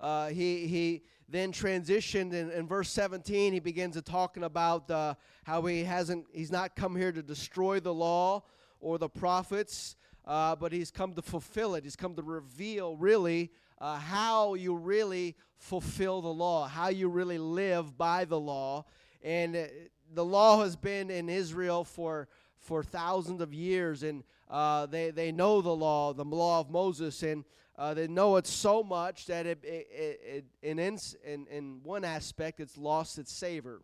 uh, 0.00 0.28
he, 0.28 0.66
he 0.66 1.02
then 1.28 1.52
transitioned 1.52 2.32
in, 2.32 2.50
in 2.50 2.66
verse 2.66 2.90
17. 2.90 3.52
He 3.52 3.60
begins 3.60 3.94
to 3.94 4.02
talking 4.02 4.44
about 4.44 4.90
uh, 4.90 5.14
how 5.44 5.62
he 5.62 5.84
hasn't, 5.84 6.26
he's 6.32 6.52
not 6.52 6.76
come 6.76 6.96
here 6.96 7.12
to 7.12 7.22
destroy 7.22 7.80
the 7.80 7.94
law 7.94 8.42
or 8.80 8.98
the 8.98 9.08
prophets, 9.08 9.96
uh, 10.26 10.56
but 10.56 10.72
he's 10.72 10.90
come 10.90 11.14
to 11.14 11.22
fulfill 11.22 11.74
it. 11.74 11.84
He's 11.84 11.96
come 11.96 12.14
to 12.16 12.22
reveal 12.22 12.96
really 12.96 13.50
uh, 13.80 13.98
how 13.98 14.54
you 14.54 14.74
really 14.74 15.36
fulfill 15.56 16.20
the 16.20 16.32
law, 16.32 16.68
how 16.68 16.88
you 16.88 17.08
really 17.08 17.38
live 17.38 17.96
by 17.96 18.24
the 18.24 18.38
law. 18.38 18.84
And 19.22 19.56
uh, 19.56 19.64
the 20.12 20.24
law 20.24 20.62
has 20.62 20.76
been 20.76 21.10
in 21.10 21.28
Israel 21.28 21.84
for 21.84 22.28
for 22.60 22.82
thousands 22.82 23.42
of 23.42 23.52
years, 23.52 24.02
and 24.02 24.24
uh, 24.48 24.86
they 24.86 25.10
they 25.10 25.32
know 25.32 25.60
the 25.60 25.74
law, 25.74 26.12
the 26.12 26.24
law 26.24 26.60
of 26.60 26.70
Moses, 26.70 27.22
and 27.22 27.44
uh, 27.76 27.92
they 27.94 28.06
know 28.06 28.36
it 28.36 28.46
so 28.46 28.82
much 28.82 29.26
that 29.26 29.46
it, 29.46 29.58
it, 29.64 29.88
it, 29.92 30.44
in, 30.62 30.78
in 30.78 31.46
in 31.50 31.80
one 31.82 32.04
aspect 32.04 32.60
it's 32.60 32.78
lost 32.78 33.18
its 33.18 33.32
savor, 33.32 33.80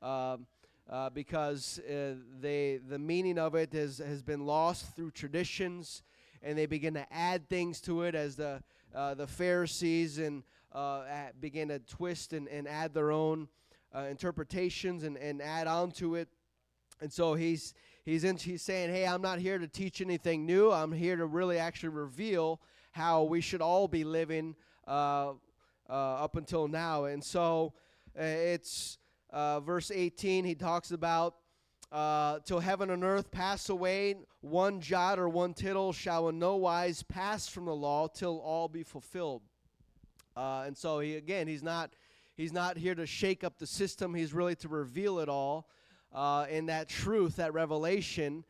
um, 0.00 0.46
uh, 0.88 1.10
because 1.10 1.78
uh, 1.80 2.14
they 2.40 2.78
the 2.88 2.98
meaning 2.98 3.38
of 3.38 3.54
it 3.54 3.72
has 3.74 3.98
has 3.98 4.22
been 4.22 4.46
lost 4.46 4.96
through 4.96 5.10
traditions, 5.10 6.02
and 6.42 6.56
they 6.56 6.64
begin 6.64 6.94
to 6.94 7.12
add 7.12 7.48
things 7.50 7.80
to 7.82 8.02
it 8.02 8.14
as 8.14 8.36
the 8.36 8.62
uh, 8.94 9.12
the 9.12 9.26
Pharisees 9.26 10.18
and 10.18 10.42
uh, 10.72 11.02
begin 11.40 11.68
to 11.68 11.78
twist 11.80 12.32
and, 12.32 12.48
and 12.48 12.66
add 12.66 12.94
their 12.94 13.12
own 13.12 13.48
uh, 13.94 14.06
interpretations 14.10 15.04
and, 15.04 15.16
and 15.18 15.42
add 15.42 15.66
on 15.66 15.90
to 15.90 16.14
it. 16.14 16.28
And 17.00 17.12
so 17.12 17.34
he's 17.34 17.74
he's 18.06 18.24
in, 18.24 18.38
he's 18.38 18.62
saying, 18.62 18.90
"Hey, 18.90 19.06
I'm 19.06 19.20
not 19.20 19.38
here 19.38 19.58
to 19.58 19.68
teach 19.68 20.00
anything 20.00 20.46
new. 20.46 20.72
I'm 20.72 20.92
here 20.92 21.16
to 21.16 21.26
really 21.26 21.58
actually 21.58 21.90
reveal 21.90 22.60
how 22.90 23.24
we 23.24 23.40
should 23.40 23.60
all 23.60 23.88
be 23.88 24.04
living 24.04 24.56
uh, 24.86 25.32
uh, 25.88 25.92
up 25.92 26.36
until 26.36 26.68
now." 26.68 27.04
And 27.04 27.22
so 27.22 27.74
uh, 28.18 28.22
it's 28.22 28.98
uh, 29.30 29.60
verse 29.60 29.90
18. 29.90 30.44
He 30.44 30.54
talks 30.54 30.90
about 30.90 31.36
uh, 31.92 32.40
till 32.44 32.60
heaven 32.60 32.90
and 32.90 33.04
earth 33.04 33.30
pass 33.30 33.68
away, 33.68 34.16
one 34.40 34.80
jot 34.80 35.18
or 35.18 35.28
one 35.28 35.54
tittle 35.54 35.92
shall 35.92 36.28
in 36.28 36.38
no 36.38 36.56
wise 36.56 37.02
pass 37.02 37.48
from 37.48 37.64
the 37.64 37.74
law 37.74 38.08
till 38.08 38.38
all 38.38 38.68
be 38.68 38.82
fulfilled. 38.82 39.42
and 40.36 40.76
so 40.76 41.00
he 41.00 41.16
again, 41.16 41.46
he's 41.46 41.62
not 41.62 41.90
He's 42.38 42.52
not 42.52 42.76
here 42.76 42.94
to 42.94 43.04
shake 43.04 43.42
up 43.42 43.58
the 43.58 43.66
system, 43.66 44.14
he's 44.14 44.32
really 44.32 44.54
to 44.56 44.68
reveal 44.68 45.18
it 45.18 45.28
all. 45.28 45.68
Uh, 46.14 46.46
and 46.48 46.68
that 46.68 46.88
truth, 46.88 47.34
that 47.36 47.52
revelation, 47.52 48.44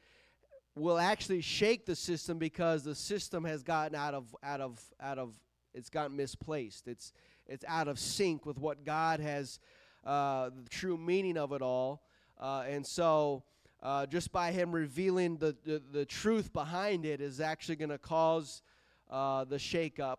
will 0.79 0.99
actually 0.99 1.41
shake 1.41 1.87
the 1.87 1.97
system 1.97 2.39
because 2.39 2.85
the 2.85 2.95
system 2.95 3.45
has 3.45 3.63
gotten 3.63 3.97
out 3.97 4.15
of 4.15 4.35
out 4.43 4.61
of 4.61 4.81
out 5.01 5.19
of 5.19 5.35
it's 5.75 5.91
gotten 5.91 6.17
misplaced. 6.17 6.89
It's 6.89 7.13
it's 7.47 7.65
out 7.67 7.89
of 7.89 7.99
sync 7.99 8.47
with 8.47 8.59
what 8.59 8.85
God 8.85 9.21
has 9.21 9.59
uh, 10.05 10.51
the 10.63 10.69
true 10.69 10.97
meaning 10.97 11.37
of 11.37 11.53
it 11.53 11.63
all. 11.63 12.03
Uh, 12.39 12.65
and 12.69 12.87
so 12.87 13.43
uh, 13.83 14.07
just 14.07 14.33
by 14.33 14.53
him 14.53 14.73
revealing 14.73 15.37
the, 15.37 15.57
the, 15.65 15.83
the, 15.93 16.05
truth 16.05 16.53
behind 16.53 17.05
it 17.05 17.21
is 17.21 17.41
actually 17.41 17.77
going 17.77 17.91
to 17.91 17.99
cause 17.99 18.63
uh, 19.11 19.45
the 19.45 19.57
shakeup. 19.57 20.17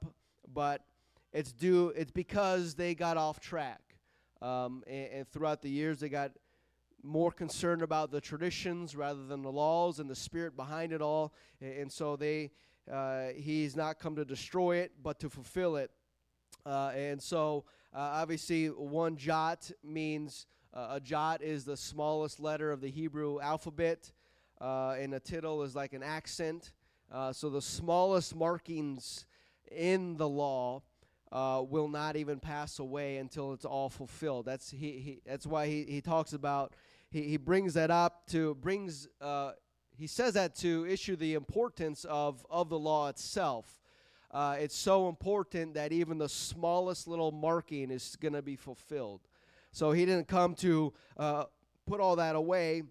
But 0.53 0.81
it's 1.33 1.51
due. 1.51 1.89
It's 1.89 2.11
because 2.11 2.73
they 2.75 2.95
got 2.95 3.17
off 3.17 3.39
track, 3.39 3.81
um, 4.41 4.83
and, 4.87 5.07
and 5.11 5.27
throughout 5.27 5.61
the 5.61 5.69
years 5.69 5.99
they 5.99 6.09
got 6.09 6.31
more 7.03 7.31
concerned 7.31 7.81
about 7.81 8.11
the 8.11 8.21
traditions 8.21 8.95
rather 8.95 9.25
than 9.25 9.41
the 9.41 9.51
laws 9.51 9.99
and 9.99 10.09
the 10.09 10.15
spirit 10.15 10.55
behind 10.55 10.91
it 10.91 11.01
all. 11.01 11.33
And, 11.61 11.91
so 11.91 12.15
they, 12.15 12.51
uh, 12.91 13.27
he's 13.35 13.75
not 13.75 13.99
come 13.99 14.15
to 14.15 14.25
destroy 14.25 14.77
it, 14.77 14.91
but 15.01 15.19
to 15.19 15.29
fulfill 15.29 15.77
it. 15.77 15.91
Uh, 16.65 16.91
and 16.95 17.21
so, 17.21 17.65
uh, 17.93 17.99
obviously, 17.99 18.67
one 18.67 19.17
jot 19.17 19.71
means 19.83 20.45
uh, 20.73 20.89
a 20.91 20.99
jot 20.99 21.41
is 21.41 21.63
the 21.63 21.77
smallest 21.77 22.39
letter 22.39 22.71
of 22.71 22.81
the 22.81 22.89
Hebrew 22.89 23.39
alphabet, 23.39 24.11
uh, 24.61 24.95
and 24.99 25.13
a 25.13 25.19
tittle 25.19 25.63
is 25.63 25.75
like 25.75 25.93
an 25.93 26.03
accent. 26.03 26.73
Uh, 27.11 27.33
so, 27.33 27.49
the 27.49 27.61
smallest 27.61 28.35
markings 28.35 29.25
in 29.71 30.17
the 30.17 30.27
law 30.27 30.83
uh, 31.31 31.63
will 31.67 31.87
not 31.87 32.15
even 32.15 32.39
pass 32.39 32.79
away 32.79 33.17
until 33.17 33.53
it's 33.53 33.65
all 33.65 33.89
fulfilled. 33.89 34.45
That's 34.45 34.69
he, 34.69 34.91
he 34.99 35.21
that's 35.25 35.45
why 35.45 35.67
he, 35.67 35.83
he 35.83 36.01
talks 36.01 36.33
about 36.33 36.73
he, 37.09 37.23
he 37.23 37.37
brings 37.37 37.73
that 37.73 37.91
up 37.91 38.27
to 38.27 38.55
brings 38.55 39.07
uh, 39.21 39.51
he 39.97 40.07
says 40.07 40.33
that 40.35 40.55
to 40.57 40.85
issue 40.85 41.15
the 41.15 41.33
importance 41.33 42.05
of 42.05 42.45
of 42.49 42.69
the 42.69 42.79
law 42.79 43.09
itself. 43.09 43.79
Uh, 44.31 44.57
it's 44.59 44.75
so 44.75 45.09
important 45.09 45.73
that 45.73 45.91
even 45.91 46.19
the 46.19 46.29
smallest 46.29 47.07
little 47.07 47.31
marking 47.31 47.89
is 47.89 48.15
going 48.21 48.33
to 48.33 48.43
be 48.43 48.55
fulfilled. 48.55 49.21
So 49.71 49.91
he 49.91 50.05
didn't 50.05 50.27
come 50.27 50.53
to 50.55 50.93
uh, 51.17 51.45
put 51.87 51.99
all 51.99 52.15
that 52.17 52.35
away. 52.35 52.83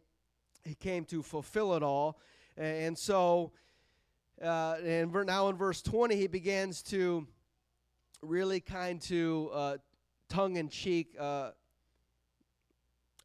He 0.65 0.75
came 0.75 1.05
to 1.07 1.23
fulfill 1.23 1.75
it 1.75 1.83
all. 1.83 2.19
And 2.57 2.99
so, 2.99 3.53
uh, 4.43 4.77
and 4.85 5.13
now 5.27 5.49
in 5.49 5.57
verse 5.57 5.81
20, 5.81 6.17
he 6.17 6.27
begins 6.27 6.83
to 6.85 7.27
really 8.21 8.59
kind 8.59 9.01
to 9.03 9.51
uh, 9.53 9.77
tongue 10.29 10.57
in 10.57 10.69
cheek 10.69 11.15
uh, 11.19 11.51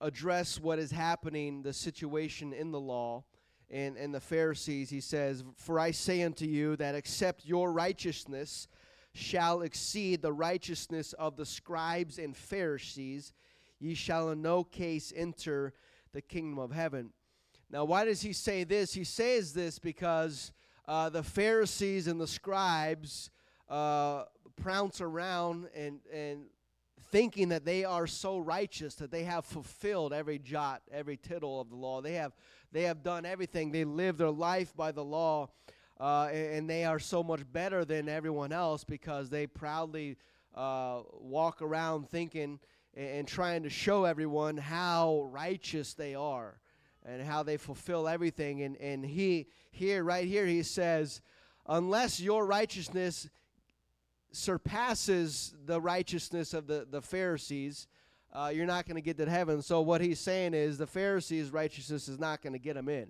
address 0.04 0.60
what 0.60 0.78
is 0.78 0.92
happening, 0.92 1.64
the 1.64 1.74
situation 1.74 2.54
in 2.54 2.72
the 2.72 2.80
law 2.80 3.24
and, 3.72 3.98
and 3.98 4.14
the 4.14 4.20
Pharisees. 4.20 4.90
He 4.90 5.00
says, 5.00 5.44
For 5.56 5.80
I 5.80 5.92
say 5.92 6.22
unto 6.22 6.46
you 6.46 6.76
that 6.76 6.94
except 6.94 7.46
your 7.46 7.72
righteousness 7.72 8.68
shall 9.14 9.62
exceed 9.62 10.22
the 10.22 10.34
righteousness 10.34 11.14
of 11.14 11.38
the 11.38 11.46
scribes 11.46 12.20
and 12.20 12.36
Pharisees, 12.36 13.34
ye 13.80 13.94
shall 13.94 14.30
in 14.32 14.42
no 14.42 14.64
case 14.64 15.14
enter 15.16 15.74
the 16.12 16.22
kingdom 16.22 16.60
of 16.60 16.72
heaven. 16.72 17.12
Now, 17.70 17.86
why 17.86 18.06
does 18.06 18.22
he 18.22 18.34
say 18.34 18.66
this? 18.66 18.94
He 18.94 19.04
says 19.04 19.54
this 19.54 19.80
because 19.80 20.52
uh, 20.88 21.10
the 21.10 21.24
Pharisees 21.24 22.08
and 22.08 22.20
the 22.20 22.28
scribes 22.28 23.30
uh, 23.70 24.26
prounce 24.62 25.02
around 25.02 25.68
and, 25.76 26.00
and 26.12 26.46
thinking 27.14 27.50
that 27.50 27.64
they 27.64 27.86
are 27.86 28.08
so 28.08 28.40
righteous 28.40 28.96
that 28.96 29.12
they 29.12 29.24
have 29.24 29.46
fulfilled 29.46 30.12
every 30.12 30.40
jot, 30.40 30.82
every 30.92 31.16
tittle 31.16 31.62
of 31.62 31.70
the 31.70 31.76
law. 31.76 32.02
They 32.02 32.14
have, 32.14 32.34
they 32.72 32.82
have 32.84 33.04
done 33.04 33.24
everything. 33.24 33.72
They 33.72 33.84
live 33.84 34.18
their 34.18 34.32
life 34.32 34.76
by 34.76 34.92
the 34.92 35.04
law, 35.04 35.50
uh, 36.00 36.30
and, 36.34 36.56
and, 36.56 36.70
they 36.70 36.86
are 36.86 36.98
so 36.98 37.22
much 37.22 37.42
better 37.54 37.86
than 37.86 38.10
everyone 38.10 38.52
else 38.52 38.84
because 38.84 39.30
they 39.30 39.46
proudly 39.46 40.18
uh, 40.56 41.02
walk 41.14 41.62
around 41.62 42.10
thinking 42.10 42.60
and, 42.96 43.08
and 43.08 43.28
trying 43.28 43.62
to 43.62 43.70
show 43.70 44.06
everyone 44.06 44.58
how 44.58 45.30
righteous 45.32 45.94
they 45.94 46.16
are 46.16 46.58
and 47.06 47.22
how 47.22 47.44
they 47.44 47.58
fulfill 47.58 48.08
everything. 48.08 48.64
And, 48.64 48.76
and 48.78 49.06
he, 49.06 49.50
here, 49.70 50.04
right 50.04 50.28
here, 50.28 50.48
he 50.48 50.64
says, 50.64 51.22
unless 51.68 52.20
your 52.20 52.44
righteousness 52.48 53.30
surpasses 54.34 55.54
the 55.66 55.80
righteousness 55.80 56.54
of 56.54 56.68
the, 56.68 56.86
the 56.90 57.02
Pharisees, 57.02 57.88
uh, 58.34 58.52
you're 58.54 58.66
not 58.66 58.88
going 58.88 58.96
to 58.96 59.02
get 59.02 59.18
to 59.18 59.30
heaven. 59.30 59.62
So, 59.62 59.82
what 59.82 60.02
he's 60.02 60.20
saying 60.20 60.56
is 60.56 60.78
the 60.78 60.88
Pharisees' 60.88 61.52
righteousness 61.52 62.08
is 62.08 62.20
not 62.20 62.42
going 62.42 62.54
to 62.54 62.60
get 62.60 62.74
them 62.74 62.90
in. 62.90 63.10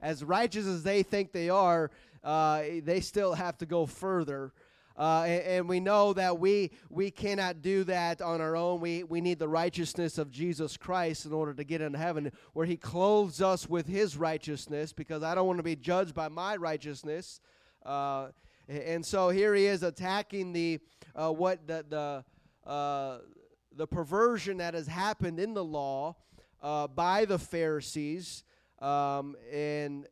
As 0.00 0.24
righteous 0.24 0.66
as 0.66 0.82
they 0.82 1.02
think 1.02 1.32
they 1.32 1.50
are, 1.50 1.90
uh, 2.24 2.62
they 2.82 3.00
still 3.00 3.34
have 3.34 3.58
to 3.58 3.66
go 3.66 3.86
further. 3.86 4.52
Uh, 4.96 5.24
and, 5.26 5.42
and, 5.42 5.68
we 5.68 5.80
know 5.80 6.12
that 6.12 6.38
we 6.38 6.70
we 6.88 7.10
cannot 7.10 7.62
do 7.62 7.82
that 7.82 8.22
on 8.22 8.40
our 8.40 8.56
own. 8.56 8.80
We 8.80 9.02
we 9.02 9.20
need 9.20 9.40
the 9.40 9.48
righteousness 9.48 10.18
of 10.18 10.30
Jesus 10.30 10.76
Christ 10.76 11.26
in 11.26 11.32
order 11.32 11.52
to 11.52 11.64
get 11.64 11.80
into 11.80 11.98
heaven, 11.98 12.30
where 12.52 12.64
He 12.64 12.76
clothes 12.76 13.42
us 13.42 13.68
with 13.68 13.86
His 13.86 14.16
righteousness. 14.16 14.92
Because 14.92 15.22
I 15.22 15.34
don't 15.34 15.48
want 15.48 15.58
to 15.58 15.64
be 15.64 15.76
judged 15.76 16.14
by 16.14 16.28
my 16.28 16.56
righteousness. 16.56 17.40
And 18.68 19.04
so 19.04 19.28
here 19.28 19.54
he 19.54 19.66
is 19.66 19.82
attacking 19.82 20.52
the 20.52 20.80
uh, 21.14 21.30
what 21.30 21.66
the 21.66 21.84
the 21.88 22.70
uh, 22.70 23.18
the 23.76 23.86
perversion 23.86 24.58
that 24.58 24.74
has 24.74 24.86
happened 24.86 25.38
in 25.38 25.54
the 25.54 25.64
law 25.64 26.16
uh, 26.62 26.86
by 26.88 27.24
the 27.24 27.38
Pharisees, 27.38 28.44
um, 28.80 29.36
and 29.52 30.06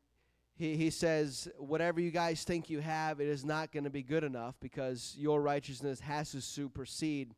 he, 0.54 0.76
he 0.76 0.90
says, 0.90 1.48
Whatever 1.58 2.00
you 2.00 2.10
guys 2.10 2.44
think 2.44 2.68
you 2.68 2.80
have, 2.80 3.20
it 3.20 3.28
is 3.28 3.44
not 3.44 3.72
going 3.72 3.84
to 3.84 3.90
be 3.90 4.02
good 4.02 4.24
enough 4.24 4.54
because 4.60 5.14
your 5.18 5.40
righteousness 5.40 6.00
has 6.00 6.30
to 6.32 6.40
supersede 6.40 7.34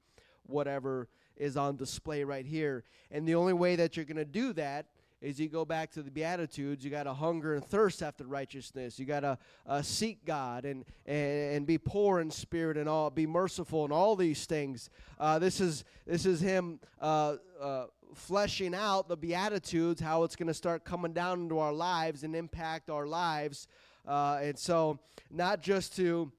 whatever 0.46 1.08
is 1.36 1.56
on 1.56 1.76
display 1.76 2.24
right 2.24 2.44
here. 2.44 2.84
And 3.10 3.26
the 3.26 3.34
only 3.34 3.52
way 3.52 3.76
that 3.76 3.96
you're 3.96 4.04
going 4.04 4.16
to 4.16 4.24
do 4.24 4.52
that 4.54 4.86
is 5.24 5.40
you 5.40 5.48
go 5.48 5.64
back 5.64 5.90
to 5.92 6.02
the 6.02 6.10
Beatitudes, 6.10 6.84
you 6.84 6.90
got 6.90 7.04
to 7.04 7.14
hunger 7.14 7.54
and 7.54 7.64
thirst 7.64 8.02
after 8.02 8.24
righteousness. 8.24 8.98
You 8.98 9.06
got 9.06 9.20
to 9.20 9.38
uh, 9.66 9.80
seek 9.80 10.24
God 10.26 10.66
and, 10.66 10.84
and, 11.06 11.56
and 11.56 11.66
be 11.66 11.78
poor 11.78 12.20
in 12.20 12.30
spirit 12.30 12.76
and 12.76 12.88
all, 12.88 13.08
be 13.08 13.26
merciful 13.26 13.84
and 13.84 13.92
all 13.92 14.16
these 14.16 14.44
things. 14.44 14.90
Uh, 15.18 15.38
this, 15.38 15.60
is, 15.60 15.84
this 16.06 16.26
is 16.26 16.40
Him 16.40 16.78
uh, 17.00 17.36
uh 17.60 17.86
fleshing 18.14 18.74
out 18.74 19.08
the 19.08 19.16
Beatitudes, 19.16 20.00
how 20.00 20.22
it's 20.22 20.36
going 20.36 20.46
to 20.46 20.54
start 20.54 20.84
coming 20.84 21.12
down 21.12 21.40
into 21.40 21.58
our 21.58 21.72
lives 21.72 22.22
and 22.22 22.36
impact 22.36 22.90
our 22.90 23.06
lives. 23.06 23.66
Uh, 24.06 24.38
and 24.42 24.58
so, 24.58 25.00
not 25.30 25.60
just 25.60 25.96
to 25.96 26.30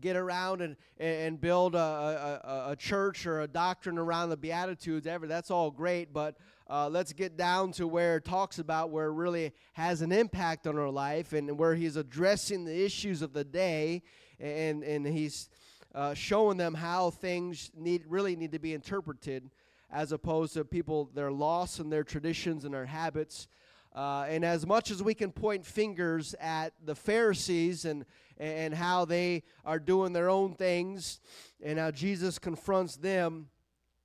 get 0.00 0.16
around 0.16 0.60
and, 0.60 0.76
and 0.98 1.40
build 1.40 1.74
a, 1.74 1.78
a, 1.78 2.72
a, 2.72 2.76
church 2.76 3.26
or 3.26 3.40
a 3.40 3.48
doctrine 3.48 3.96
around 3.96 4.28
the 4.28 4.36
Beatitudes, 4.36 5.06
ever, 5.06 5.26
that's 5.26 5.50
all 5.50 5.70
great, 5.70 6.12
but 6.12 6.36
uh, 6.70 6.88
let's 6.88 7.12
get 7.12 7.36
down 7.36 7.72
to 7.72 7.88
where 7.88 8.16
it 8.16 8.24
talks 8.24 8.58
about 8.58 8.90
where 8.90 9.06
it 9.06 9.12
really 9.12 9.52
has 9.72 10.02
an 10.02 10.12
impact 10.12 10.66
on 10.66 10.76
our 10.78 10.90
life 10.90 11.32
and 11.32 11.58
where 11.58 11.74
he's 11.74 11.96
addressing 11.96 12.64
the 12.64 12.84
issues 12.84 13.22
of 13.22 13.32
the 13.32 13.44
day 13.44 14.02
and, 14.38 14.82
and 14.82 15.06
he's 15.06 15.48
uh, 15.94 16.12
showing 16.12 16.58
them 16.58 16.74
how 16.74 17.10
things 17.10 17.70
need 17.74 18.04
really 18.06 18.36
need 18.36 18.52
to 18.52 18.58
be 18.58 18.74
interpreted 18.74 19.50
as 19.90 20.12
opposed 20.12 20.52
to 20.52 20.64
people 20.64 21.10
their 21.14 21.32
loss 21.32 21.78
and 21.78 21.90
their 21.90 22.04
traditions 22.04 22.64
and 22.64 22.74
their 22.74 22.86
habits. 22.86 23.48
Uh, 23.94 24.26
and 24.28 24.44
as 24.44 24.66
much 24.66 24.90
as 24.90 25.02
we 25.02 25.14
can 25.14 25.32
point 25.32 25.64
fingers 25.64 26.34
at 26.38 26.74
the 26.84 26.94
Pharisees 26.94 27.86
and, 27.86 28.04
and 28.36 28.74
how 28.74 29.06
they 29.06 29.42
are 29.64 29.78
doing 29.78 30.12
their 30.12 30.28
own 30.28 30.54
things 30.54 31.20
and 31.62 31.78
how 31.78 31.90
Jesus 31.90 32.38
confronts 32.38 32.96
them, 32.96 33.48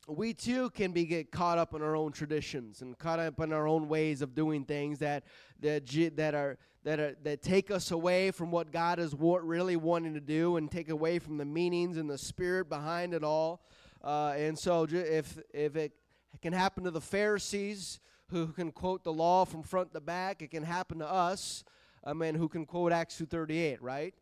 we 0.08 0.34
too 0.34 0.70
can 0.72 0.92
be 0.92 1.06
get 1.06 1.32
caught 1.32 1.58
up 1.58 1.74
in 1.74 1.82
our 1.82 1.96
own 1.96 2.12
traditions 2.12 2.82
and 2.82 2.98
caught 2.98 3.20
up 3.20 3.40
in 3.40 3.54
our 3.54 3.68
own 3.68 3.88
ways 3.88 4.22
of 4.22 4.36
doing 4.36 4.66
things 4.66 5.00
that 5.00 5.24
that 5.62 5.88
that 6.16 6.36
are 6.36 6.58
that 6.84 7.00
are 7.00 7.16
that 7.24 7.42
take 7.42 7.72
us 7.72 7.92
away 7.92 8.32
from 8.32 8.52
what 8.52 8.72
God 8.72 9.00
is 9.00 9.16
really 9.18 9.76
wanting 9.76 10.14
to 10.14 10.22
do 10.22 10.58
and 10.58 10.70
take 10.70 10.90
away 10.90 11.20
from 11.20 11.38
the 11.38 11.46
meanings 11.46 11.98
and 11.98 12.10
the 12.10 12.18
spirit 12.18 12.68
behind 12.70 13.14
it 13.14 13.24
all. 13.24 13.62
Uh, 14.04 14.34
and 14.36 14.58
so, 14.60 14.86
if 14.90 15.40
if 15.54 15.76
it 15.76 15.94
can 16.42 16.52
happen 16.52 16.84
to 16.84 16.92
the 16.92 17.02
Pharisees 17.02 18.00
who 18.28 18.48
can 18.48 18.72
quote 18.72 19.04
the 19.04 19.14
law 19.14 19.46
from 19.46 19.64
front 19.64 19.94
to 19.94 20.02
back, 20.02 20.42
it 20.42 20.52
can 20.52 20.64
happen 20.64 21.00
to 21.00 21.10
us, 21.10 21.64
I 22.04 22.14
mean, 22.14 22.36
who 22.36 22.50
can 22.50 22.66
quote 22.66 22.92
Acts 22.92 23.18
two 23.18 23.26
thirty 23.26 23.58
eight, 23.58 23.82
right? 23.82 24.14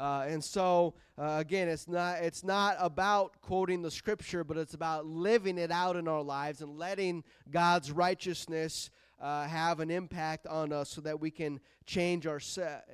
Uh, 0.00 0.24
and 0.26 0.42
so 0.42 0.94
uh, 1.18 1.36
again, 1.38 1.68
it's 1.68 1.86
not 1.86 2.16
it's 2.22 2.42
not 2.42 2.74
about 2.80 3.38
quoting 3.42 3.82
the 3.82 3.90
scripture, 3.90 4.42
but 4.42 4.56
it's 4.56 4.72
about 4.72 5.04
living 5.04 5.58
it 5.58 5.70
out 5.70 5.94
in 5.94 6.08
our 6.08 6.22
lives 6.22 6.62
and 6.62 6.78
letting 6.78 7.22
God's 7.50 7.92
righteousness 7.92 8.88
uh, 9.20 9.46
have 9.46 9.78
an 9.80 9.90
impact 9.90 10.46
on 10.46 10.72
us, 10.72 10.88
so 10.88 11.02
that 11.02 11.20
we 11.20 11.30
can 11.30 11.60
change 11.84 12.26
our 12.26 12.40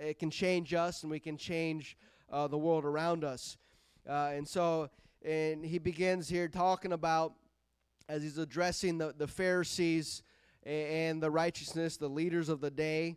it 0.01 0.19
can 0.19 0.31
change 0.31 0.75
us 0.75 1.05
and 1.05 1.11
we 1.13 1.21
can 1.21 1.37
change 1.37 1.97
uh, 2.33 2.49
the 2.49 2.59
world 2.59 2.85
around 2.85 3.23
us. 3.23 3.57
Uh, 4.09 4.33
and 4.35 4.49
so 4.49 4.91
and 5.25 5.65
he 5.65 5.79
begins 5.79 6.29
here 6.29 6.49
talking 6.49 6.93
about 6.93 7.35
as 8.09 8.25
he's 8.25 8.39
addressing 8.39 8.99
the, 8.99 9.15
the 9.17 9.29
Pharisees 9.29 10.25
and 10.65 11.23
the 11.23 11.31
righteousness, 11.31 11.99
the 11.99 12.09
leaders 12.09 12.49
of 12.49 12.61
the 12.61 12.71
day. 12.71 13.17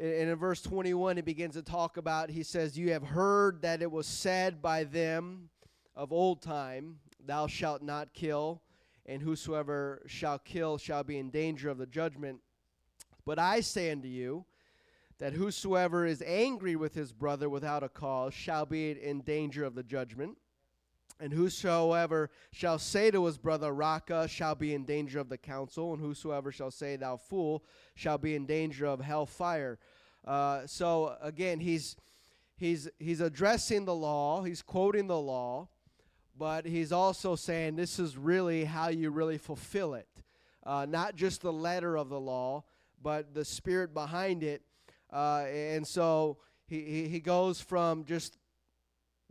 And 0.00 0.30
in 0.30 0.34
verse 0.36 0.62
21, 0.62 1.16
he 1.16 1.22
begins 1.22 1.54
to 1.56 1.62
talk 1.62 1.98
about, 1.98 2.30
he 2.30 2.42
says, 2.42 2.78
You 2.78 2.92
have 2.92 3.02
heard 3.02 3.60
that 3.60 3.82
it 3.82 3.92
was 3.92 4.06
said 4.06 4.62
by 4.62 4.84
them 4.84 5.50
of 5.94 6.10
old 6.10 6.40
time, 6.40 7.00
Thou 7.26 7.46
shalt 7.46 7.82
not 7.82 8.14
kill, 8.14 8.62
and 9.04 9.20
whosoever 9.20 10.02
shall 10.06 10.38
kill 10.38 10.78
shall 10.78 11.04
be 11.04 11.18
in 11.18 11.28
danger 11.28 11.68
of 11.68 11.76
the 11.76 11.84
judgment. 11.84 12.40
But 13.26 13.38
I 13.38 13.60
say 13.60 13.90
unto 13.90 14.08
you, 14.08 14.46
that 15.18 15.34
whosoever 15.34 16.06
is 16.06 16.22
angry 16.26 16.76
with 16.76 16.94
his 16.94 17.12
brother 17.12 17.50
without 17.50 17.82
a 17.82 17.88
cause 17.90 18.32
shall 18.32 18.64
be 18.64 18.92
in 18.92 19.20
danger 19.20 19.64
of 19.64 19.74
the 19.74 19.82
judgment. 19.82 20.38
And 21.20 21.32
whosoever 21.32 22.30
shall 22.52 22.78
say 22.78 23.10
to 23.10 23.24
his 23.26 23.38
brother, 23.38 23.72
Raca, 23.72 24.26
shall 24.26 24.54
be 24.54 24.74
in 24.74 24.84
danger 24.84 25.20
of 25.20 25.28
the 25.28 25.38
council. 25.38 25.92
And 25.92 26.02
whosoever 26.02 26.50
shall 26.50 26.70
say, 26.70 26.96
Thou 26.96 27.16
fool, 27.16 27.64
shall 27.94 28.18
be 28.18 28.34
in 28.34 28.46
danger 28.46 28.86
of 28.86 29.00
hell 29.00 29.26
fire. 29.26 29.78
Uh, 30.24 30.66
so 30.66 31.16
again, 31.20 31.60
he's, 31.60 31.96
he's, 32.56 32.88
he's 32.98 33.20
addressing 33.20 33.84
the 33.84 33.94
law, 33.94 34.42
he's 34.42 34.62
quoting 34.62 35.06
the 35.06 35.18
law, 35.18 35.68
but 36.36 36.66
he's 36.66 36.92
also 36.92 37.36
saying 37.36 37.76
this 37.76 37.98
is 37.98 38.16
really 38.16 38.64
how 38.64 38.88
you 38.88 39.10
really 39.10 39.38
fulfill 39.38 39.94
it. 39.94 40.08
Uh, 40.64 40.86
not 40.88 41.16
just 41.16 41.40
the 41.40 41.52
letter 41.52 41.96
of 41.96 42.08
the 42.08 42.20
law, 42.20 42.64
but 43.02 43.32
the 43.32 43.44
spirit 43.44 43.94
behind 43.94 44.42
it 44.42 44.62
uh, 45.12 45.44
and 45.50 45.86
so 45.86 46.38
he, 46.66 46.82
he, 46.82 47.08
he 47.08 47.20
goes 47.20 47.60
from 47.60 48.04
just 48.04 48.38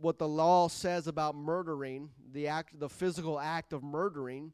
what 0.00 0.18
the 0.18 0.28
law 0.28 0.68
says 0.68 1.06
about 1.06 1.34
murdering, 1.34 2.10
the 2.32 2.48
act, 2.48 2.78
the 2.78 2.88
physical 2.88 3.38
act 3.38 3.72
of 3.72 3.82
murdering, 3.82 4.52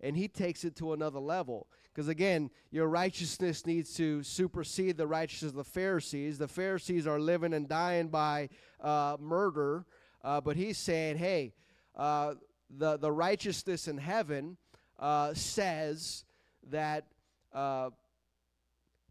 and 0.00 0.16
he 0.16 0.28
takes 0.28 0.64
it 0.64 0.76
to 0.76 0.92
another 0.92 1.18
level. 1.18 1.66
Because 1.92 2.08
again, 2.08 2.50
your 2.70 2.88
righteousness 2.88 3.64
needs 3.66 3.94
to 3.94 4.22
supersede 4.22 4.96
the 4.96 5.06
righteousness 5.06 5.50
of 5.50 5.56
the 5.56 5.64
Pharisees. 5.64 6.38
The 6.38 6.48
Pharisees 6.48 7.06
are 7.06 7.18
living 7.18 7.54
and 7.54 7.68
dying 7.68 8.08
by 8.08 8.48
uh, 8.80 9.16
murder, 9.18 9.86
uh, 10.22 10.40
but 10.40 10.56
he's 10.56 10.78
saying, 10.78 11.16
hey, 11.16 11.54
uh, 11.94 12.34
the 12.68 12.98
the 12.98 13.12
righteousness 13.12 13.88
in 13.88 13.96
heaven 13.96 14.56
uh, 14.98 15.32
says 15.34 16.24
that 16.68 17.06
uh, 17.54 17.90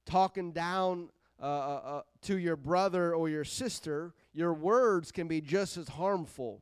talking 0.06 0.52
down 0.52 1.10
uh, 1.40 2.02
to 2.22 2.38
your 2.38 2.56
brother 2.56 3.16
or 3.16 3.30
your 3.30 3.44
sister, 3.44 4.14
your 4.36 4.54
words 4.54 5.12
can 5.12 5.28
be 5.28 5.40
just 5.42 5.78
as 5.78 5.88
harmful 5.88 6.62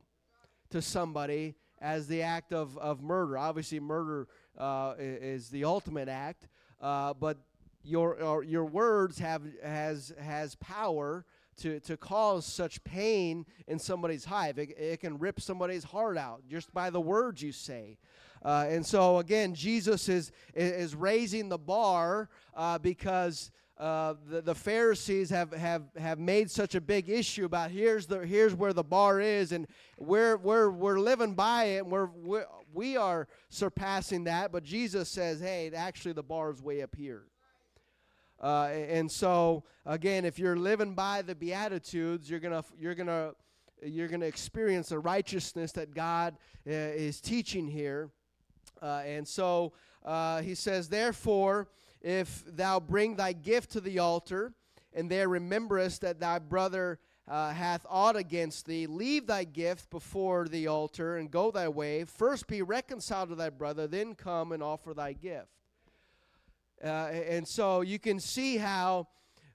to 0.70 0.80
somebody 0.80 1.56
as 1.80 2.06
the 2.06 2.22
act 2.22 2.52
of, 2.52 2.78
of 2.78 3.02
murder. 3.02 3.36
Obviously, 3.36 3.80
murder 3.80 4.28
uh, 4.56 4.94
is 4.98 5.48
the 5.50 5.64
ultimate 5.64 6.08
act, 6.08 6.48
uh, 6.80 7.12
but 7.14 7.38
your 7.82 8.42
your 8.44 8.64
words 8.64 9.18
have 9.18 9.42
has 9.62 10.14
has 10.18 10.54
power 10.54 11.26
to, 11.56 11.80
to 11.80 11.96
cause 11.96 12.46
such 12.46 12.82
pain 12.84 13.44
in 13.66 13.78
somebody's 13.78 14.24
hive. 14.24 14.58
It, 14.58 14.70
it 14.78 15.00
can 15.00 15.18
rip 15.18 15.40
somebody's 15.40 15.84
heart 15.84 16.16
out 16.16 16.42
just 16.48 16.72
by 16.72 16.90
the 16.90 17.00
words 17.00 17.42
you 17.42 17.52
say. 17.52 17.98
Uh, 18.44 18.66
and 18.68 18.84
so 18.84 19.18
again, 19.18 19.54
Jesus 19.54 20.08
is 20.08 20.30
is 20.54 20.94
raising 20.94 21.48
the 21.48 21.58
bar 21.58 22.28
uh, 22.54 22.78
because 22.78 23.50
uh, 23.76 24.14
the, 24.28 24.40
the 24.40 24.54
Pharisees 24.54 25.30
have, 25.30 25.52
have, 25.52 25.82
have 25.98 26.18
made 26.20 26.48
such 26.48 26.76
a 26.76 26.80
big 26.80 27.08
issue 27.08 27.44
about 27.44 27.72
here's 27.72 28.06
the 28.06 28.24
here's 28.24 28.54
where 28.54 28.72
the 28.72 28.84
bar 28.84 29.20
is, 29.20 29.50
and 29.50 29.66
we're 29.98 30.36
we're 30.36 30.70
we're 30.70 31.00
living 31.00 31.34
by 31.34 31.64
it, 31.64 31.78
and 31.78 31.90
we're, 31.90 32.06
we're 32.06 32.46
we 32.72 32.96
are 32.96 33.26
surpassing 33.48 34.24
that. 34.24 34.52
But 34.52 34.62
Jesus 34.62 35.08
says, 35.08 35.40
hey, 35.40 35.72
actually 35.74 36.12
the 36.12 36.22
bar 36.22 36.52
is 36.52 36.62
way 36.62 36.82
up 36.82 36.94
here. 36.94 37.24
Uh, 38.40 38.66
and 38.66 39.10
so 39.10 39.64
again, 39.86 40.24
if 40.24 40.38
you're 40.38 40.56
living 40.56 40.94
by 40.94 41.22
the 41.22 41.34
Beatitudes, 41.34 42.30
you're 42.30 42.40
gonna 42.40 42.64
you're 42.78 42.94
gonna 42.94 43.32
you're 43.82 44.08
gonna 44.08 44.26
experience 44.26 44.90
the 44.90 45.00
righteousness 45.00 45.72
that 45.72 45.94
God 45.94 46.36
uh, 46.64 46.70
is 46.70 47.20
teaching 47.20 47.66
here. 47.66 48.10
Uh, 48.80 49.02
and 49.04 49.26
so 49.26 49.72
uh, 50.04 50.42
he 50.42 50.54
says, 50.54 50.88
therefore 50.88 51.68
if 52.04 52.44
thou 52.46 52.78
bring 52.78 53.16
thy 53.16 53.32
gift 53.32 53.70
to 53.72 53.80
the 53.80 53.98
altar, 53.98 54.52
and 54.92 55.10
there 55.10 55.26
rememberest 55.26 56.02
that 56.02 56.20
thy 56.20 56.38
brother 56.38 57.00
uh, 57.26 57.50
hath 57.50 57.86
aught 57.88 58.14
against 58.14 58.66
thee, 58.66 58.86
leave 58.86 59.26
thy 59.26 59.42
gift 59.42 59.88
before 59.88 60.46
the 60.46 60.66
altar 60.66 61.16
and 61.16 61.30
go 61.30 61.50
thy 61.50 61.66
way. 61.66 62.04
First 62.04 62.46
be 62.46 62.60
reconciled 62.60 63.30
to 63.30 63.34
thy 63.34 63.48
brother, 63.48 63.86
then 63.86 64.14
come 64.14 64.52
and 64.52 64.62
offer 64.62 64.92
thy 64.92 65.14
gift. 65.14 65.48
Uh, 66.84 67.08
and 67.08 67.48
so 67.48 67.80
you 67.80 67.98
can 67.98 68.20
see 68.20 68.58
how 68.58 69.08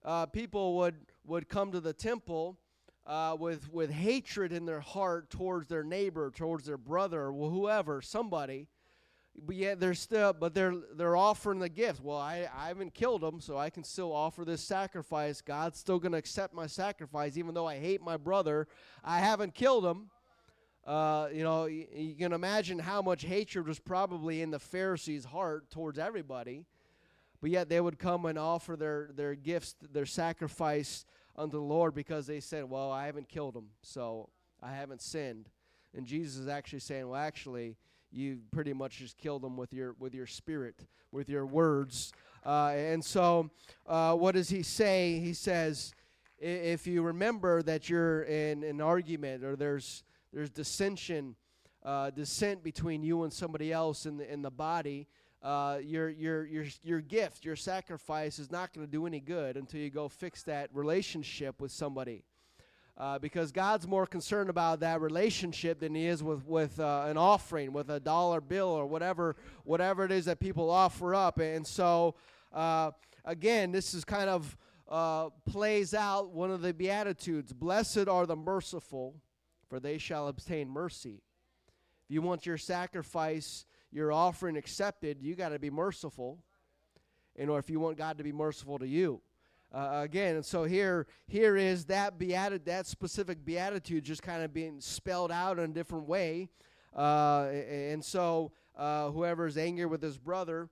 uh, 0.04 0.26
people 0.26 0.78
would, 0.78 0.96
would 1.28 1.48
come 1.48 1.72
to 1.72 1.80
the 1.80 1.94
temple 1.94 2.58
uh, 3.06 3.38
with, 3.40 3.72
with 3.72 3.92
hatred 3.92 4.52
in 4.52 4.66
their 4.66 4.80
heart 4.80 5.30
towards 5.30 5.68
their 5.68 5.84
neighbor, 5.84 6.32
towards 6.32 6.66
their 6.66 6.78
brother, 6.78 7.28
or 7.28 7.52
whoever, 7.52 8.02
somebody 8.02 8.68
but 9.46 9.56
yet 9.56 9.80
they're 9.80 9.94
still 9.94 10.34
but 10.34 10.54
they're 10.54 10.76
they're 10.96 11.16
offering 11.16 11.60
the 11.60 11.70
gift. 11.70 12.02
Well 12.02 12.18
i 12.18 12.48
i 12.56 12.68
haven't 12.68 12.94
killed 12.94 13.22
them 13.22 13.40
so 13.42 13.58
i 13.58 13.70
can 13.70 13.84
still 13.84 14.14
offer 14.14 14.46
this 14.46 14.62
sacrifice. 14.62 15.42
God's 15.42 15.80
still 15.80 16.00
going 16.00 16.12
to 16.12 16.18
accept 16.18 16.54
my 16.54 16.68
sacrifice 16.68 17.38
even 17.38 17.54
though 17.54 17.68
i 17.68 17.78
hate 17.78 18.02
my 18.02 18.18
brother. 18.18 18.68
I 19.04 19.20
haven't 19.20 19.56
killed 19.56 19.86
him 19.86 20.10
uh, 20.90 21.28
you 21.32 21.44
know 21.44 21.66
you, 21.66 21.86
you 21.94 22.16
can 22.16 22.34
imagine 22.34 22.80
how 22.80 23.00
much 23.02 23.24
hatred 23.24 23.68
was 23.68 23.78
probably 23.80 24.42
in 24.42 24.50
the 24.50 24.58
pharisees 24.58 25.24
heart 25.26 25.70
towards 25.70 26.00
everybody. 26.00 26.66
But 27.42 27.52
yet 27.52 27.70
they 27.70 27.80
would 27.80 28.00
come 28.00 28.26
and 28.26 28.40
offer 28.40 28.76
their 28.76 29.12
their 29.14 29.36
gifts 29.36 29.76
their 29.92 30.08
sacrifice 30.08 31.06
unto 31.36 31.58
the 31.58 31.64
lord 31.64 31.94
because 31.94 32.28
they 32.28 32.40
said 32.40 32.70
well 32.70 32.92
i 32.92 33.06
haven't 33.06 33.30
killed 33.30 33.56
him 33.56 33.68
so 33.82 34.30
i 34.64 34.74
haven't 34.74 35.02
sinned. 35.02 35.50
And 35.94 36.06
jesus 36.06 36.38
is 36.38 36.48
actually 36.48 36.80
saying 36.80 37.08
well 37.08 37.22
actually 37.22 37.78
you 38.12 38.40
pretty 38.52 38.74
much 38.74 38.98
just 38.98 39.18
killed 39.18 39.42
them 39.42 39.58
with 39.58 39.74
your 39.74 39.96
with 40.00 40.14
your 40.14 40.28
spirit, 40.28 40.86
with 41.12 41.30
your 41.30 41.46
words. 41.46 42.12
Uh, 42.46 42.74
and 42.76 43.04
so, 43.04 43.50
uh, 43.88 44.14
what 44.16 44.36
does 44.36 44.50
he 44.50 44.64
say? 44.64 45.20
He 45.20 45.34
says, 45.34 45.94
if 46.40 46.88
you 46.88 47.02
remember 47.02 47.62
that 47.64 47.90
you're 47.90 48.24
in 48.24 48.64
an 48.64 48.82
argument 48.82 49.44
or 49.44 49.56
there's 49.56 50.04
there's 50.34 50.50
dissension, 50.50 51.36
uh, 51.84 52.10
dissent 52.12 52.64
between 52.64 53.04
you 53.04 53.24
and 53.24 53.34
somebody 53.34 53.72
else 53.72 54.06
in 54.06 54.18
the 54.18 54.32
in 54.32 54.42
the 54.42 54.52
body. 54.52 55.08
Uh, 55.42 55.80
your 55.82 56.10
your 56.10 56.46
your 56.46 56.66
your 56.84 57.00
gift, 57.00 57.46
your 57.46 57.56
sacrifice 57.56 58.40
is 58.40 58.52
not 58.52 58.74
going 58.74 58.86
to 58.86 58.92
do 58.92 59.06
any 59.06 59.22
good 59.22 59.56
until 59.56 59.80
you 59.80 59.90
go 59.90 60.10
fix 60.10 60.44
that 60.44 60.70
relationship 60.74 61.62
with 61.62 61.72
somebody 61.72 62.24
uh, 63.00 63.18
because 63.18 63.52
God's 63.52 63.88
more 63.88 64.06
concerned 64.06 64.50
about 64.50 64.82
that 64.82 65.00
relationship 65.00 65.80
than 65.80 65.96
He 65.96 66.06
is 66.06 66.22
with 66.22 66.46
with 66.46 66.80
uh, 66.80 67.06
an 67.08 67.18
offering, 67.18 67.72
with 67.72 67.90
a 67.90 68.00
dollar 68.00 68.42
bill 68.42 68.68
or 68.68 68.86
whatever 68.86 69.38
whatever 69.64 70.04
it 70.04 70.12
is 70.12 70.26
that 70.26 70.40
people 70.40 70.70
offer 70.70 71.16
up. 71.16 71.40
And 71.40 71.66
so, 71.66 72.16
uh, 72.52 72.92
again, 73.24 73.72
this 73.72 73.94
is 73.94 74.04
kind 74.04 74.30
of 74.30 74.58
uh, 74.90 75.30
plays 75.46 75.94
out 75.94 76.32
one 76.32 76.52
of 76.52 76.62
the 76.62 76.74
beatitudes: 76.74 77.54
"Blessed 77.54 78.10
are 78.10 78.26
the 78.26 78.36
merciful, 78.36 79.16
for 79.70 79.80
they 79.80 79.98
shall 79.98 80.28
obtain 80.28 80.70
mercy." 80.70 81.22
If 82.04 82.14
you 82.14 82.22
want 82.22 82.46
your 82.46 82.58
sacrifice, 82.58 83.66
your 83.92 84.12
offering 84.12 84.58
accepted, 84.58 85.22
you 85.22 85.36
got 85.36 85.50
to 85.50 85.60
be 85.60 85.70
merciful. 85.70 86.40
And 87.36 87.50
or 87.50 87.60
if 87.60 87.70
you 87.70 87.80
want 87.80 87.98
God 87.98 88.18
to 88.18 88.24
be 88.26 88.34
merciful 88.34 88.80
to 88.80 88.88
you 88.88 89.22
uh, 89.74 90.02
again. 90.04 90.36
And 90.36 90.46
so 90.46 90.64
here, 90.64 91.08
here 91.28 91.56
is 91.56 91.86
that 91.86 92.18
beati- 92.18 92.64
that 92.66 92.88
specific 92.88 93.46
beatitude 93.46 94.04
just 94.04 94.24
kind 94.24 94.44
of 94.44 94.54
being 94.54 94.82
spelled 94.82 95.32
out 95.32 95.60
in 95.60 95.66
a 95.66 95.74
different 95.74 96.08
way. 96.08 96.50
Uh, 96.96 97.50
and 97.70 98.04
so 98.04 98.52
uh, 98.76 99.10
whoever 99.10 99.46
is 99.46 99.58
angry 99.58 99.86
with 99.86 100.02
his 100.02 100.18
brother, 100.18 100.70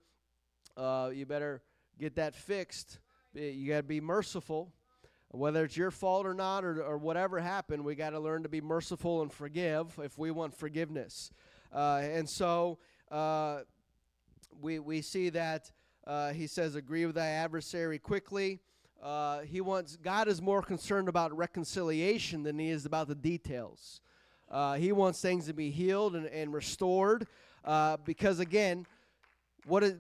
uh, 0.76 1.12
you 1.14 1.26
better 1.26 1.62
get 2.00 2.16
that 2.16 2.36
fixed. 2.36 3.00
You 3.34 3.70
got 3.70 3.78
to 3.78 3.84
be 3.84 4.02
merciful. 4.02 4.74
Whether 5.30 5.66
it's 5.66 5.76
your 5.76 5.92
fault 5.92 6.26
or 6.26 6.34
not, 6.34 6.64
or, 6.64 6.82
or 6.82 6.98
whatever 6.98 7.40
happened, 7.40 7.84
we 7.84 7.96
got 7.96 8.12
to 8.12 8.20
learn 8.20 8.44
to 8.44 8.50
be 8.50 8.62
merciful 8.62 9.22
and 9.22 9.32
forgive 9.32 10.00
if 10.02 10.18
we 10.18 10.32
want 10.32 10.56
forgiveness. 10.56 11.32
Uh, 11.72 12.00
and 12.02 12.28
so 12.30 12.80
uh, 13.12 13.60
we, 14.62 14.80
we 14.80 15.02
see 15.02 15.30
that 15.30 15.70
he 16.34 16.48
says, 16.48 16.76
Agree 16.76 17.06
with 17.06 17.16
thy 17.16 17.28
adversary 17.28 18.00
quickly. 18.00 18.62
Uh, 19.02 19.42
he 19.42 19.62
wants 19.62 19.96
God 19.98 20.28
is 20.28 20.42
more 20.42 20.62
concerned 20.62 21.08
about 21.08 21.36
reconciliation 21.36 22.44
than 22.44 22.58
he 22.58 22.70
is 22.70 22.86
about 22.86 23.08
the 23.08 23.16
details. 23.16 24.02
Uh, 24.50 24.76
he 24.76 24.92
wants 24.92 25.22
things 25.22 25.46
to 25.46 25.54
be 25.54 25.70
healed 25.70 26.16
and, 26.16 26.26
and 26.28 26.54
restored 26.54 27.28
uh, 27.66 27.98
because 28.06 28.40
again, 28.40 28.86
what 29.66 29.84
is, 29.84 29.96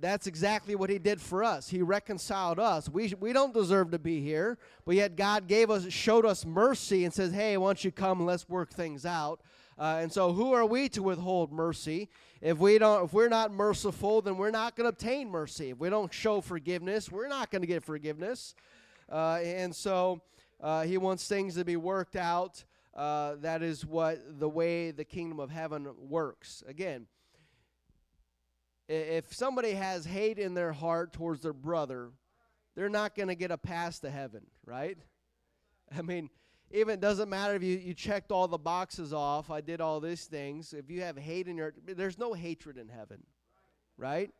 that's 0.00 0.26
exactly 0.26 0.74
what 0.74 0.90
he 0.90 0.98
did 0.98 1.20
for 1.20 1.44
us. 1.44 1.68
He 1.68 1.82
reconciled 1.82 2.58
us. 2.58 2.88
We, 2.88 3.14
we 3.20 3.32
don't 3.32 3.54
deserve 3.54 3.92
to 3.92 3.98
be 3.98 4.20
here, 4.20 4.58
but 4.84 4.96
yet 4.96 5.14
God 5.14 5.46
gave 5.46 5.70
us, 5.70 5.88
showed 5.92 6.26
us 6.26 6.44
mercy 6.44 7.04
and 7.04 7.14
says, 7.14 7.32
"Hey, 7.32 7.56
why 7.56 7.68
don't 7.68 7.84
you 7.84 7.92
come 7.92 8.24
let's 8.26 8.48
work 8.48 8.70
things 8.70 9.06
out." 9.06 9.40
Uh, 9.78 9.98
and 10.00 10.12
so, 10.12 10.32
who 10.32 10.52
are 10.52 10.66
we 10.66 10.88
to 10.90 11.02
withhold 11.02 11.52
mercy? 11.52 12.08
If 12.40 12.58
we 12.58 12.78
don't, 12.78 13.04
if 13.04 13.12
we're 13.12 13.28
not 13.28 13.52
merciful, 13.52 14.20
then 14.20 14.36
we're 14.36 14.50
not 14.50 14.76
going 14.76 14.84
to 14.84 14.90
obtain 14.90 15.30
mercy. 15.30 15.70
If 15.70 15.78
we 15.78 15.90
don't 15.90 16.12
show 16.12 16.40
forgiveness, 16.40 17.10
we're 17.10 17.28
not 17.28 17.50
going 17.50 17.62
to 17.62 17.68
get 17.68 17.82
forgiveness. 17.82 18.54
Uh, 19.10 19.40
and 19.42 19.74
so, 19.74 20.22
uh, 20.60 20.82
he 20.82 20.98
wants 20.98 21.26
things 21.26 21.54
to 21.54 21.64
be 21.64 21.76
worked 21.76 22.16
out. 22.16 22.64
Uh, 22.94 23.36
that 23.40 23.62
is 23.62 23.86
what 23.86 24.38
the 24.38 24.48
way 24.48 24.90
the 24.90 25.04
kingdom 25.04 25.40
of 25.40 25.50
heaven 25.50 25.88
works. 25.98 26.62
Again, 26.68 27.06
if 28.88 29.32
somebody 29.34 29.72
has 29.72 30.04
hate 30.04 30.38
in 30.38 30.52
their 30.52 30.72
heart 30.72 31.14
towards 31.14 31.40
their 31.40 31.54
brother, 31.54 32.10
they're 32.74 32.90
not 32.90 33.14
going 33.14 33.28
to 33.28 33.34
get 33.34 33.50
a 33.50 33.56
pass 33.56 33.98
to 34.00 34.10
heaven, 34.10 34.42
right? 34.66 34.98
I 35.96 36.02
mean, 36.02 36.30
even 36.72 37.00
doesn't 37.00 37.28
matter 37.28 37.54
if 37.54 37.62
you, 37.62 37.76
you 37.76 37.94
checked 37.94 38.32
all 38.32 38.48
the 38.48 38.58
boxes 38.58 39.12
off, 39.12 39.50
I 39.50 39.60
did 39.60 39.80
all 39.80 40.00
these 40.00 40.24
things. 40.24 40.72
If 40.72 40.90
you 40.90 41.02
have 41.02 41.16
hate 41.16 41.48
in 41.48 41.56
your 41.56 41.74
there's 41.84 42.18
no 42.18 42.32
hatred 42.32 42.78
in 42.78 42.88
heaven. 42.88 43.22
Right? 43.96 44.30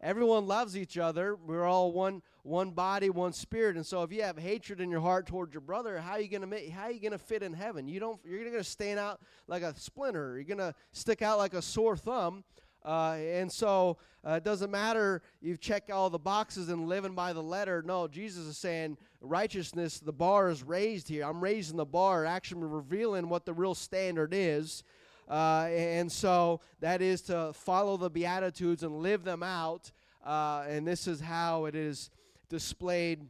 Everyone 0.00 0.46
loves 0.46 0.76
each 0.76 0.98
other. 0.98 1.34
We're 1.34 1.64
all 1.64 1.92
one 1.92 2.22
one 2.42 2.72
body, 2.72 3.08
one 3.08 3.32
spirit. 3.32 3.76
And 3.76 3.86
so 3.86 4.02
if 4.02 4.12
you 4.12 4.22
have 4.22 4.36
hatred 4.36 4.80
in 4.80 4.90
your 4.90 5.00
heart 5.00 5.26
towards 5.26 5.54
your 5.54 5.62
brother, 5.62 5.98
how 5.98 6.12
are 6.12 6.20
you 6.20 6.28
gonna 6.28 6.46
make 6.46 6.68
how 6.70 6.88
you 6.88 7.00
gonna 7.00 7.16
fit 7.16 7.42
in 7.42 7.54
heaven? 7.54 7.88
You 7.88 8.00
don't 8.00 8.20
you're 8.24 8.44
gonna 8.44 8.62
stand 8.62 8.98
out 8.98 9.20
like 9.46 9.62
a 9.62 9.74
splinter. 9.78 10.34
You're 10.34 10.44
gonna 10.44 10.74
stick 10.92 11.22
out 11.22 11.38
like 11.38 11.54
a 11.54 11.62
sore 11.62 11.96
thumb. 11.96 12.44
Uh, 12.84 13.16
and 13.18 13.50
so 13.50 13.96
uh, 14.26 14.32
it 14.32 14.44
doesn't 14.44 14.70
matter 14.70 15.22
you've 15.40 15.58
checked 15.58 15.90
all 15.90 16.10
the 16.10 16.18
boxes 16.18 16.68
and 16.68 16.86
living 16.86 17.14
by 17.14 17.32
the 17.32 17.42
letter. 17.42 17.82
No, 17.82 18.06
Jesus 18.06 18.44
is 18.44 18.58
saying 18.58 18.98
righteousness, 19.24 20.00
the 20.00 20.12
bar 20.12 20.48
is 20.50 20.62
raised 20.62 21.08
here. 21.08 21.24
I'm 21.24 21.42
raising 21.42 21.76
the 21.76 21.84
bar, 21.84 22.24
actually 22.24 22.66
revealing 22.66 23.28
what 23.28 23.44
the 23.44 23.52
real 23.52 23.74
standard 23.74 24.32
is. 24.32 24.84
Uh, 25.28 25.68
and 25.70 26.10
so 26.10 26.60
that 26.80 27.00
is 27.00 27.22
to 27.22 27.52
follow 27.54 27.96
the 27.96 28.10
Beatitudes 28.10 28.82
and 28.82 28.98
live 28.98 29.24
them 29.24 29.42
out. 29.42 29.90
Uh, 30.24 30.64
and 30.68 30.86
this 30.86 31.06
is 31.06 31.20
how 31.20 31.64
it 31.64 31.74
is 31.74 32.10
displayed 32.48 33.26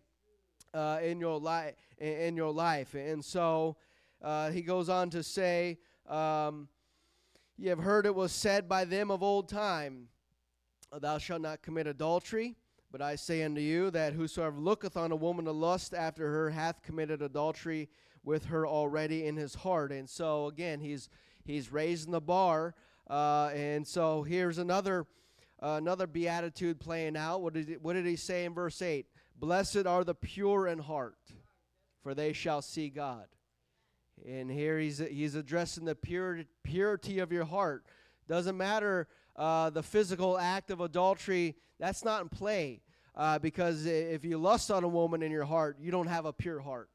uh, 0.72 0.98
in 1.02 1.20
your 1.20 1.38
life. 1.38 1.74
In 1.98 2.36
your 2.36 2.52
life, 2.52 2.94
and 2.94 3.24
so 3.24 3.76
uh, 4.20 4.50
he 4.50 4.62
goes 4.62 4.88
on 4.88 5.10
to 5.10 5.22
say, 5.22 5.78
um, 6.08 6.68
"You 7.56 7.70
have 7.70 7.78
heard 7.78 8.04
it 8.04 8.14
was 8.14 8.32
said 8.32 8.68
by 8.68 8.84
them 8.84 9.12
of 9.12 9.22
old 9.22 9.48
time, 9.48 10.08
Thou 10.92 11.18
shalt 11.18 11.42
not 11.42 11.62
commit 11.62 11.86
adultery." 11.86 12.56
But 12.94 13.02
I 13.02 13.16
say 13.16 13.42
unto 13.42 13.60
you 13.60 13.90
that 13.90 14.12
whosoever 14.12 14.60
looketh 14.60 14.96
on 14.96 15.10
a 15.10 15.16
woman 15.16 15.46
to 15.46 15.50
lust 15.50 15.94
after 15.94 16.30
her 16.30 16.50
hath 16.50 16.80
committed 16.84 17.22
adultery 17.22 17.88
with 18.22 18.44
her 18.44 18.68
already 18.68 19.26
in 19.26 19.34
his 19.34 19.56
heart. 19.56 19.90
And 19.90 20.08
so 20.08 20.46
again, 20.46 20.78
he's 20.78 21.08
he's 21.42 21.72
raising 21.72 22.12
the 22.12 22.20
bar. 22.20 22.76
Uh, 23.10 23.50
and 23.52 23.84
so 23.84 24.22
here's 24.22 24.58
another 24.58 25.08
uh, 25.60 25.70
another 25.70 26.06
beatitude 26.06 26.78
playing 26.78 27.16
out. 27.16 27.42
What 27.42 27.54
did 27.54 27.68
he, 27.68 27.74
what 27.74 27.94
did 27.94 28.06
he 28.06 28.14
say 28.14 28.44
in 28.44 28.54
verse 28.54 28.80
eight? 28.80 29.06
Blessed 29.34 29.86
are 29.86 30.04
the 30.04 30.14
pure 30.14 30.68
in 30.68 30.78
heart, 30.78 31.18
for 32.00 32.14
they 32.14 32.32
shall 32.32 32.62
see 32.62 32.90
God. 32.90 33.26
And 34.24 34.48
here 34.48 34.78
he's 34.78 34.98
he's 34.98 35.34
addressing 35.34 35.84
the 35.84 35.96
purity 35.96 36.46
purity 36.62 37.18
of 37.18 37.32
your 37.32 37.44
heart 37.44 37.86
Doesn't 38.28 38.56
matter 38.56 39.08
uh, 39.36 39.70
the 39.70 39.82
physical 39.82 40.38
act 40.38 40.70
of 40.70 40.80
adultery, 40.80 41.56
that's 41.78 42.04
not 42.04 42.22
in 42.22 42.28
play. 42.28 42.80
Uh, 43.16 43.38
because 43.38 43.86
if 43.86 44.24
you 44.24 44.38
lust 44.38 44.70
on 44.70 44.82
a 44.82 44.88
woman 44.88 45.22
in 45.22 45.30
your 45.30 45.44
heart, 45.44 45.76
you 45.80 45.92
don't 45.92 46.08
have 46.08 46.24
a 46.24 46.32
pure 46.32 46.60
heart. 46.60 46.90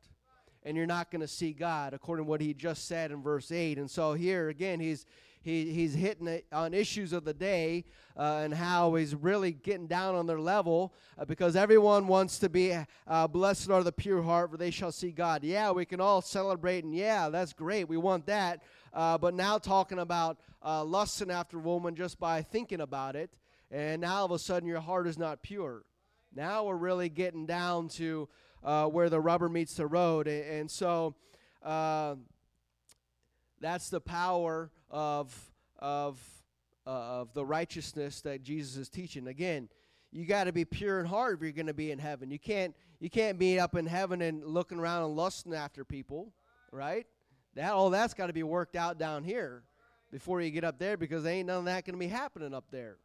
And 0.63 0.75
you're 0.75 0.85
not 0.85 1.11
going 1.11 1.21
to 1.21 1.27
see 1.27 1.53
God, 1.53 1.93
according 1.93 2.25
to 2.25 2.29
what 2.29 2.41
he 2.41 2.53
just 2.53 2.87
said 2.87 3.11
in 3.11 3.21
verse 3.21 3.51
8. 3.51 3.77
And 3.77 3.89
so 3.89 4.13
here, 4.13 4.49
again, 4.49 4.81
he's 4.81 5.05
he, 5.41 5.71
he's 5.71 5.93
hitting 5.93 6.27
it 6.27 6.45
on 6.51 6.73
issues 6.73 7.13
of 7.13 7.23
the 7.23 7.33
day 7.33 7.85
uh, 8.17 8.41
and 8.43 8.53
how 8.53 8.95
he's 8.95 9.15
really 9.15 9.51
getting 9.51 9.87
down 9.87 10.15
on 10.15 10.27
their 10.27 10.39
level 10.39 10.93
uh, 11.17 11.25
because 11.25 11.55
everyone 11.55 12.07
wants 12.07 12.39
to 12.39 12.49
be 12.49 12.77
uh, 13.07 13.27
blessed 13.27 13.69
are 13.69 13.83
the 13.83 13.91
pure 13.91 14.21
heart 14.21 14.51
for 14.51 14.57
they 14.57 14.71
shall 14.71 14.91
see 14.91 15.11
god 15.11 15.43
yeah 15.43 15.71
we 15.71 15.85
can 15.85 16.01
all 16.01 16.21
celebrate 16.21 16.83
and 16.83 16.93
yeah 16.93 17.29
that's 17.29 17.53
great 17.53 17.87
we 17.87 17.97
want 17.97 18.25
that 18.25 18.61
uh, 18.93 19.17
but 19.17 19.33
now 19.33 19.57
talking 19.57 19.99
about 19.99 20.39
uh, 20.63 20.83
lusting 20.83 21.31
after 21.31 21.57
woman 21.57 21.95
just 21.95 22.19
by 22.19 22.41
thinking 22.41 22.81
about 22.81 23.15
it 23.15 23.31
and 23.71 24.01
now 24.01 24.17
all 24.17 24.25
of 24.25 24.31
a 24.31 24.39
sudden 24.39 24.67
your 24.67 24.79
heart 24.79 25.07
is 25.07 25.17
not 25.17 25.41
pure 25.41 25.83
now 26.35 26.65
we're 26.65 26.75
really 26.75 27.09
getting 27.09 27.45
down 27.45 27.87
to 27.87 28.27
uh, 28.63 28.85
where 28.85 29.09
the 29.09 29.19
rubber 29.19 29.49
meets 29.49 29.75
the 29.75 29.87
road 29.87 30.27
and, 30.27 30.43
and 30.43 30.71
so 30.71 31.15
that's 33.61 33.89
the 33.89 34.01
power 34.01 34.71
of 34.89 35.51
of 35.79 36.19
uh, 36.87 37.21
of 37.21 37.33
the 37.33 37.45
righteousness 37.45 38.21
that 38.21 38.41
Jesus 38.41 38.75
is 38.75 38.89
teaching. 38.89 39.27
Again, 39.27 39.69
you 40.11 40.25
got 40.25 40.45
to 40.45 40.53
be 40.53 40.65
pure 40.65 40.99
in 40.99 41.05
heart 41.05 41.35
if 41.35 41.43
you're 41.43 41.51
going 41.51 41.67
to 41.67 41.73
be 41.73 41.91
in 41.91 41.99
heaven. 41.99 42.31
You 42.31 42.39
can't 42.39 42.75
you 42.99 43.09
can't 43.09 43.37
be 43.37 43.59
up 43.59 43.75
in 43.75 43.85
heaven 43.85 44.21
and 44.21 44.43
looking 44.43 44.79
around 44.79 45.03
and 45.03 45.15
lusting 45.15 45.53
after 45.53 45.85
people, 45.85 46.33
right? 46.71 47.05
That 47.55 47.71
all 47.71 47.89
that's 47.89 48.13
got 48.13 48.27
to 48.27 48.33
be 48.33 48.43
worked 48.43 48.75
out 48.75 48.97
down 48.97 49.23
here 49.23 49.63
before 50.11 50.41
you 50.41 50.51
get 50.51 50.63
up 50.63 50.79
there 50.79 50.97
because 50.97 51.25
ain't 51.25 51.47
none 51.47 51.59
of 51.59 51.65
that 51.65 51.85
going 51.85 51.93
to 51.93 51.99
be 51.99 52.07
happening 52.07 52.53
up 52.53 52.65
there. 52.71 52.97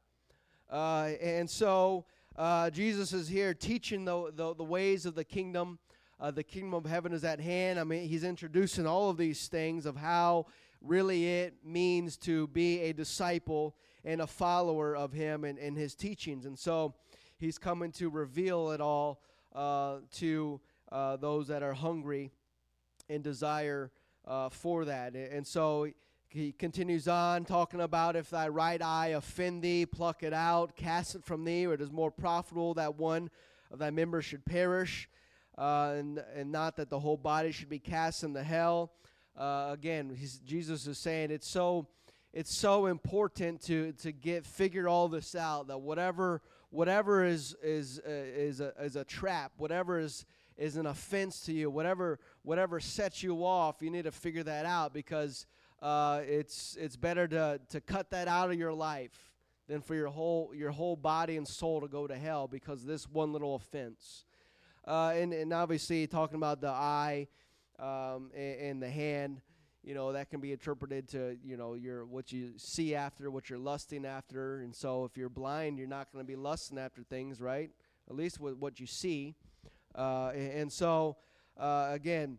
Uh, 0.71 1.13
and 1.21 1.49
so 1.49 2.05
uh, 2.37 2.71
Jesus 2.71 3.13
is 3.13 3.29
here 3.29 3.55
teaching 3.55 4.05
the, 4.05 4.33
the, 4.35 4.55
the 4.55 4.65
ways 4.65 5.07
of 5.07 5.15
the 5.15 5.25
kingdom. 5.25 5.79
Uh, 6.21 6.31
the 6.31 6.43
kingdom 6.43 6.75
of 6.75 6.85
heaven 6.85 7.13
is 7.13 7.25
at 7.25 7.41
hand. 7.41 7.79
I 7.79 7.85
mean, 7.85 8.09
he's 8.09 8.25
introducing 8.25 8.87
all 8.87 9.11
of 9.11 9.17
these 9.17 9.49
things 9.49 9.87
of 9.87 9.97
how 9.97 10.47
really 10.81 11.27
it 11.27 11.55
means 11.65 12.17
to 12.19 12.47
be 12.49 12.81
a 12.81 12.93
disciple 12.93 13.75
and 14.05 14.21
a 14.21 14.27
follower 14.27 14.97
of 14.97 15.13
him 15.13 15.45
and, 15.45 15.59
and 15.59 15.77
his 15.77 15.95
teachings. 15.95 16.45
And 16.47 16.59
so 16.59 16.95
he's 17.39 17.59
coming 17.59 17.91
to 17.93 18.11
reveal 18.11 18.71
it 18.71 18.81
all 18.81 19.21
uh, 19.55 19.97
to 20.17 20.61
uh, 20.93 21.17
those 21.17 21.49
that 21.49 21.63
are 21.63 21.73
hungry 21.73 22.31
and 23.09 23.23
desire 23.23 23.91
uh, 24.27 24.49
for 24.49 24.85
that. 24.85 25.15
And 25.15 25.47
so 25.47 25.89
he 26.29 26.53
continues 26.53 27.09
on 27.09 27.45
talking 27.45 27.81
about 27.81 28.17
if 28.17 28.31
thy 28.31 28.49
right 28.49 28.83
eye 28.83 29.09
offend 29.09 29.63
thee, 29.63 29.87
pluck 29.87 30.23
it 30.23 30.33
out, 30.33 30.77
cast 30.77 31.15
it 31.15 31.25
from 31.25 31.45
thee, 31.45 31.67
or 31.67 31.75
it 31.75 31.81
is 31.81 31.93
more 31.93 32.11
profitable 32.11 32.75
that 32.75 32.97
one 32.97 33.31
of 33.71 33.79
thy 33.79 33.91
members 33.91 34.25
should 34.25 34.45
perish, 34.45 35.09
uh, 35.57 35.95
and, 35.97 36.23
and 36.35 36.51
not 36.51 36.77
that 36.77 36.91
the 36.91 36.99
whole 36.99 37.17
body 37.17 37.53
should 37.53 37.69
be 37.69 37.79
cast 37.79 38.25
into 38.25 38.43
hell 38.43 38.93
uh, 39.37 39.71
again, 39.73 40.17
Jesus 40.47 40.87
is 40.87 40.99
saying 40.99 41.31
it's 41.31 41.49
so 41.49 41.89
it's 42.33 42.55
so 42.57 42.87
important 42.87 43.61
to 43.63 43.93
to 43.95 44.13
get 44.13 44.47
figure 44.47 44.89
all 44.89 45.09
this 45.09 45.35
out 45.35 45.67
that 45.69 45.79
whatever 45.79 46.41
whatever 46.71 47.25
is 47.25 47.55
is 47.63 48.01
uh, 48.07 48.11
is 48.11 48.61
a, 48.61 48.73
is 48.81 48.95
a 48.95 49.05
trap, 49.05 49.53
whatever 49.57 49.99
is 49.99 50.25
is 50.57 50.77
an 50.77 50.87
offense 50.87 51.41
to 51.41 51.53
you, 51.53 51.69
whatever 51.69 52.21
whatever 52.45 52.79
sets 52.79 53.23
you 53.23 53.45
off, 53.45 53.77
you 53.81 53.91
need 53.91 54.05
to 54.05 54.13
figure 54.13 54.45
that 54.45 54.67
out 54.67 54.95
because 54.95 55.47
uh, 55.83 56.21
it's 56.25 56.77
it's 56.79 56.97
better 56.97 57.27
to 57.27 57.61
to 57.71 57.81
cut 57.81 58.11
that 58.11 58.29
out 58.29 58.51
of 58.51 58.59
your 58.59 58.73
life 58.73 59.33
than 59.67 59.81
for 59.81 59.95
your 59.95 60.09
whole 60.09 60.53
your 60.55 60.71
whole 60.71 60.95
body 60.95 61.37
and 61.37 61.49
soul 61.49 61.81
to 61.81 61.89
go 61.89 62.07
to 62.07 62.17
hell 62.17 62.47
because 62.47 62.85
this 62.85 63.09
one 63.09 63.33
little 63.33 63.57
offense. 63.57 64.25
Uh, 64.87 65.13
and 65.17 65.33
and 65.33 65.53
obviously 65.53 66.07
talking 66.07 66.37
about 66.37 66.61
the 66.61 66.69
eye 66.69 67.27
um, 67.79 68.31
and, 68.37 68.61
and, 68.61 68.83
the 68.83 68.89
hand 68.89 69.41
you 69.83 69.95
know 69.95 70.13
that 70.13 70.29
can 70.29 70.41
be 70.41 70.53
interpreted 70.53 71.09
to 71.09 71.37
you 71.43 71.57
know 71.57 71.75
your 71.75 72.05
what 72.05 72.31
you 72.31 72.53
see 72.57 72.95
after 72.95 73.31
what 73.31 73.49
you're 73.49 73.59
lusting 73.59 74.05
after. 74.05 74.61
And 74.61 74.75
so 74.75 75.05
if 75.05 75.17
you're 75.17 75.31
blind 75.31 75.79
you're 75.79 75.89
not 75.89 76.13
going 76.13 76.25
to 76.25 76.31
be 76.31 76.37
lusting 76.37 76.79
after 76.79 77.03
things 77.03 77.41
right? 77.41 77.71
At 78.09 78.17
least 78.17 78.39
with 78.39 78.57
what 78.57 78.79
you 78.79 78.87
see. 78.87 79.35
Uh, 79.95 80.33
and, 80.35 80.53
and, 80.53 80.73
so 80.73 81.17
uh, 81.59 81.89
again 81.91 82.39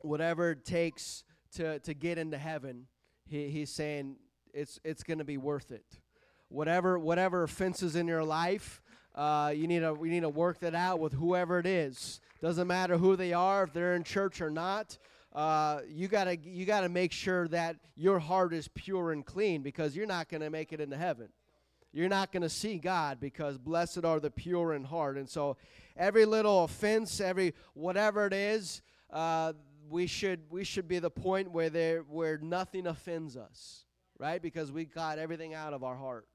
whatever 0.00 0.52
it 0.52 0.64
takes 0.64 1.24
to 1.52 1.78
to 1.80 1.94
get 1.94 2.18
into 2.18 2.38
heaven 2.38 2.86
he, 3.26 3.48
he's 3.48 3.70
saying 3.70 4.16
it's 4.52 4.78
it's 4.84 5.02
going 5.02 5.18
to 5.18 5.24
be 5.24 5.36
worth 5.36 5.70
it 5.70 6.00
whatever 6.48 6.98
whatever 6.98 7.42
offenses 7.42 7.96
in 7.96 8.06
your 8.06 8.24
life 8.24 8.80
uh, 9.14 9.52
you 9.54 9.66
need 9.66 9.80
to 9.80 9.92
we 9.92 10.08
need 10.08 10.20
to 10.20 10.28
work 10.28 10.60
that 10.60 10.74
out 10.74 11.00
with 11.00 11.12
whoever 11.12 11.58
it 11.58 11.66
is 11.66 12.20
doesn't 12.40 12.66
matter 12.66 12.96
who 12.96 13.16
they 13.16 13.32
are, 13.32 13.64
if 13.64 13.72
they're 13.72 13.94
in 13.94 14.04
church 14.04 14.40
or 14.40 14.50
not. 14.50 14.96
Uh, 15.32 15.80
you 15.88 16.08
gotta 16.08 16.36
you 16.36 16.64
gotta 16.64 16.88
make 16.88 17.12
sure 17.12 17.46
that 17.48 17.76
your 17.96 18.18
heart 18.18 18.52
is 18.52 18.68
pure 18.68 19.12
and 19.12 19.24
clean 19.24 19.62
because 19.62 19.94
you're 19.94 20.06
not 20.06 20.28
gonna 20.28 20.50
make 20.50 20.72
it 20.72 20.80
into 20.80 20.96
heaven. 20.96 21.28
You're 21.92 22.08
not 22.08 22.32
gonna 22.32 22.48
see 22.48 22.78
God 22.78 23.18
because 23.20 23.58
blessed 23.58 24.04
are 24.04 24.20
the 24.20 24.30
pure 24.30 24.74
in 24.74 24.84
heart. 24.84 25.16
And 25.16 25.28
so, 25.28 25.56
every 25.96 26.24
little 26.24 26.64
offense, 26.64 27.20
every 27.20 27.54
whatever 27.74 28.26
it 28.26 28.32
is, 28.32 28.82
uh, 29.12 29.54
we 29.88 30.06
should 30.06 30.40
we 30.50 30.64
should 30.64 30.86
be 30.86 30.98
the 30.98 31.10
point 31.10 31.50
where 31.50 31.70
there 31.70 32.00
where 32.02 32.38
nothing 32.38 32.86
offends 32.86 33.36
us, 33.36 33.84
right? 34.18 34.40
Because 34.40 34.70
we 34.70 34.84
got 34.84 35.18
everything 35.18 35.54
out 35.54 35.72
of 35.72 35.82
our 35.82 35.96
heart, 35.96 36.26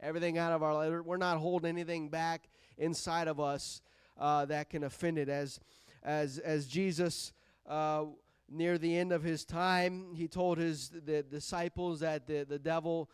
everything 0.00 0.38
out 0.38 0.52
of 0.52 0.62
our. 0.62 1.02
We're 1.02 1.16
not 1.16 1.38
holding 1.38 1.68
anything 1.68 2.08
back 2.08 2.48
inside 2.78 3.28
of 3.28 3.40
us 3.40 3.82
uh, 4.18 4.44
that 4.46 4.70
can 4.70 4.84
offend 4.84 5.18
it. 5.18 5.28
As, 5.28 5.58
as, 6.02 6.38
as 6.38 6.66
Jesus, 6.66 7.32
uh, 7.68 8.04
near 8.48 8.78
the 8.78 8.96
end 8.96 9.12
of 9.12 9.22
his 9.22 9.44
time, 9.44 10.14
he 10.14 10.28
told 10.28 10.58
his 10.58 10.90
the 10.90 11.22
disciples 11.22 12.00
that 12.00 12.26
the, 12.26 12.44
the 12.48 12.58
devil, 12.58 13.10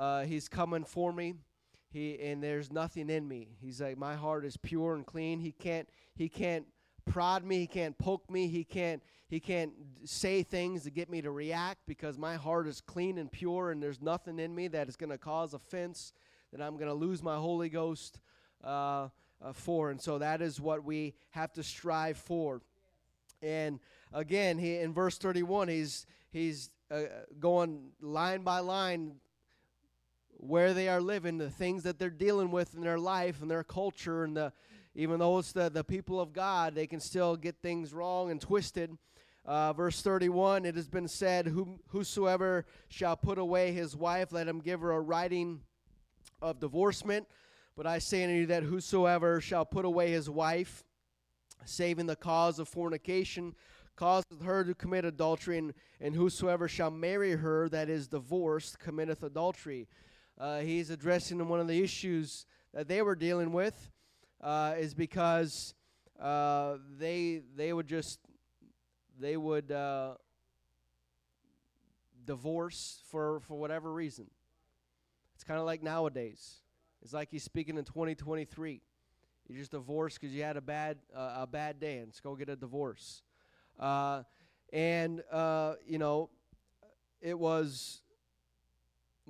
uh, 0.00 0.24
he's 0.24 0.48
coming 0.48 0.84
for 0.84 1.12
me. 1.12 1.34
He, 1.92 2.18
and 2.20 2.42
there's 2.42 2.72
nothing 2.72 3.10
in 3.10 3.28
me. 3.28 3.48
He's 3.60 3.82
like, 3.82 3.98
my 3.98 4.14
heart 4.14 4.46
is 4.46 4.56
pure 4.56 4.94
and 4.94 5.04
clean. 5.04 5.40
He 5.40 5.52
can't, 5.52 5.88
he 6.14 6.28
can't 6.28 6.64
prod 7.04 7.44
me. 7.44 7.58
He 7.58 7.66
can't 7.66 7.98
poke 7.98 8.30
me. 8.30 8.48
He 8.48 8.64
can't, 8.64 9.02
he 9.28 9.40
can't 9.40 9.72
say 10.04 10.42
things 10.42 10.84
to 10.84 10.90
get 10.90 11.10
me 11.10 11.20
to 11.20 11.30
react 11.30 11.80
because 11.86 12.16
my 12.16 12.36
heart 12.36 12.66
is 12.66 12.80
clean 12.80 13.18
and 13.18 13.30
pure 13.30 13.72
and 13.72 13.82
there's 13.82 14.00
nothing 14.00 14.38
in 14.38 14.54
me 14.54 14.68
that 14.68 14.88
is 14.88 14.96
going 14.96 15.10
to 15.10 15.18
cause 15.18 15.52
offense, 15.52 16.14
that 16.52 16.62
I'm 16.62 16.76
going 16.76 16.88
to 16.88 16.94
lose 16.94 17.22
my 17.22 17.36
Holy 17.36 17.68
Ghost. 17.68 18.20
Uh, 18.64 19.08
uh, 19.42 19.52
for. 19.54 19.90
And 19.90 20.00
so 20.00 20.18
that 20.18 20.42
is 20.42 20.60
what 20.60 20.84
we 20.84 21.14
have 21.30 21.50
to 21.54 21.62
strive 21.62 22.18
for. 22.18 22.60
And 23.42 23.80
again, 24.12 24.58
he 24.58 24.76
in 24.76 24.92
verse 24.92 25.16
31, 25.16 25.68
he's 25.68 26.06
he's 26.30 26.68
uh, 26.90 27.04
going 27.38 27.90
line 28.02 28.42
by 28.42 28.58
line 28.58 29.12
where 30.40 30.72
they 30.72 30.88
are 30.88 31.00
living, 31.00 31.38
the 31.38 31.50
things 31.50 31.82
that 31.82 31.98
they're 31.98 32.10
dealing 32.10 32.50
with 32.50 32.74
in 32.74 32.80
their 32.80 32.98
life 32.98 33.42
and 33.42 33.50
their 33.50 33.64
culture, 33.64 34.24
and 34.24 34.36
the 34.36 34.52
even 34.94 35.20
though 35.20 35.38
it's 35.38 35.52
the, 35.52 35.70
the 35.70 35.84
people 35.84 36.20
of 36.20 36.32
God, 36.32 36.74
they 36.74 36.86
can 36.86 36.98
still 36.98 37.36
get 37.36 37.56
things 37.62 37.94
wrong 37.94 38.30
and 38.30 38.40
twisted. 38.40 38.96
Uh, 39.46 39.72
verse 39.72 40.02
31 40.02 40.64
It 40.64 40.74
has 40.74 40.88
been 40.88 41.06
said, 41.06 41.54
Whosoever 41.88 42.66
shall 42.88 43.16
put 43.16 43.38
away 43.38 43.72
his 43.72 43.94
wife, 43.94 44.32
let 44.32 44.48
him 44.48 44.60
give 44.60 44.80
her 44.80 44.92
a 44.92 45.00
writing 45.00 45.60
of 46.42 46.58
divorcement. 46.58 47.28
But 47.76 47.86
I 47.86 47.98
say 47.98 48.24
unto 48.24 48.34
you 48.34 48.46
that 48.46 48.64
whosoever 48.64 49.40
shall 49.40 49.64
put 49.64 49.84
away 49.84 50.10
his 50.10 50.28
wife, 50.28 50.82
saving 51.64 52.06
the 52.06 52.16
cause 52.16 52.58
of 52.58 52.68
fornication, 52.68 53.54
causeth 53.94 54.42
her 54.42 54.64
to 54.64 54.74
commit 54.74 55.04
adultery, 55.04 55.58
and, 55.58 55.72
and 56.00 56.14
whosoever 56.14 56.66
shall 56.66 56.90
marry 56.90 57.32
her 57.32 57.68
that 57.68 57.88
is 57.88 58.08
divorced 58.08 58.78
committeth 58.80 59.22
adultery. 59.22 59.86
Uh, 60.40 60.60
he's 60.60 60.88
addressing 60.88 61.46
one 61.48 61.60
of 61.60 61.68
the 61.68 61.82
issues 61.82 62.46
that 62.72 62.88
they 62.88 63.02
were 63.02 63.14
dealing 63.14 63.52
with, 63.52 63.90
uh, 64.40 64.72
is 64.78 64.94
because 64.94 65.74
uh, 66.18 66.76
they 66.98 67.42
they 67.56 67.74
would 67.74 67.86
just 67.86 68.20
they 69.18 69.36
would 69.36 69.70
uh, 69.70 70.14
divorce 72.24 73.02
for 73.10 73.40
for 73.40 73.58
whatever 73.58 73.92
reason. 73.92 74.30
It's 75.34 75.44
kind 75.44 75.60
of 75.60 75.66
like 75.66 75.82
nowadays. 75.82 76.62
It's 77.02 77.12
like 77.12 77.28
he's 77.30 77.44
speaking 77.44 77.76
in 77.76 77.84
2023. 77.84 78.80
You 79.46 79.58
just 79.58 79.72
divorce 79.72 80.16
because 80.16 80.34
you 80.34 80.42
had 80.42 80.56
a 80.56 80.62
bad 80.62 80.96
uh, 81.14 81.40
a 81.40 81.46
bad 81.46 81.78
day, 81.80 81.98
and 81.98 82.14
go 82.22 82.34
get 82.34 82.48
a 82.48 82.56
divorce. 82.56 83.20
Uh, 83.78 84.22
and 84.72 85.22
you 85.86 85.98
know, 85.98 86.30
it 87.20 87.38
was 87.38 88.00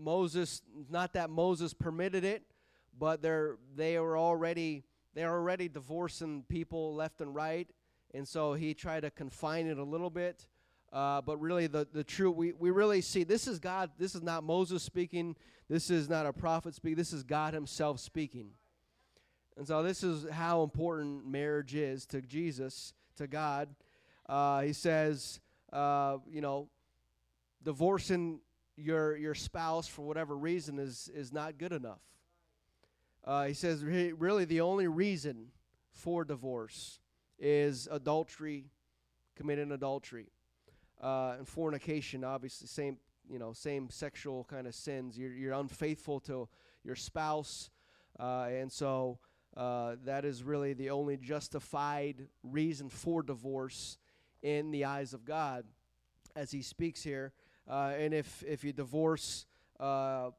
Moses. 0.01 0.63
Not 0.89 1.13
that 1.15 1.31
Moses 1.31 1.75
permitted 1.75 2.25
it, 2.25 2.43
but 2.99 3.23
they're 3.23 3.57
they 3.75 3.99
were 3.99 4.19
already 4.19 4.85
they're 5.15 5.33
already 5.33 5.69
divorcing 5.69 6.45
people 6.49 6.95
left 6.95 7.21
and 7.21 7.35
right, 7.35 7.69
and 8.15 8.27
so 8.27 8.55
he 8.55 8.75
tried 8.75 9.01
to 9.01 9.11
confine 9.11 9.67
it 9.67 9.79
a 9.79 9.85
little 9.85 10.11
bit. 10.11 10.47
Uh, 10.93 11.21
but 11.21 11.37
really, 11.39 11.69
the, 11.69 11.87
the 11.93 12.03
true, 12.03 12.33
we, 12.33 12.53
we 12.53 12.71
really 12.71 13.01
see 13.01 13.23
this 13.23 13.47
is 13.47 13.61
God. 13.61 13.91
This 13.97 14.17
is 14.17 14.23
not 14.23 14.43
Moses 14.43 14.83
speaking. 14.83 15.37
This 15.69 15.89
is 15.89 16.09
not 16.09 16.27
a 16.27 16.33
prophet 16.33 16.75
speaking. 16.75 16.97
This 16.97 17.13
is 17.13 17.23
God 17.23 17.55
Himself 17.55 18.01
speaking. 18.01 18.51
And 19.57 19.67
so, 19.69 19.85
this 19.85 20.03
is 20.03 20.29
how 20.31 20.65
important 20.65 21.27
marriage 21.27 21.77
is 21.77 22.07
to 22.07 22.21
Jesus, 22.21 22.93
to 23.17 23.29
God. 23.29 23.69
Uh, 24.29 24.63
he 24.63 24.73
says, 24.73 25.39
uh, 25.73 26.19
you 26.29 26.41
know, 26.41 26.69
divorcing 27.63 28.41
your 28.81 29.17
your 29.17 29.35
spouse 29.35 29.87
for 29.87 30.03
whatever 30.03 30.37
reason 30.37 30.79
is 30.79 31.11
is 31.15 31.33
not 31.33 31.59
good 31.59 31.73
enough. 31.73 32.01
Uh, 33.25 33.45
he 33.45 33.55
says 33.55 33.85
really 33.85 34.45
the 34.45 34.61
only 34.61 34.89
reason 34.89 35.49
for 35.93 36.25
divorce 36.25 37.01
is 37.39 37.89
adultery, 37.91 38.67
committing 39.37 39.73
adultery, 39.73 40.29
uh, 41.03 41.35
and 41.39 41.47
fornication. 41.49 42.25
Obviously, 42.25 42.67
same 42.67 42.97
you 43.29 43.39
know 43.39 43.53
same 43.53 43.91
sexual 43.91 44.45
kind 44.45 44.67
of 44.67 44.75
sins. 44.75 45.19
You're 45.19 45.33
you're 45.33 45.53
unfaithful 45.53 46.21
to 46.21 46.49
your 46.85 46.97
spouse, 46.97 47.71
uh, 48.19 48.49
and 48.51 48.71
so. 48.71 49.19
Uh, 49.57 49.97
that 50.05 50.25
is 50.25 50.45
really 50.45 50.75
the 50.75 50.91
only 50.91 51.17
justified 51.17 52.29
reason 52.45 52.89
for 52.89 53.21
divorce 53.21 53.99
in 54.43 54.71
the 54.71 54.85
eyes 54.85 55.13
of 55.13 55.25
God, 55.25 55.65
as 56.37 56.53
he 56.53 56.63
speaks 56.63 57.03
here. 57.03 57.33
Uh, 57.71 57.93
and 57.97 58.13
if 58.13 58.43
if 58.43 58.65
you 58.65 58.73
divorce 58.73 59.47
uh, 59.79 60.31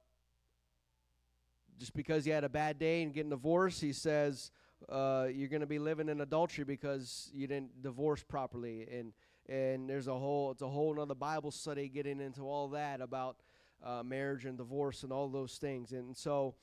just 1.79 1.93
because 1.93 2.27
you 2.27 2.34
had 2.34 2.43
a 2.43 2.49
bad 2.49 2.77
day 2.77 3.03
and 3.03 3.13
getting 3.13 3.29
divorced, 3.29 3.79
he 3.79 3.93
says 3.93 4.51
uh, 4.89 5.27
you're 5.34 5.47
going 5.47 5.61
to 5.61 5.67
be 5.67 5.79
living 5.79 6.09
in 6.09 6.19
adultery 6.19 6.65
because 6.65 7.29
you 7.34 7.47
didn't 7.47 7.82
divorce 7.82 8.21
properly. 8.21 8.86
And 8.91 9.13
and 9.47 9.89
there's 9.89 10.07
a 10.07 10.13
whole 10.13 10.51
it's 10.51 10.61
a 10.61 10.67
whole 10.67 10.93
another 10.93 11.15
Bible 11.15 11.51
study 11.51 11.88
getting 11.88 12.19
into 12.19 12.41
all 12.41 12.67
that 12.69 12.99
about 12.99 13.38
uh, 13.82 14.03
marriage 14.03 14.43
and 14.43 14.57
divorce 14.57 15.03
and 15.03 15.13
all 15.13 15.29
those 15.29 15.53
things. 15.53 15.93
And 15.93 16.15
so 16.15 16.55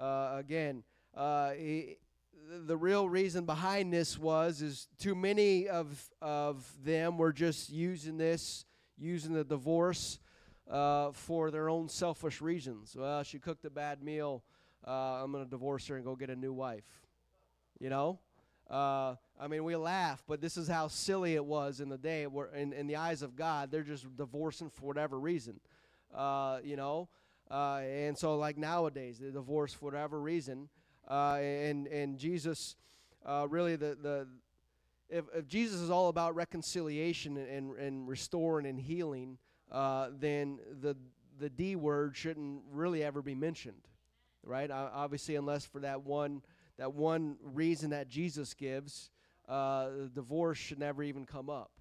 uh, 0.00 0.36
again, 0.38 0.84
uh, 1.14 1.50
he, 1.50 1.98
the 2.66 2.76
real 2.76 3.08
reason 3.10 3.44
behind 3.44 3.92
this 3.92 4.18
was 4.18 4.62
is 4.62 4.88
too 4.98 5.14
many 5.14 5.68
of 5.68 6.08
of 6.22 6.66
them 6.82 7.18
were 7.18 7.32
just 7.32 7.68
using 7.68 8.16
this 8.16 8.64
using 8.98 9.32
the 9.32 9.44
divorce 9.44 10.18
uh, 10.70 11.12
for 11.12 11.50
their 11.50 11.68
own 11.68 11.88
selfish 11.88 12.40
reasons. 12.40 12.96
Well, 12.98 13.22
she 13.22 13.38
cooked 13.38 13.64
a 13.64 13.70
bad 13.70 14.02
meal. 14.02 14.42
Uh, 14.86 15.22
I'm 15.22 15.32
going 15.32 15.44
to 15.44 15.50
divorce 15.50 15.86
her 15.88 15.96
and 15.96 16.04
go 16.04 16.16
get 16.16 16.30
a 16.30 16.36
new 16.36 16.52
wife. 16.52 16.84
You 17.78 17.90
know? 17.90 18.18
Uh, 18.70 19.16
I 19.38 19.48
mean, 19.48 19.64
we 19.64 19.76
laugh, 19.76 20.22
but 20.26 20.40
this 20.40 20.56
is 20.56 20.68
how 20.68 20.88
silly 20.88 21.34
it 21.34 21.44
was 21.44 21.80
in 21.80 21.88
the 21.88 21.98
day. 21.98 22.26
Where 22.26 22.46
in, 22.54 22.72
in 22.72 22.86
the 22.86 22.96
eyes 22.96 23.22
of 23.22 23.36
God, 23.36 23.70
they're 23.70 23.82
just 23.82 24.16
divorcing 24.16 24.70
for 24.70 24.86
whatever 24.86 25.18
reason. 25.18 25.60
Uh, 26.14 26.58
you 26.62 26.76
know? 26.76 27.08
Uh, 27.50 27.82
and 27.84 28.16
so, 28.16 28.36
like 28.36 28.56
nowadays, 28.56 29.18
they 29.18 29.30
divorce 29.30 29.74
for 29.74 29.86
whatever 29.86 30.20
reason. 30.20 30.68
Uh, 31.08 31.34
and, 31.34 31.86
and 31.88 32.18
Jesus, 32.18 32.76
really, 33.48 33.76
the, 33.76 33.98
the 34.00 34.26
if, 35.08 35.24
if 35.34 35.46
Jesus 35.46 35.80
is 35.80 35.90
all 35.90 36.08
about 36.08 36.34
reconciliation 36.34 37.36
and, 37.36 37.76
and 37.76 38.08
restoring 38.08 38.66
and 38.66 38.78
healing, 38.78 39.38
uh, 39.70 40.08
then 40.18 40.58
the 40.80 40.96
the 41.38 41.50
D 41.50 41.74
word 41.74 42.16
shouldn't 42.16 42.62
really 42.70 43.02
ever 43.02 43.20
be 43.20 43.34
mentioned, 43.34 43.88
right? 44.44 44.70
Uh, 44.70 44.88
obviously, 44.92 45.34
unless 45.34 45.64
for 45.64 45.80
that 45.80 46.04
one 46.04 46.42
that 46.78 46.92
one 46.94 47.36
reason 47.42 47.90
that 47.90 48.08
Jesus 48.08 48.54
gives, 48.54 49.10
uh, 49.48 49.88
divorce 50.14 50.58
should 50.58 50.78
never 50.78 51.02
even 51.02 51.26
come 51.26 51.50
up. 51.50 51.72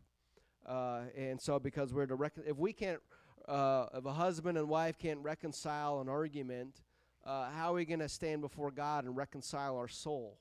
Uh, 0.65 1.01
and 1.17 1.41
so, 1.41 1.59
because 1.59 1.93
we're 1.93 2.05
to 2.05 2.15
rec- 2.15 2.33
if 2.45 2.57
we 2.57 2.73
can't, 2.73 2.99
uh, 3.47 3.87
if 3.93 4.05
a 4.05 4.13
husband 4.13 4.57
and 4.57 4.69
wife 4.69 4.97
can't 4.97 5.19
reconcile 5.19 5.99
an 6.01 6.09
argument, 6.09 6.81
how 7.25 7.71
are 7.71 7.75
we 7.75 7.85
going 7.85 7.99
to 7.99 8.09
stand 8.09 8.41
before 8.41 8.71
God 8.71 9.05
and 9.05 9.15
reconcile 9.15 9.77
our 9.77 9.87
soul? 9.87 10.37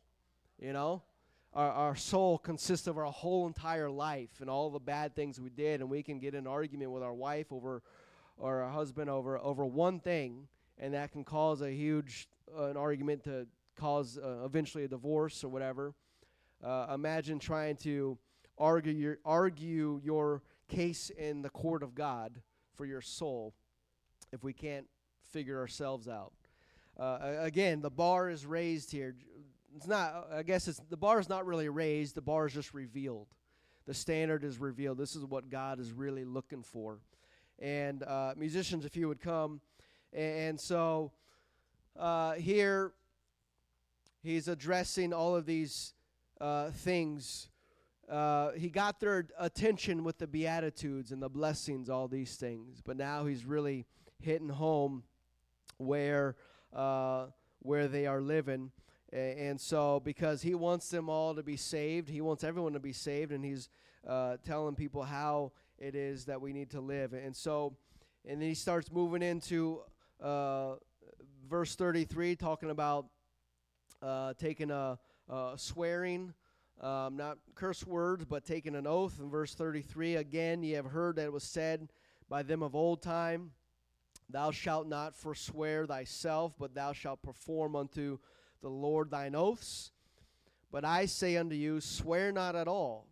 You 0.58 0.72
know 0.72 1.02
our, 1.54 1.70
our 1.70 1.96
soul 1.96 2.38
consists 2.38 2.86
of 2.86 2.96
our 2.96 3.04
whole 3.04 3.46
entire 3.46 3.90
life 3.90 4.40
and 4.40 4.48
all 4.48 4.70
the 4.70 4.80
bad 4.80 5.14
things 5.14 5.40
we 5.40 5.50
did, 5.50 5.80
and 5.80 5.90
we 5.90 6.02
can 6.02 6.18
get 6.18 6.34
an 6.34 6.46
argument 6.46 6.90
with 6.90 7.02
our 7.02 7.12
wife 7.12 7.52
over 7.52 7.82
or 8.38 8.62
our 8.62 8.70
husband 8.70 9.10
over 9.10 9.38
over 9.38 9.64
one 9.64 10.00
thing, 10.00 10.48
and 10.78 10.94
that 10.94 11.12
can 11.12 11.24
cause 11.24 11.60
a 11.60 11.70
huge 11.70 12.28
uh, 12.56 12.64
an 12.64 12.76
argument 12.76 13.24
to 13.24 13.46
cause 13.76 14.18
uh, 14.18 14.44
eventually 14.44 14.84
a 14.84 14.88
divorce 14.88 15.44
or 15.44 15.48
whatever. 15.48 15.94
Uh, 16.62 16.86
imagine 16.94 17.38
trying 17.38 17.76
to 17.76 18.16
argue 18.58 18.92
your 18.92 19.18
argue 19.24 20.00
your 20.02 20.42
case 20.68 21.10
in 21.10 21.42
the 21.42 21.50
court 21.50 21.82
of 21.82 21.94
God 21.94 22.40
for 22.74 22.86
your 22.86 23.00
soul 23.00 23.54
if 24.32 24.42
we 24.42 24.52
can't 24.52 24.86
figure 25.30 25.58
ourselves 25.58 26.08
out. 26.08 26.32
Uh, 26.98 27.34
again, 27.38 27.80
the 27.80 27.90
bar 27.90 28.30
is 28.30 28.44
raised 28.44 28.90
here 28.92 29.14
it's 29.76 29.86
not 29.86 30.28
i 30.34 30.42
guess 30.42 30.68
it's 30.68 30.80
the 30.90 30.96
bar 30.96 31.18
is 31.18 31.28
not 31.28 31.46
really 31.46 31.68
raised 31.68 32.14
the 32.14 32.22
bar 32.22 32.46
is 32.46 32.52
just 32.52 32.74
revealed. 32.74 33.28
The 33.86 33.94
standard 33.94 34.44
is 34.44 34.58
revealed. 34.58 34.98
This 34.98 35.16
is 35.16 35.24
what 35.24 35.50
god 35.50 35.80
is 35.80 35.92
really 35.92 36.24
looking 36.24 36.62
for. 36.62 37.00
And 37.58 38.02
uh, 38.02 38.34
musicians 38.36 38.84
if 38.84 38.96
you 38.96 39.08
would 39.08 39.20
come. 39.20 39.60
And 40.12 40.60
so 40.60 41.12
uh, 41.98 42.32
here 42.34 42.92
he's 44.22 44.46
addressing 44.48 45.12
all 45.12 45.34
of 45.34 45.46
these 45.46 45.94
uh, 46.40 46.70
things. 46.70 47.48
Uh, 48.08 48.52
he 48.52 48.68
got 48.68 49.00
their 49.00 49.26
attention 49.38 50.04
with 50.04 50.18
the 50.18 50.26
beatitudes 50.26 51.12
and 51.12 51.22
the 51.22 51.28
blessings 51.28 51.88
all 51.88 52.08
these 52.08 52.36
things. 52.36 52.80
But 52.84 52.96
now 52.96 53.26
he's 53.26 53.44
really 53.44 53.86
hitting 54.20 54.48
home 54.48 55.02
where 55.78 56.36
uh, 56.72 57.26
where 57.60 57.88
they 57.88 58.06
are 58.06 58.20
living 58.20 58.70
and 59.12 59.60
so, 59.60 60.00
because 60.00 60.40
he 60.40 60.54
wants 60.54 60.88
them 60.88 61.08
all 61.08 61.34
to 61.34 61.42
be 61.42 61.56
saved, 61.56 62.08
he 62.08 62.20
wants 62.20 62.44
everyone 62.44 62.72
to 62.72 62.80
be 62.80 62.92
saved, 62.92 63.32
and 63.32 63.44
he's 63.44 63.68
uh, 64.06 64.36
telling 64.44 64.74
people 64.74 65.02
how 65.02 65.52
it 65.78 65.94
is 65.94 66.24
that 66.26 66.40
we 66.40 66.52
need 66.52 66.70
to 66.70 66.80
live. 66.80 67.12
And 67.12 67.36
so, 67.36 67.76
and 68.26 68.40
then 68.40 68.48
he 68.48 68.54
starts 68.54 68.90
moving 68.90 69.22
into 69.22 69.80
uh, 70.22 70.76
verse 71.48 71.74
33, 71.74 72.36
talking 72.36 72.70
about 72.70 73.06
uh, 74.00 74.32
taking 74.38 74.70
a, 74.70 74.98
a 75.28 75.52
swearing, 75.56 76.32
um, 76.80 77.16
not 77.16 77.38
curse 77.54 77.86
words, 77.86 78.24
but 78.24 78.44
taking 78.44 78.74
an 78.74 78.86
oath. 78.86 79.20
In 79.20 79.28
verse 79.28 79.54
33, 79.54 80.16
again, 80.16 80.62
ye 80.62 80.72
have 80.72 80.86
heard 80.86 81.16
that 81.16 81.26
it 81.26 81.32
was 81.32 81.44
said 81.44 81.90
by 82.30 82.42
them 82.42 82.62
of 82.62 82.74
old 82.74 83.02
time, 83.02 83.50
Thou 84.30 84.50
shalt 84.50 84.86
not 84.86 85.14
forswear 85.14 85.84
thyself, 85.84 86.54
but 86.58 86.74
thou 86.74 86.94
shalt 86.94 87.22
perform 87.22 87.76
unto 87.76 88.18
the 88.62 88.70
Lord 88.70 89.10
thine 89.10 89.34
oaths. 89.34 89.90
But 90.70 90.84
I 90.86 91.04
say 91.04 91.36
unto 91.36 91.54
you, 91.54 91.80
swear 91.80 92.32
not 92.32 92.56
at 92.56 92.66
all, 92.66 93.08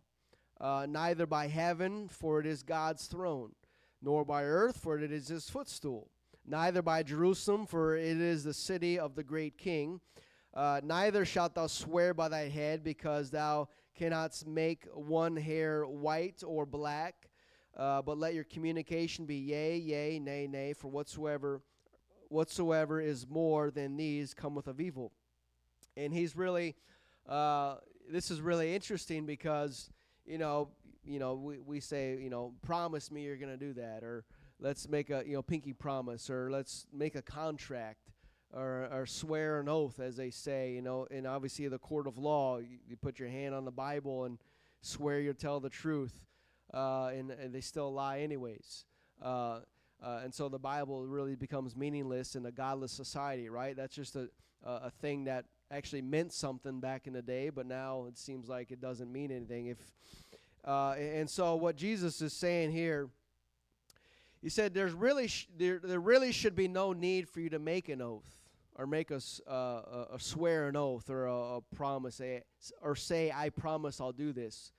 uh, 0.59 0.87
neither 0.89 1.27
by 1.27 1.47
heaven, 1.47 2.07
for 2.07 2.39
it 2.39 2.47
is 2.47 2.63
God's 2.63 3.05
throne, 3.05 3.51
nor 4.01 4.25
by 4.25 4.43
earth, 4.43 4.77
for 4.77 4.97
it 4.97 5.11
is 5.11 5.27
his 5.27 5.47
footstool, 5.47 6.09
neither 6.45 6.81
by 6.81 7.03
Jerusalem, 7.03 7.67
for 7.67 7.95
it 7.95 8.19
is 8.19 8.43
the 8.43 8.53
city 8.53 8.97
of 8.97 9.13
the 9.15 9.23
great 9.23 9.59
king. 9.59 10.01
Uh, 10.55 10.81
neither 10.83 11.23
shalt 11.23 11.53
thou 11.53 11.67
swear 11.67 12.15
by 12.15 12.29
thy 12.29 12.49
head, 12.49 12.83
because 12.83 13.29
thou 13.29 13.67
cannot 13.93 14.41
make 14.47 14.87
one 14.93 15.35
hair 15.35 15.85
white 15.85 16.41
or 16.45 16.65
black. 16.65 17.29
Uh, 17.77 18.01
but 18.01 18.17
let 18.17 18.33
your 18.33 18.43
communication 18.43 19.25
be 19.25 19.35
yea, 19.35 19.77
yea, 19.77 20.19
nay, 20.19 20.47
nay, 20.47 20.73
for 20.73 20.89
whatsoever 20.89 21.61
whatsoever 22.27 23.01
is 23.01 23.27
more 23.29 23.69
than 23.69 23.97
these 23.97 24.33
cometh 24.33 24.65
of 24.65 24.79
evil 24.79 25.11
and 26.03 26.13
he's 26.13 26.35
really 26.35 26.75
uh, 27.27 27.75
this 28.09 28.31
is 28.31 28.41
really 28.41 28.73
interesting 28.73 29.25
because 29.25 29.89
you 30.25 30.37
know 30.37 30.69
you 31.03 31.19
know 31.19 31.35
we, 31.35 31.59
we 31.59 31.79
say 31.79 32.17
you 32.19 32.29
know 32.29 32.53
promise 32.61 33.11
me 33.11 33.23
you're 33.23 33.37
going 33.37 33.51
to 33.51 33.57
do 33.57 33.73
that 33.73 34.03
or 34.03 34.25
let's 34.59 34.87
make 34.87 35.09
a 35.09 35.23
you 35.25 35.33
know 35.33 35.41
pinky 35.41 35.73
promise 35.73 36.29
or 36.29 36.49
let's 36.51 36.85
make 36.93 37.15
a 37.15 37.21
contract 37.21 38.11
or, 38.53 38.89
or 38.91 39.05
swear 39.05 39.61
an 39.61 39.69
oath 39.69 39.99
as 39.99 40.17
they 40.17 40.29
say 40.29 40.73
you 40.73 40.81
know. 40.81 41.07
And 41.09 41.25
obviously 41.25 41.67
the 41.67 41.79
court 41.79 42.07
of 42.07 42.17
law 42.17 42.59
you, 42.59 42.79
you 42.87 42.95
put 42.95 43.19
your 43.19 43.29
hand 43.29 43.55
on 43.55 43.65
the 43.65 43.71
bible 43.71 44.25
and 44.25 44.37
swear 44.81 45.19
you'll 45.19 45.33
tell 45.33 45.59
the 45.59 45.69
truth 45.69 46.19
uh, 46.73 47.07
and, 47.07 47.31
and, 47.31 47.53
they 47.53 47.61
still 47.61 47.93
lie 47.93 48.19
anyways. 48.19 48.85
Uh, 49.21 49.59
uh, 50.01 50.21
and 50.23 50.33
so 50.33 50.49
the 50.49 50.57
bible 50.57 51.05
really 51.05 51.35
becomes 51.35 51.75
meaningless 51.75 52.35
in 52.35 52.45
a 52.45 52.51
godless 52.51 52.91
society 52.91 53.49
right? 53.49 53.75
That's 53.75 53.95
just 53.95 54.15
a, 54.15 54.29
a 54.63 54.89
thing 54.89 55.25
that 55.25 55.45
actually 55.71 56.01
meant 56.01 56.33
something 56.33 56.79
back 56.79 57.07
in 57.07 57.13
the 57.13 57.21
day, 57.21 57.49
but 57.49 57.65
now 57.65 58.05
it 58.07 58.17
seems 58.17 58.49
like 58.49 58.71
it 58.71 58.81
doesn't 58.81 59.11
mean 59.11 59.31
anything. 59.31 59.67
If 59.67 59.77
uh, 60.65 60.91
and 60.91 61.29
so 61.29 61.55
what 61.55 61.75
Jesus 61.75 62.21
is 62.21 62.33
saying 62.33 62.71
here, 62.71 63.09
he 64.41 64.49
said, 64.49 64.73
"There's 64.73 64.93
really 64.93 65.27
sh- 65.27 65.47
there 65.57 65.79
there 65.83 65.99
really 65.99 66.31
should 66.31 66.55
be 66.55 66.67
no 66.67 66.93
need 66.93 67.29
for 67.29 67.39
you 67.39 67.49
to 67.49 67.59
make 67.59 67.89
an 67.89 68.01
oath 68.01 68.29
or 68.75 68.85
make 68.85 69.11
a, 69.11 69.21
uh, 69.47 70.05
a 70.13 70.17
swear 70.19 70.67
an 70.67 70.75
oath 70.75 71.09
or 71.09 71.25
a, 71.25 71.57
a 71.57 71.61
promise 71.75 72.21
or 72.81 72.95
say 72.95 73.31
I 73.33 73.49
promise 73.49 74.01
I'll 74.01 74.11
do 74.11 74.33
this," 74.33 74.71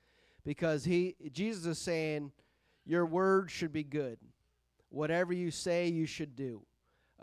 because 0.45 0.84
he 0.84 1.16
Jesus 1.32 1.66
is 1.66 1.78
saying, 1.78 2.32
your 2.84 3.07
word 3.07 3.51
should 3.51 3.72
be 3.72 3.84
good. 3.84 4.18
Whatever 4.88 5.32
you 5.32 5.51
say, 5.51 5.88
you 5.88 6.07
should 6.07 6.36
do. 6.36 6.62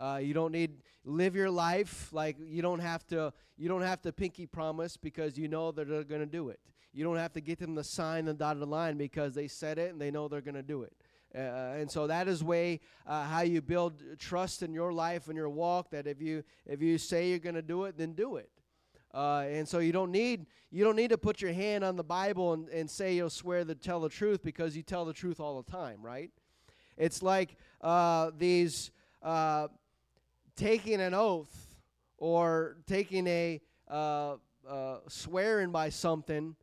Uh, 0.00 0.16
you 0.16 0.32
don't 0.32 0.52
need 0.52 0.82
live 1.04 1.36
your 1.36 1.50
life 1.50 2.08
like 2.12 2.36
you 2.42 2.62
don't 2.62 2.80
have 2.80 3.06
to. 3.08 3.32
You 3.58 3.68
don't 3.68 3.82
have 3.82 4.00
to 4.02 4.12
pinky 4.12 4.46
promise 4.46 4.96
because 4.96 5.36
you 5.36 5.46
know 5.46 5.70
that 5.72 5.86
they're 5.86 6.04
going 6.04 6.22
to 6.22 6.26
do 6.26 6.48
it. 6.48 6.60
You 6.92 7.04
don't 7.04 7.18
have 7.18 7.34
to 7.34 7.40
get 7.40 7.58
them 7.58 7.76
to 7.76 7.84
sign 7.84 8.24
the 8.24 8.32
dotted 8.32 8.66
line 8.66 8.96
because 8.96 9.34
they 9.34 9.46
said 9.46 9.78
it 9.78 9.92
and 9.92 10.00
they 10.00 10.10
know 10.10 10.28
they're 10.28 10.40
going 10.40 10.54
to 10.54 10.62
do 10.62 10.82
it. 10.82 10.94
Uh, 11.34 11.74
and 11.76 11.90
so 11.90 12.06
that 12.06 12.26
is 12.26 12.42
way 12.42 12.80
uh, 13.06 13.24
how 13.24 13.42
you 13.42 13.60
build 13.60 14.02
trust 14.18 14.62
in 14.62 14.72
your 14.72 14.92
life 14.92 15.28
and 15.28 15.36
your 15.36 15.50
walk. 15.50 15.90
That 15.90 16.06
if 16.06 16.22
you 16.22 16.42
if 16.66 16.80
you 16.80 16.96
say 16.96 17.28
you're 17.28 17.38
going 17.38 17.54
to 17.54 17.62
do 17.62 17.84
it, 17.84 17.98
then 17.98 18.14
do 18.14 18.36
it. 18.36 18.50
Uh, 19.12 19.44
and 19.48 19.68
so 19.68 19.80
you 19.80 19.92
don't 19.92 20.10
need 20.10 20.46
you 20.70 20.82
don't 20.82 20.96
need 20.96 21.10
to 21.10 21.18
put 21.18 21.40
your 21.40 21.52
hand 21.52 21.84
on 21.84 21.96
the 21.96 22.04
Bible 22.04 22.52
and, 22.54 22.68
and 22.70 22.90
say 22.90 23.14
you'll 23.14 23.28
swear 23.28 23.64
to 23.64 23.74
tell 23.74 24.00
the 24.00 24.08
truth 24.08 24.42
because 24.42 24.76
you 24.76 24.82
tell 24.82 25.04
the 25.04 25.12
truth 25.12 25.40
all 25.40 25.60
the 25.60 25.70
time, 25.70 26.00
right? 26.00 26.30
It's 26.96 27.22
like 27.22 27.56
uh, 27.80 28.30
these 28.36 28.90
uh, 29.22 29.68
taking 30.56 31.00
an 31.00 31.14
oath 31.14 31.76
or 32.16 32.76
taking 32.86 33.26
a 33.26 33.60
uh, 33.88 34.36
uh, 34.68 34.98
swearing 35.08 35.70
by 35.70 35.88
something. 35.88 36.56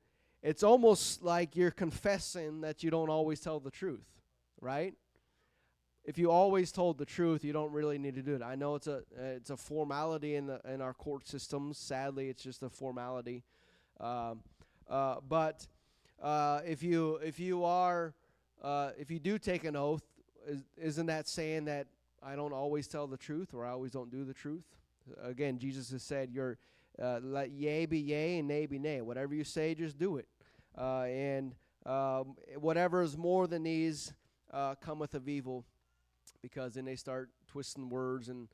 It's 0.43 0.63
almost 0.63 1.23
like 1.23 1.55
you're 1.55 1.71
confessing 1.71 2.61
that 2.61 2.83
you 2.83 2.91
don't 2.91 3.09
always 3.09 3.39
tell 3.39 3.59
the 3.59 3.71
truth, 3.71 4.05
right? 4.61 4.93
if 6.07 6.17
you 6.17 6.31
always 6.31 6.71
told 6.71 6.97
the 6.97 7.05
truth, 7.05 7.43
you 7.43 7.51
don't 7.51 7.71
really 7.73 7.97
need 7.97 8.15
to 8.15 8.21
do 8.21 8.33
it. 8.33 8.41
I 8.41 8.55
know 8.55 8.75
it's 8.75 8.87
a 8.87 8.99
uh, 9.19 9.23
it's 9.35 9.49
a 9.49 9.57
formality 9.57 10.35
in 10.35 10.47
the 10.47 10.61
in 10.65 10.81
our 10.81 10.93
court 10.93 11.27
systems. 11.27 11.77
Sadly, 11.77 12.29
it's 12.29 12.41
just 12.41 12.63
a 12.63 12.69
formality. 12.69 13.43
Um, 13.99 14.39
uh, 14.89 15.15
but 15.27 15.67
uh, 16.23 16.61
if 16.65 16.81
you 16.81 17.15
if 17.17 17.41
you 17.41 17.65
are 17.65 18.13
uh, 18.63 18.91
if 18.97 19.11
you 19.11 19.19
do 19.19 19.37
take 19.37 19.65
an 19.65 19.75
oath, 19.75 20.03
is, 20.47 20.63
isn't 20.77 21.07
that 21.07 21.27
saying 21.27 21.65
that 21.65 21.87
I 22.23 22.35
don't 22.35 22.53
always 22.53 22.87
tell 22.87 23.07
the 23.07 23.17
truth 23.17 23.53
or 23.53 23.65
I 23.65 23.71
always 23.71 23.91
don't 23.91 24.11
do 24.11 24.23
the 24.23 24.33
truth? 24.33 24.65
Again, 25.23 25.57
Jesus 25.57 25.91
has 25.91 26.03
said, 26.03 26.31
"Your 26.31 26.57
uh, 27.01 27.19
let 27.23 27.51
yea 27.51 27.85
be 27.85 27.99
yea 27.99 28.39
and 28.39 28.47
nay 28.47 28.65
be 28.65 28.79
nay. 28.79 29.01
Whatever 29.01 29.33
you 29.33 29.43
say, 29.43 29.73
just 29.73 29.97
do 29.97 30.17
it." 30.17 30.27
Uh, 30.77 31.03
and 31.03 31.55
um, 31.85 32.35
whatever 32.57 33.01
is 33.01 33.17
more 33.17 33.47
than 33.47 33.63
these 33.63 34.13
uh, 34.51 34.75
cometh 34.75 35.13
of 35.13 35.29
evil 35.29 35.65
because 36.41 36.75
then 36.75 36.85
they 36.85 36.95
start 36.95 37.29
twisting 37.47 37.89
words 37.89 38.29
and 38.29 38.47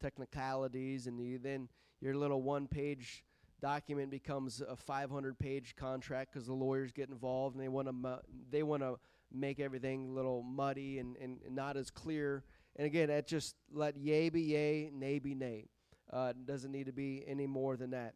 technicalities, 0.00 1.06
and 1.06 1.18
you, 1.18 1.38
then 1.38 1.68
your 2.00 2.14
little 2.14 2.42
one 2.42 2.66
page 2.66 3.24
document 3.60 4.10
becomes 4.10 4.60
a 4.60 4.76
500 4.76 5.38
page 5.38 5.74
contract 5.76 6.32
because 6.32 6.46
the 6.46 6.52
lawyers 6.52 6.92
get 6.92 7.08
involved 7.08 7.54
and 7.54 7.64
they 7.64 7.68
want 7.68 7.88
to 7.88 7.92
mu- 7.92 8.16
they 8.50 8.62
want 8.62 8.82
to 8.82 8.98
make 9.32 9.58
everything 9.58 10.08
a 10.08 10.12
little 10.12 10.42
muddy 10.42 10.98
and, 10.98 11.16
and, 11.16 11.38
and, 11.46 11.56
not 11.56 11.76
as 11.76 11.90
clear. 11.90 12.44
And 12.76 12.86
again, 12.86 13.08
that 13.08 13.26
just 13.26 13.54
let 13.72 13.96
yea 13.96 14.28
be 14.28 14.40
yea, 14.40 14.90
nay 14.92 15.18
be 15.18 15.34
nay. 15.34 15.66
Uh, 16.12 16.32
doesn't 16.44 16.72
need 16.72 16.86
to 16.86 16.92
be 16.92 17.24
any 17.26 17.46
more 17.46 17.76
than 17.76 17.90
that. 17.90 18.14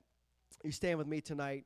You 0.65 0.73
stand 0.73 0.99
with 0.99 1.07
me 1.07 1.21
tonight. 1.21 1.65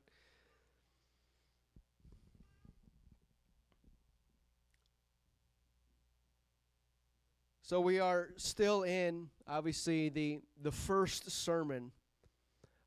So 7.63 7.81
we 7.81 7.99
are 7.99 8.29
still 8.35 8.83
in, 8.83 9.29
obviously, 9.47 10.09
the, 10.09 10.41
the 10.61 10.71
first 10.71 11.31
sermon 11.31 11.91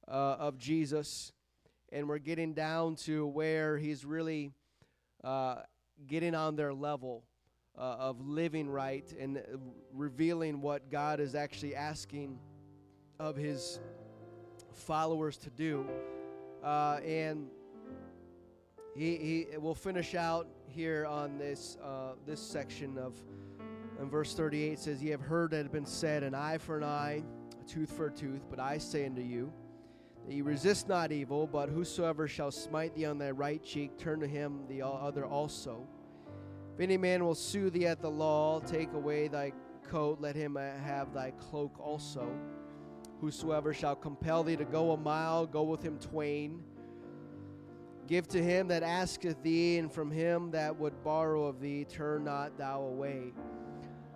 uh, 0.07 0.37
of 0.39 0.59
Jesus, 0.59 1.33
and 1.91 2.09
we're 2.09 2.19
getting 2.19 2.55
down 2.55 2.95
to 2.97 3.27
where 3.27 3.79
he's 3.79 4.05
really 4.05 4.53
uh, 5.25 5.57
getting 6.07 6.37
on 6.37 6.55
their 6.55 6.73
level 6.73 7.25
uh, 7.79 7.97
of 7.99 8.21
living 8.27 8.69
right 8.69 9.13
and 9.19 9.43
revealing 9.93 10.61
what 10.61 10.91
God 10.91 11.21
is 11.21 11.35
actually 11.35 11.75
asking 11.75 12.39
of 13.19 13.37
his 13.37 13.81
followers 14.73 15.37
to 15.39 15.51
do. 15.51 15.87
Uh, 16.63 17.01
and 17.05 17.49
he, 18.95 19.17
he 19.17 19.59
will 19.59 19.75
finish 19.75 20.15
out 20.15 20.49
here 20.67 21.07
on 21.07 21.39
this, 21.39 21.77
uh, 21.83 22.13
this 22.27 22.41
section 22.41 22.99
of 22.99 23.15
and 23.99 24.11
verse 24.11 24.35
38 24.35 24.79
says, 24.79 25.03
Ye 25.03 25.11
have 25.11 25.21
heard 25.21 25.51
that 25.51 25.61
it 25.61 25.63
had 25.65 25.73
been 25.73 25.87
said, 25.87 26.23
an 26.23 26.35
eye 26.35 26.59
for 26.59 26.77
an 26.77 26.85
eye, 26.85 27.23
a 27.61 27.65
tooth 27.69 27.91
for 27.91 28.07
a 28.07 28.11
tooth. 28.11 28.43
But 28.51 28.61
I 28.61 28.79
say 28.79 29.07
unto 29.07 29.23
you, 29.23 29.53
that 30.27 30.35
ye 30.35 30.43
resist 30.43 30.89
not 30.89 31.13
evil, 31.13 31.47
but 31.47 31.69
whosoever 31.69 32.29
shall 32.29 32.51
smite 32.51 32.95
thee 32.95 33.07
on 33.07 33.19
thy 33.19 33.31
right 33.31 33.63
cheek, 33.63 33.97
turn 33.99 34.21
to 34.21 34.27
him 34.27 34.65
the 34.69 34.83
other 34.83 35.25
also. 35.25 35.87
If 36.77 36.83
any 36.83 36.99
man 36.99 37.25
will 37.25 37.35
sue 37.35 37.71
thee 37.71 37.87
at 37.87 38.03
the 38.03 38.11
law, 38.11 38.61
take 38.61 38.93
away 38.93 39.29
thy 39.29 39.55
coat, 39.83 40.21
let 40.21 40.37
him 40.37 40.57
have 40.57 41.15
thy 41.15 41.31
cloak 41.31 41.75
also. 41.81 42.29
Whosoever 43.19 43.73
shall 43.73 43.97
compel 43.97 44.45
thee 44.45 44.57
to 44.57 44.67
go 44.67 44.91
a 44.91 44.97
mile, 44.99 45.47
go 45.47 45.63
with 45.63 45.83
him 45.83 45.99
twain. 45.99 46.63
Give 48.07 48.29
to 48.29 48.43
him 48.43 48.69
that 48.69 48.83
asketh 48.83 49.43
thee, 49.43 49.79
and 49.79 49.91
from 49.91 50.11
him 50.11 50.51
that 50.51 50.79
would 50.79 51.03
borrow 51.03 51.47
of 51.47 51.63
thee, 51.63 51.87
turn 51.87 52.25
not 52.25 52.59
thou 52.59 52.83
away. 52.83 53.33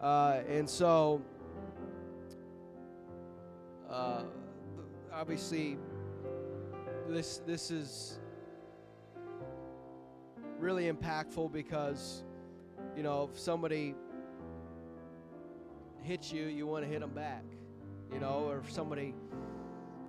Uh, 0.03 0.43
and 0.47 0.69
so, 0.69 1.23
uh, 3.89 4.25
obviously, 5.11 5.79
this 7.09 7.41
this 7.47 7.71
is 7.71 8.19
really 10.59 10.93
impactful 10.93 11.51
because 11.51 12.23
you 12.97 13.03
know 13.03 13.29
if 13.33 13.39
somebody 13.39 13.95
hits 16.03 16.33
you, 16.33 16.47
you 16.47 16.67
want 16.67 16.85
to 16.85 16.91
hit 16.91 17.01
them 17.01 17.11
back. 17.11 17.45
You 18.13 18.19
know, 18.19 18.47
or 18.49 18.59
if 18.59 18.73
somebody 18.73 19.15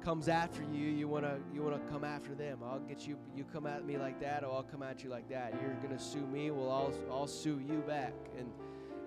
comes 0.04 0.28
after 0.28 0.64
you, 0.64 0.88
you 0.88 1.08
want 1.08 1.24
to 1.26 1.38
you 1.54 1.62
want 1.62 1.76
to 1.76 1.92
come 1.92 2.04
after 2.04 2.34
them. 2.34 2.60
I'll 2.64 2.80
get 2.80 3.08
you. 3.08 3.18
You 3.36 3.44
come 3.44 3.68
at 3.68 3.86
me 3.86 3.98
like 3.98 4.20
that, 4.22 4.44
or 4.44 4.54
I'll 4.54 4.64
come 4.64 4.84
at 4.84 5.04
you 5.04 5.10
like 5.10 5.30
that. 5.30 5.54
You're 5.62 5.74
gonna 5.76 6.00
sue 6.00 6.26
me. 6.26 6.52
Well, 6.52 6.72
I'll 6.72 6.94
I'll 7.12 7.28
sue 7.28 7.60
you 7.60 7.84
back. 7.88 8.14
And 8.38 8.52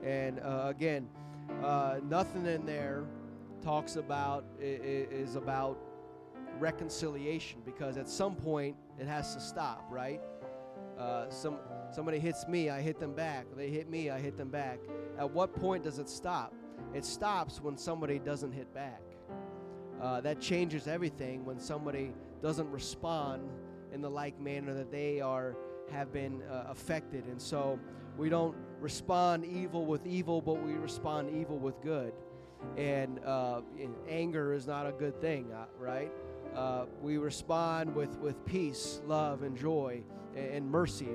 and 0.05 0.41
uh, 0.41 0.67
again, 0.69 1.09
uh, 1.63 1.97
nothing 2.09 2.47
in 2.47 2.65
there 2.65 3.05
talks 3.63 3.97
about 3.97 4.45
is 4.61 5.37
about 5.37 5.79
reconciliation 6.59 7.61
because 7.65 7.97
at 7.97 8.09
some 8.09 8.37
point 8.37 8.77
it 8.99 9.07
has 9.07 9.35
to 9.35 9.41
stop, 9.41 9.85
right? 9.91 10.21
Uh, 10.99 11.29
some 11.29 11.59
somebody 11.95 12.19
hits 12.19 12.47
me, 12.49 12.71
I 12.71 12.81
hit 12.81 12.99
them 12.99 13.15
back. 13.15 13.47
They 13.57 13.71
hit 13.71 13.89
me, 13.89 14.11
I 14.11 14.19
hit 14.19 14.37
them 14.37 14.49
back. 14.49 14.81
At 15.19 15.31
what 15.31 15.55
point 15.55 15.85
does 15.85 15.99
it 15.99 16.09
stop? 16.09 16.53
It 16.93 17.05
stops 17.05 17.61
when 17.61 17.77
somebody 17.77 18.19
doesn't 18.19 18.53
hit 18.53 18.73
back. 18.75 19.01
Uh, 20.03 20.21
that 20.21 20.41
changes 20.41 20.89
everything 20.89 21.45
when 21.45 21.59
somebody 21.59 22.13
doesn't 22.43 22.71
respond 22.71 23.49
in 23.93 24.01
the 24.01 24.11
like 24.11 24.39
manner 24.41 24.75
that 24.75 24.91
they 24.91 25.21
are 25.21 25.57
have 25.91 26.13
been 26.13 26.43
uh, 26.43 26.65
affected, 26.69 27.25
and 27.27 27.41
so 27.41 27.79
we 28.17 28.29
don't 28.29 28.57
respond 28.81 29.45
evil 29.45 29.87
with 29.87 30.07
evil, 30.07 30.41
but 30.41 30.63
we 30.63 30.73
respond 30.75 31.31
evil 31.31 31.59
with 31.59 31.81
good. 31.83 32.13
And, 32.77 33.21
uh, 33.25 33.61
and 33.79 33.95
anger 34.09 34.55
is 34.55 34.67
not 34.67 34.87
a 34.87 34.93
good 34.93 35.21
thing, 35.21 35.53
uh, 35.53 35.67
right? 35.79 36.11
Uh, 36.55 36.87
we 37.03 37.19
respond 37.19 37.95
with, 37.95 38.17
with 38.19 38.45
peace, 38.47 39.01
love, 39.07 39.43
and 39.43 39.57
joy, 39.57 40.03
and, 40.37 40.47
and, 40.47 40.71
mercy. 40.71 41.09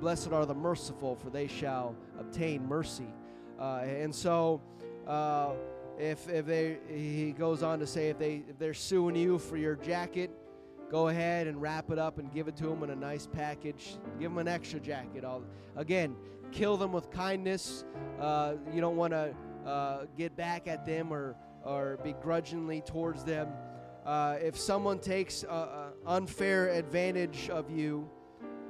Blessed 0.00 0.32
are 0.32 0.44
the 0.44 0.54
merciful, 0.54 1.16
for 1.16 1.30
they 1.30 1.46
shall 1.46 1.96
obtain 2.18 2.66
mercy. 2.66 3.08
Uh, 3.58 3.82
and 3.84 4.14
so, 4.14 4.60
uh, 5.06 5.52
if, 5.98 6.28
if 6.28 6.44
they, 6.44 6.78
he 6.88 7.32
goes 7.32 7.62
on 7.62 7.78
to 7.78 7.86
say, 7.86 8.10
if, 8.10 8.18
they, 8.18 8.42
if 8.48 8.58
they're 8.58 8.74
suing 8.74 9.16
you 9.16 9.38
for 9.38 9.56
your 9.56 9.76
jacket, 9.76 10.30
go 10.90 11.08
ahead 11.08 11.46
and 11.46 11.60
wrap 11.62 11.90
it 11.90 11.98
up 11.98 12.18
and 12.18 12.30
give 12.32 12.48
it 12.48 12.56
to 12.56 12.66
them 12.66 12.82
in 12.82 12.90
a 12.90 12.96
nice 12.96 13.26
package. 13.26 13.96
Give 14.20 14.30
them 14.30 14.38
an 14.38 14.48
extra 14.48 14.78
jacket. 14.78 15.24
All, 15.24 15.42
again, 15.74 16.14
kill 16.52 16.76
them 16.76 16.92
with 16.92 17.10
kindness. 17.10 17.84
Uh, 18.20 18.54
you 18.74 18.82
don't 18.82 18.96
want 18.96 19.12
to 19.12 19.34
uh, 19.66 20.04
get 20.16 20.36
back 20.36 20.68
at 20.68 20.84
them 20.84 21.12
or, 21.12 21.34
or 21.64 21.98
begrudgingly 22.04 22.82
towards 22.82 23.24
them. 23.24 23.48
Uh, 24.04 24.36
if 24.40 24.56
someone 24.56 24.98
takes 24.98 25.44
unfair 26.06 26.68
advantage 26.68 27.48
of 27.50 27.70
you, 27.70 28.08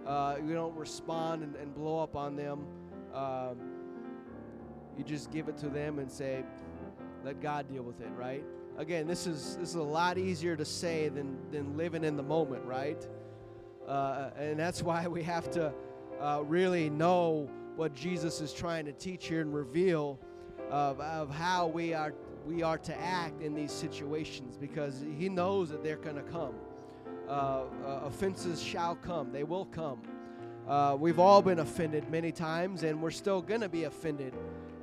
uh, 0.07 0.36
you 0.44 0.54
don't 0.54 0.76
respond 0.76 1.42
and, 1.42 1.57
and, 1.57 1.74
blow 1.74 1.98
up 1.98 2.14
on 2.14 2.36
them. 2.36 2.64
Um, 3.12 3.57
you 4.96 5.04
just 5.04 5.32
give 5.32 5.48
it 5.48 5.57
to 5.59 5.68
them 5.68 5.98
and 5.98 6.11
say, 6.11 6.44
let 7.24 7.40
God 7.40 7.68
deal 7.68 7.82
with 7.82 8.00
it, 8.00 8.11
right? 8.16 8.44
Again, 8.78 9.07
this 9.07 9.26
is 9.26 9.57
this 9.57 9.70
is 9.70 9.74
a 9.74 9.82
lot 9.82 10.16
easier 10.18 10.54
to 10.54 10.64
say 10.64 11.09
than 11.09 11.38
than 11.50 11.76
living 11.76 12.04
in 12.04 12.16
the 12.16 12.22
moment, 12.22 12.64
right? 12.64 13.07
Uh, 13.86 14.30
and 14.38 14.59
that's 14.59 14.82
why 14.82 15.07
we 15.07 15.22
have 15.22 15.50
to 15.52 15.72
uh, 16.20 16.42
really 16.44 16.90
know 16.90 17.48
what 17.76 17.94
Jesus 17.94 18.40
is 18.40 18.52
trying 18.52 18.84
to 18.86 18.92
teach 18.92 19.28
here 19.28 19.40
and 19.40 19.54
reveal 19.54 20.18
of, 20.70 21.00
of 21.00 21.30
how 21.30 21.66
we 21.66 21.94
are 21.94 22.12
we 22.46 22.62
are 22.62 22.78
to 22.78 22.96
act 23.00 23.42
in 23.42 23.54
these 23.54 23.72
situations 23.72 24.57
because 24.57 25.04
he 25.16 25.28
knows 25.28 25.68
that 25.70 25.82
they're 25.82 25.96
going 25.96 26.16
to 26.16 26.22
come. 26.22 26.54
Uh, 27.29 27.64
uh, 27.85 28.01
offenses 28.05 28.62
shall 28.62 28.95
come, 28.95 29.33
they 29.33 29.45
will 29.45 29.64
come. 29.66 30.01
Uh, 30.68 30.97
we've 30.99 31.18
all 31.18 31.43
been 31.43 31.61
offended 31.61 32.09
many 32.11 32.33
times, 32.33 32.83
and 32.83 33.01
we're 33.01 33.11
still 33.11 33.41
going 33.41 33.61
to 33.61 33.68
be 33.68 33.85
offended. 33.85 34.35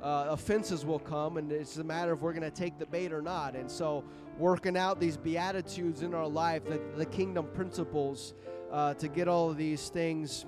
Uh, 0.02 0.26
offenses 0.30 0.84
will 0.84 0.98
come, 0.98 1.36
and 1.36 1.50
it's 1.50 1.78
a 1.78 1.84
matter 1.84 2.12
of 2.12 2.22
we're 2.22 2.32
going 2.32 2.42
to 2.42 2.50
take 2.50 2.78
the 2.78 2.86
bait 2.86 3.12
or 3.12 3.22
not. 3.22 3.54
And 3.54 3.70
so, 3.70 4.04
working 4.38 4.76
out 4.76 5.00
these 5.00 5.16
beatitudes 5.16 6.02
in 6.02 6.14
our 6.14 6.26
life, 6.26 6.64
the, 6.64 6.80
the 6.96 7.06
kingdom 7.06 7.46
principles, 7.54 8.34
uh, 8.70 8.94
to 8.94 9.08
get 9.08 9.28
all 9.28 9.50
of 9.50 9.56
these 9.56 9.88
things 9.88 10.46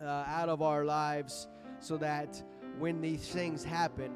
uh, 0.00 0.04
out 0.04 0.48
of 0.48 0.62
our 0.62 0.84
lives 0.84 1.48
so 1.80 1.96
that 1.96 2.42
when 2.78 3.00
these 3.00 3.28
things 3.28 3.64
happen, 3.64 4.12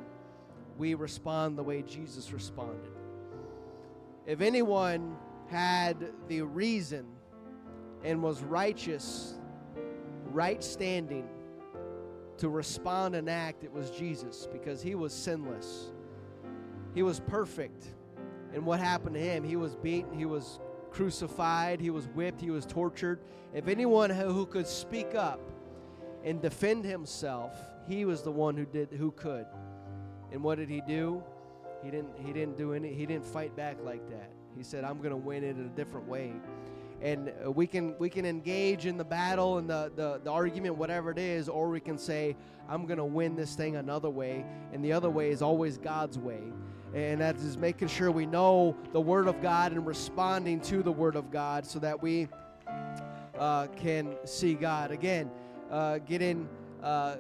we 0.79 0.95
respond 0.95 1.59
the 1.59 1.63
way 1.63 1.83
Jesus 1.83 2.33
responded. 2.33 2.91
If 4.27 4.41
anyone 4.41 5.17
had 5.53 6.13
the 6.29 6.41
reason 6.41 7.05
and 8.03 8.23
was 8.23 8.43
righteous, 8.43 9.35
right 10.31 10.65
standing 10.65 11.29
to 12.39 12.49
respond 12.49 13.15
and 13.15 13.29
act, 13.29 13.63
it 13.63 13.71
was 13.71 13.91
Jesus 13.91 14.49
because 14.51 14.81
he 14.81 14.95
was 14.95 15.13
sinless. 15.13 15.93
He 16.95 17.03
was 17.03 17.21
perfect. 17.21 17.85
And 18.55 18.65
what 18.65 18.81
happened 18.81 19.15
to 19.15 19.21
him? 19.21 19.45
He 19.45 19.57
was 19.57 19.77
beaten, 19.77 20.13
he 20.19 20.25
was 20.25 20.59
crucified, 20.91 21.81
he 21.81 21.91
was 21.91 22.07
whipped, 22.09 22.41
he 22.41 22.51
was 22.51 22.65
tortured. 22.65 23.21
If 23.53 23.69
anyone 23.69 24.09
who 24.09 24.47
could 24.47 24.67
speak 24.67 25.15
up 25.15 25.41
and 26.25 26.41
defend 26.41 26.87
himself, 26.87 27.55
he 27.87 28.07
was 28.07 28.23
the 28.23 28.33
one 28.33 28.57
who 28.57 28.65
did 28.65 28.89
who 28.93 29.11
could. 29.13 29.47
And 30.33 30.43
what 30.43 30.57
did 30.57 30.71
he 30.71 30.81
do? 30.81 31.23
He 31.85 31.91
didn't 31.91 32.17
he 32.19 32.33
didn't 32.33 32.57
do 32.57 32.73
any 32.73 32.95
he 32.95 33.05
didn't 33.05 33.27
fight 33.27 33.55
back 33.55 33.77
like 33.85 34.09
that. 34.09 34.31
He 34.57 34.63
said, 34.63 34.85
I'm 34.85 34.99
going 34.99 35.11
to 35.11 35.17
win 35.17 35.45
it 35.45 35.57
a 35.57 35.69
different 35.77 36.07
way. 36.09 36.33
And 37.03 37.33
uh, 37.45 37.51
we 37.51 37.67
can 37.67 37.97
we 37.99 38.09
can 38.09 38.25
engage 38.25 38.87
in 38.87 38.97
the 38.97 39.05
battle 39.05 39.59
and 39.59 39.69
the, 39.69 39.91
the, 39.97 40.21
the 40.23 40.31
argument, 40.31 40.77
whatever 40.77 41.11
it 41.11 41.19
is, 41.19 41.49
or 41.49 41.69
we 41.69 41.81
can 41.81 41.99
say, 41.99 42.37
I'm 42.69 42.87
gonna 42.87 43.05
win 43.05 43.35
this 43.35 43.57
thing 43.57 43.75
another 43.75 44.09
way. 44.09 44.47
And 44.73 44.85
the 44.85 44.93
other 44.93 45.11
way 45.11 45.31
is 45.31 45.43
always 45.43 45.79
God's 45.79 46.17
way. 46.17 46.41
And 46.95 47.21
that 47.21 47.37
is 47.37 47.57
making 47.57 47.89
sure 47.89 48.13
we 48.13 48.25
know 48.25 48.77
the 48.93 49.01
Word 49.01 49.27
of 49.27 49.43
God 49.43 49.73
and 49.73 49.85
responding 49.85 50.61
to 50.61 50.83
the 50.83 50.93
Word 50.93 51.17
of 51.17 51.33
God 51.33 51.67
so 51.67 51.81
that 51.81 52.01
we 52.01 52.29
uh, 53.37 53.67
can 53.75 54.15
see 54.25 54.55
God. 54.55 54.93
Again, 54.93 55.29
uh, 55.73 55.99
getting 55.99 56.49
uh, 56.85 57.17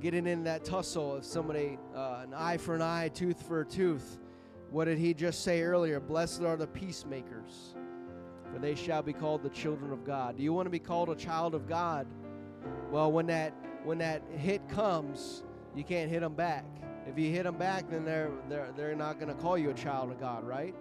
getting 0.00 0.26
in 0.26 0.44
that 0.44 0.64
tussle 0.64 1.16
of 1.16 1.24
somebody, 1.24 1.78
uh, 1.94 2.20
an 2.22 2.32
eye 2.32 2.56
for 2.56 2.74
an 2.74 2.82
eye, 2.82 3.08
tooth 3.08 3.42
for 3.42 3.60
a 3.60 3.64
tooth. 3.66 4.18
What 4.70 4.84
did 4.84 4.98
he 4.98 5.14
just 5.14 5.42
say 5.44 5.62
earlier? 5.62 6.00
Blessed 6.00 6.42
are 6.42 6.56
the 6.56 6.66
peacemakers, 6.66 7.74
for 8.52 8.58
they 8.58 8.74
shall 8.74 9.02
be 9.02 9.12
called 9.12 9.42
the 9.42 9.48
children 9.48 9.92
of 9.92 10.04
God. 10.04 10.36
Do 10.36 10.42
you 10.42 10.52
want 10.52 10.66
to 10.66 10.70
be 10.70 10.78
called 10.78 11.08
a 11.08 11.14
child 11.14 11.54
of 11.54 11.66
God? 11.66 12.06
Well, 12.90 13.10
when 13.10 13.26
that 13.26 13.54
when 13.84 13.98
that 13.98 14.22
hit 14.36 14.68
comes, 14.68 15.42
you 15.74 15.84
can't 15.84 16.10
hit 16.10 16.20
them 16.20 16.34
back. 16.34 16.66
If 17.06 17.18
you 17.18 17.30
hit 17.30 17.44
them 17.44 17.56
back, 17.56 17.88
then 17.88 18.04
they're 18.04 18.30
they're 18.48 18.72
they're 18.76 18.94
not 18.94 19.18
going 19.18 19.34
to 19.34 19.40
call 19.40 19.56
you 19.56 19.70
a 19.70 19.74
child 19.74 20.10
of 20.10 20.20
God, 20.20 20.44
right? 20.44 20.74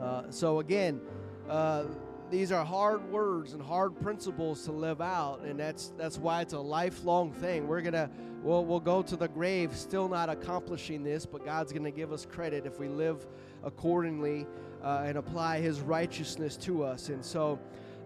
Uh, 0.00 0.24
so 0.30 0.60
again, 0.60 1.00
uh, 1.48 1.84
these 2.30 2.52
are 2.52 2.64
hard 2.64 3.10
words 3.10 3.52
and 3.52 3.62
hard 3.62 4.00
principles 4.00 4.64
to 4.64 4.72
live 4.72 5.00
out, 5.00 5.40
and 5.42 5.58
that's 5.58 5.92
that's 5.96 6.18
why 6.18 6.40
it's 6.40 6.54
a 6.54 6.58
lifelong 6.58 7.32
thing. 7.32 7.66
We're 7.66 7.82
gonna 7.82 8.10
we'll, 8.46 8.64
we'll 8.64 8.80
go 8.80 9.02
to 9.02 9.16
the 9.16 9.28
grave 9.28 9.74
still 9.76 10.08
not 10.08 10.28
accomplishing 10.28 11.02
this, 11.02 11.26
but 11.26 11.44
God's 11.44 11.72
going 11.72 11.84
to 11.84 11.90
give 11.90 12.12
us 12.12 12.24
credit 12.24 12.64
if 12.64 12.78
we 12.78 12.88
live 12.88 13.26
accordingly 13.64 14.46
uh, 14.82 15.02
and 15.04 15.18
apply 15.18 15.60
His 15.60 15.80
righteousness 15.80 16.56
to 16.58 16.84
us. 16.84 17.08
And 17.08 17.24
so 17.24 17.58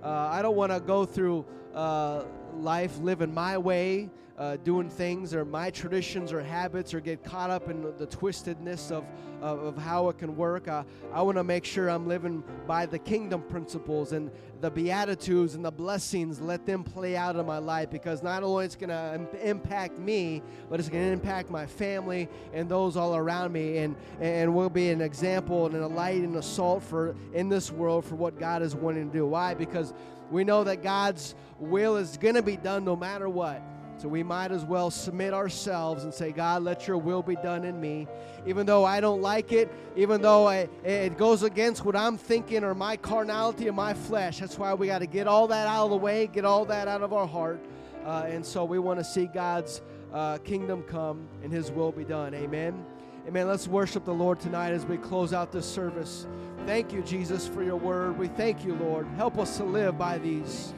uh, 0.02 0.08
I 0.08 0.40
don't 0.40 0.56
want 0.56 0.72
to 0.72 0.80
go 0.80 1.04
through 1.04 1.44
uh, 1.74 2.24
life 2.54 2.98
living 2.98 3.32
my 3.32 3.58
way, 3.58 4.10
uh, 4.40 4.56
doing 4.56 4.88
things 4.88 5.34
or 5.34 5.44
my 5.44 5.68
traditions 5.68 6.32
or 6.32 6.42
habits 6.42 6.94
or 6.94 7.00
get 7.00 7.22
caught 7.22 7.50
up 7.50 7.68
in 7.68 7.82
the 7.98 8.06
twistedness 8.06 8.90
of, 8.90 9.04
of, 9.42 9.62
of 9.62 9.76
how 9.76 10.08
it 10.08 10.16
can 10.16 10.34
work. 10.34 10.66
Uh, 10.66 10.82
I 11.12 11.20
want 11.20 11.36
to 11.36 11.44
make 11.44 11.66
sure 11.66 11.90
I'm 11.90 12.08
living 12.08 12.42
by 12.66 12.86
the 12.86 12.98
kingdom 12.98 13.42
principles 13.42 14.12
and 14.12 14.30
the 14.62 14.70
beatitudes 14.70 15.54
and 15.54 15.62
the 15.62 15.70
blessings. 15.70 16.40
Let 16.40 16.64
them 16.64 16.84
play 16.84 17.16
out 17.16 17.36
in 17.36 17.44
my 17.44 17.58
life 17.58 17.90
because 17.90 18.22
not 18.22 18.42
only 18.42 18.64
it's 18.64 18.76
going 18.76 18.88
to 18.88 19.14
Im- 19.14 19.40
impact 19.42 19.98
me, 19.98 20.42
but 20.70 20.80
it's 20.80 20.88
going 20.88 21.04
to 21.04 21.12
impact 21.12 21.50
my 21.50 21.66
family 21.66 22.26
and 22.54 22.66
those 22.66 22.96
all 22.96 23.14
around 23.14 23.52
me. 23.52 23.76
And, 23.76 23.94
and 24.20 24.54
we'll 24.54 24.70
be 24.70 24.88
an 24.88 25.02
example 25.02 25.66
and 25.66 25.76
a 25.76 25.86
light 25.86 26.22
and 26.22 26.34
a 26.36 26.42
salt 26.42 26.82
for 26.82 27.14
in 27.34 27.50
this 27.50 27.70
world 27.70 28.06
for 28.06 28.14
what 28.14 28.38
God 28.38 28.62
is 28.62 28.74
wanting 28.74 29.08
to 29.08 29.12
do. 29.12 29.26
Why? 29.26 29.52
Because 29.52 29.92
we 30.30 30.44
know 30.44 30.64
that 30.64 30.82
God's 30.82 31.34
will 31.58 31.96
is 31.96 32.16
going 32.16 32.36
to 32.36 32.42
be 32.42 32.56
done 32.56 32.84
no 32.84 32.96
matter 32.96 33.28
what. 33.28 33.62
So 34.00 34.08
we 34.08 34.22
might 34.22 34.50
as 34.50 34.64
well 34.64 34.90
submit 34.90 35.34
ourselves 35.34 36.04
and 36.04 36.14
say, 36.14 36.32
God, 36.32 36.62
let 36.62 36.88
your 36.88 36.96
will 36.96 37.22
be 37.22 37.34
done 37.36 37.64
in 37.64 37.78
me. 37.78 38.06
Even 38.46 38.64
though 38.64 38.82
I 38.82 38.98
don't 38.98 39.20
like 39.20 39.52
it, 39.52 39.70
even 39.94 40.22
though 40.22 40.48
I, 40.48 40.70
it 40.84 41.18
goes 41.18 41.42
against 41.42 41.84
what 41.84 41.94
I'm 41.94 42.16
thinking 42.16 42.64
or 42.64 42.74
my 42.74 42.96
carnality 42.96 43.68
and 43.68 43.76
my 43.76 43.92
flesh. 43.92 44.38
That's 44.38 44.58
why 44.58 44.72
we 44.72 44.86
got 44.86 45.00
to 45.00 45.06
get 45.06 45.26
all 45.26 45.48
that 45.48 45.66
out 45.66 45.84
of 45.84 45.90
the 45.90 45.98
way, 45.98 46.28
get 46.28 46.46
all 46.46 46.64
that 46.64 46.88
out 46.88 47.02
of 47.02 47.12
our 47.12 47.26
heart. 47.26 47.60
Uh, 48.02 48.24
and 48.26 48.44
so 48.44 48.64
we 48.64 48.78
want 48.78 48.98
to 49.00 49.04
see 49.04 49.26
God's 49.26 49.82
uh, 50.14 50.38
kingdom 50.38 50.82
come 50.84 51.28
and 51.42 51.52
his 51.52 51.70
will 51.70 51.92
be 51.92 52.04
done. 52.04 52.34
Amen. 52.34 52.82
Amen. 53.28 53.46
Let's 53.46 53.68
worship 53.68 54.06
the 54.06 54.14
Lord 54.14 54.40
tonight 54.40 54.72
as 54.72 54.86
we 54.86 54.96
close 54.96 55.34
out 55.34 55.52
this 55.52 55.70
service. 55.70 56.26
Thank 56.66 56.92
you, 56.92 57.02
Jesus, 57.02 57.48
for 57.48 57.62
your 57.62 57.76
word. 57.76 58.18
We 58.18 58.28
thank 58.28 58.64
you, 58.64 58.74
Lord. 58.74 59.06
Help 59.16 59.38
us 59.38 59.56
to 59.56 59.64
live 59.64 59.98
by 59.98 60.18
these. 60.18 60.72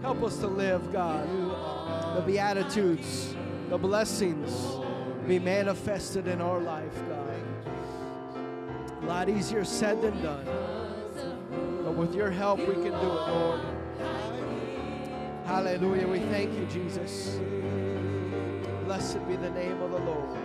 Help 0.00 0.22
us 0.22 0.38
to 0.38 0.46
live, 0.46 0.92
God. 0.92 1.28
The 2.16 2.22
Beatitudes, 2.22 3.34
the 3.68 3.76
blessings 3.76 4.78
be 5.26 5.38
manifested 5.38 6.26
in 6.26 6.40
our 6.40 6.58
life, 6.58 6.94
God. 7.08 7.42
A 9.02 9.06
lot 9.06 9.28
easier 9.28 9.64
said 9.64 10.00
than 10.00 10.22
done. 10.22 10.46
But 11.84 11.94
with 11.94 12.14
your 12.14 12.30
help, 12.30 12.58
we 12.60 12.74
can 12.74 12.82
do 12.82 12.90
it, 12.90 13.28
Lord. 13.28 13.60
Hallelujah. 15.44 16.06
We 16.06 16.20
thank 16.20 16.52
you, 16.52 16.66
Jesus. 16.66 17.38
Blessed 18.84 19.26
be 19.28 19.36
the 19.36 19.50
name 19.50 19.80
of 19.82 19.90
the 19.90 19.98
Lord. 19.98 20.37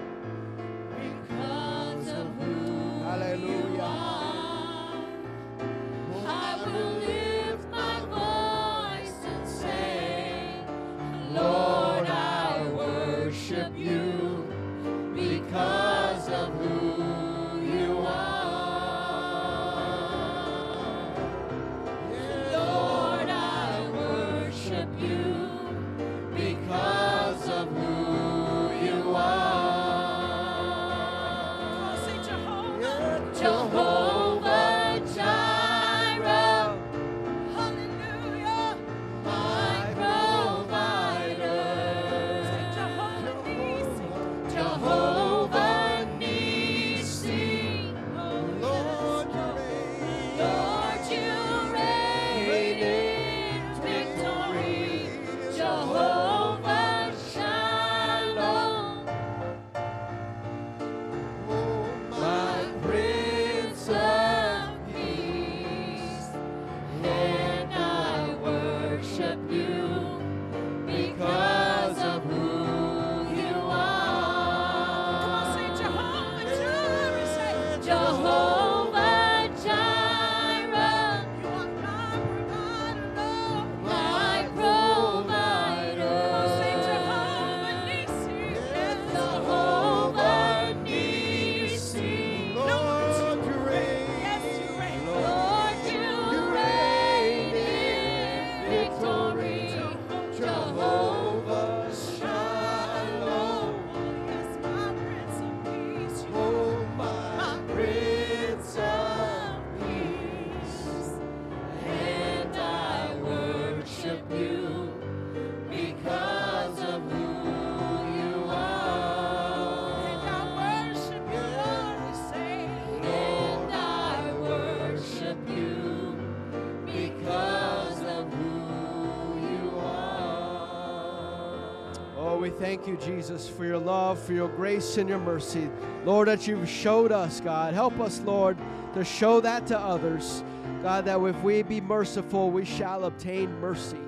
Thank 132.63 132.87
you, 132.87 132.95
Jesus, 132.95 133.49
for 133.49 133.65
your 133.65 133.77
love, 133.77 134.17
for 134.17 134.31
your 134.31 134.47
grace 134.47 134.95
and 134.95 135.09
your 135.09 135.19
mercy. 135.19 135.69
Lord, 136.05 136.29
that 136.29 136.47
you've 136.47 136.69
showed 136.69 137.11
us, 137.11 137.41
God. 137.41 137.73
Help 137.73 137.99
us, 137.99 138.21
Lord, 138.21 138.57
to 138.93 139.03
show 139.03 139.41
that 139.41 139.67
to 139.67 139.77
others. 139.77 140.45
God, 140.81 141.03
that 141.03 141.19
if 141.19 141.43
we 141.43 141.61
be 141.63 141.81
merciful, 141.81 142.51
we 142.51 142.63
shall 142.63 143.03
obtain 143.03 143.53
mercy. 143.59 143.99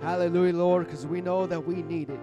Hallelujah, 0.00 0.54
Lord, 0.54 0.86
because 0.86 1.06
we 1.06 1.20
know 1.20 1.46
that 1.46 1.60
we 1.60 1.82
need 1.82 2.08
it. 2.08 2.20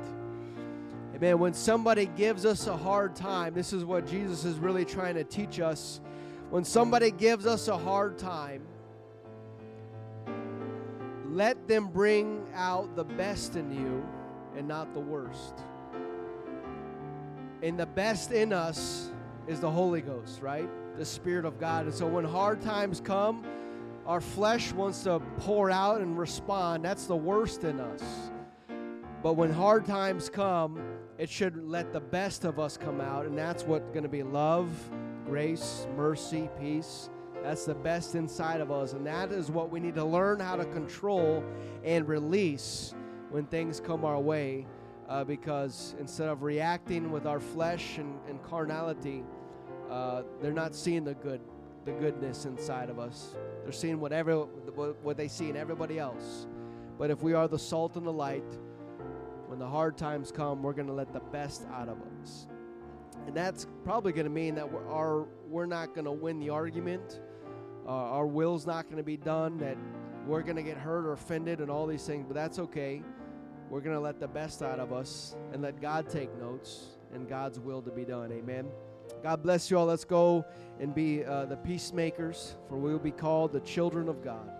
Amen. 1.15 1.37
When 1.37 1.53
somebody 1.53 2.07
gives 2.07 2.43
us 2.43 2.65
a 2.65 2.75
hard 2.75 3.15
time, 3.15 3.53
this 3.53 3.71
is 3.71 3.85
what 3.85 4.07
Jesus 4.07 4.45
is 4.45 4.57
really 4.57 4.83
trying 4.83 5.13
to 5.13 5.23
teach 5.23 5.59
us. 5.59 6.01
When 6.49 6.63
somebody 6.63 7.11
gives 7.11 7.45
us 7.45 7.67
a 7.67 7.77
hard 7.77 8.17
time, 8.17 8.63
let 11.29 11.67
them 11.67 11.89
bring 11.89 12.47
out 12.55 12.95
the 12.95 13.03
best 13.03 13.55
in 13.55 13.71
you 13.71 14.03
and 14.55 14.67
not 14.67 14.93
the 14.93 14.99
worst. 14.99 15.63
And 17.63 17.79
the 17.79 17.85
best 17.85 18.31
in 18.31 18.53
us 18.53 19.11
is 19.47 19.59
the 19.59 19.69
Holy 19.69 20.01
Ghost, 20.01 20.41
right? 20.41 20.69
The 20.97 21.05
Spirit 21.05 21.45
of 21.45 21.59
God. 21.59 21.85
And 21.85 21.93
so 21.93 22.07
when 22.07 22.25
hard 22.25 22.61
times 22.61 22.99
come, 22.99 23.45
our 24.05 24.21
flesh 24.21 24.71
wants 24.73 25.03
to 25.03 25.19
pour 25.37 25.69
out 25.69 26.01
and 26.01 26.17
respond. 26.17 26.83
That's 26.83 27.05
the 27.05 27.15
worst 27.15 27.63
in 27.63 27.79
us. 27.79 28.31
But 29.21 29.33
when 29.33 29.51
hard 29.51 29.85
times 29.85 30.29
come, 30.29 30.81
it 31.19 31.29
should 31.29 31.63
let 31.67 31.93
the 31.93 31.99
best 31.99 32.45
of 32.45 32.59
us 32.59 32.77
come 32.77 32.99
out, 32.99 33.27
and 33.27 33.37
that's 33.37 33.63
what's 33.63 33.89
going 33.91 34.03
to 34.03 34.09
be 34.09 34.23
love, 34.23 34.69
grace, 35.27 35.85
mercy, 35.95 36.49
peace. 36.59 37.11
That's 37.43 37.65
the 37.65 37.75
best 37.75 38.15
inside 38.15 38.61
of 38.61 38.71
us, 38.71 38.93
and 38.93 39.05
that 39.05 39.31
is 39.31 39.51
what 39.51 39.69
we 39.69 39.79
need 39.79 39.95
to 39.95 40.03
learn 40.03 40.39
how 40.39 40.55
to 40.55 40.65
control 40.65 41.43
and 41.83 42.07
release 42.07 42.95
when 43.31 43.45
things 43.45 43.79
come 43.79 44.05
our 44.05 44.19
way. 44.19 44.67
Uh, 45.09 45.25
because 45.25 45.93
instead 45.99 46.29
of 46.29 46.41
reacting 46.41 47.11
with 47.11 47.25
our 47.25 47.39
flesh 47.39 47.97
and, 47.97 48.17
and 48.29 48.41
carnality, 48.43 49.25
uh, 49.89 50.23
they're 50.41 50.53
not 50.53 50.73
seeing 50.73 51.03
the 51.03 51.15
good, 51.15 51.41
the 51.83 51.91
goodness 51.91 52.45
inside 52.45 52.89
of 52.89 52.97
us. 52.97 53.35
They're 53.63 53.73
seeing 53.73 53.99
whatever 53.99 54.43
what 55.03 55.17
they 55.17 55.27
see 55.27 55.49
in 55.49 55.57
everybody 55.57 55.99
else. 55.99 56.47
But 56.97 57.09
if 57.09 57.21
we 57.21 57.33
are 57.33 57.49
the 57.49 57.59
salt 57.59 57.97
and 57.97 58.05
the 58.05 58.13
light, 58.13 58.57
when 59.47 59.59
the 59.59 59.67
hard 59.67 59.97
times 59.97 60.31
come, 60.31 60.63
we're 60.63 60.71
going 60.71 60.87
to 60.87 60.93
let 60.93 61.11
the 61.11 61.19
best 61.19 61.65
out 61.73 61.89
of 61.89 61.97
us. 62.21 62.47
And 63.27 63.35
that's 63.35 63.67
probably 63.83 64.13
going 64.13 64.27
to 64.27 64.31
mean 64.31 64.55
that 64.55 64.71
we're, 64.71 64.87
our, 64.87 65.27
we're 65.49 65.65
not 65.65 65.93
going 65.93 66.05
to 66.05 66.11
win 66.11 66.39
the 66.39 66.49
argument. 66.49 67.19
Uh, 67.85 67.89
our 67.89 68.25
will's 68.25 68.65
not 68.65 68.85
going 68.85 68.97
to 68.97 69.03
be 69.03 69.17
done, 69.17 69.57
that 69.57 69.75
we're 70.25 70.41
going 70.41 70.55
to 70.55 70.63
get 70.63 70.77
hurt 70.77 71.05
or 71.05 71.13
offended 71.13 71.59
and 71.59 71.69
all 71.69 71.85
these 71.85 72.05
things, 72.05 72.25
but 72.25 72.33
that's 72.33 72.59
okay. 72.59 73.01
We're 73.71 73.79
going 73.79 73.95
to 73.95 74.01
let 74.01 74.19
the 74.19 74.27
best 74.27 74.61
out 74.61 74.81
of 74.81 74.91
us 74.91 75.37
and 75.53 75.61
let 75.61 75.81
God 75.81 76.09
take 76.09 76.29
notes 76.37 76.87
and 77.13 77.25
God's 77.29 77.57
will 77.57 77.81
to 77.83 77.89
be 77.89 78.03
done. 78.03 78.29
Amen. 78.29 78.67
God 79.23 79.41
bless 79.41 79.71
you 79.71 79.77
all. 79.77 79.85
Let's 79.85 80.03
go 80.03 80.43
and 80.81 80.93
be 80.93 81.23
uh, 81.23 81.45
the 81.45 81.55
peacemakers, 81.55 82.57
for 82.67 82.75
we 82.75 82.91
will 82.91 82.99
be 82.99 83.11
called 83.11 83.53
the 83.53 83.61
children 83.61 84.09
of 84.09 84.21
God. 84.21 84.51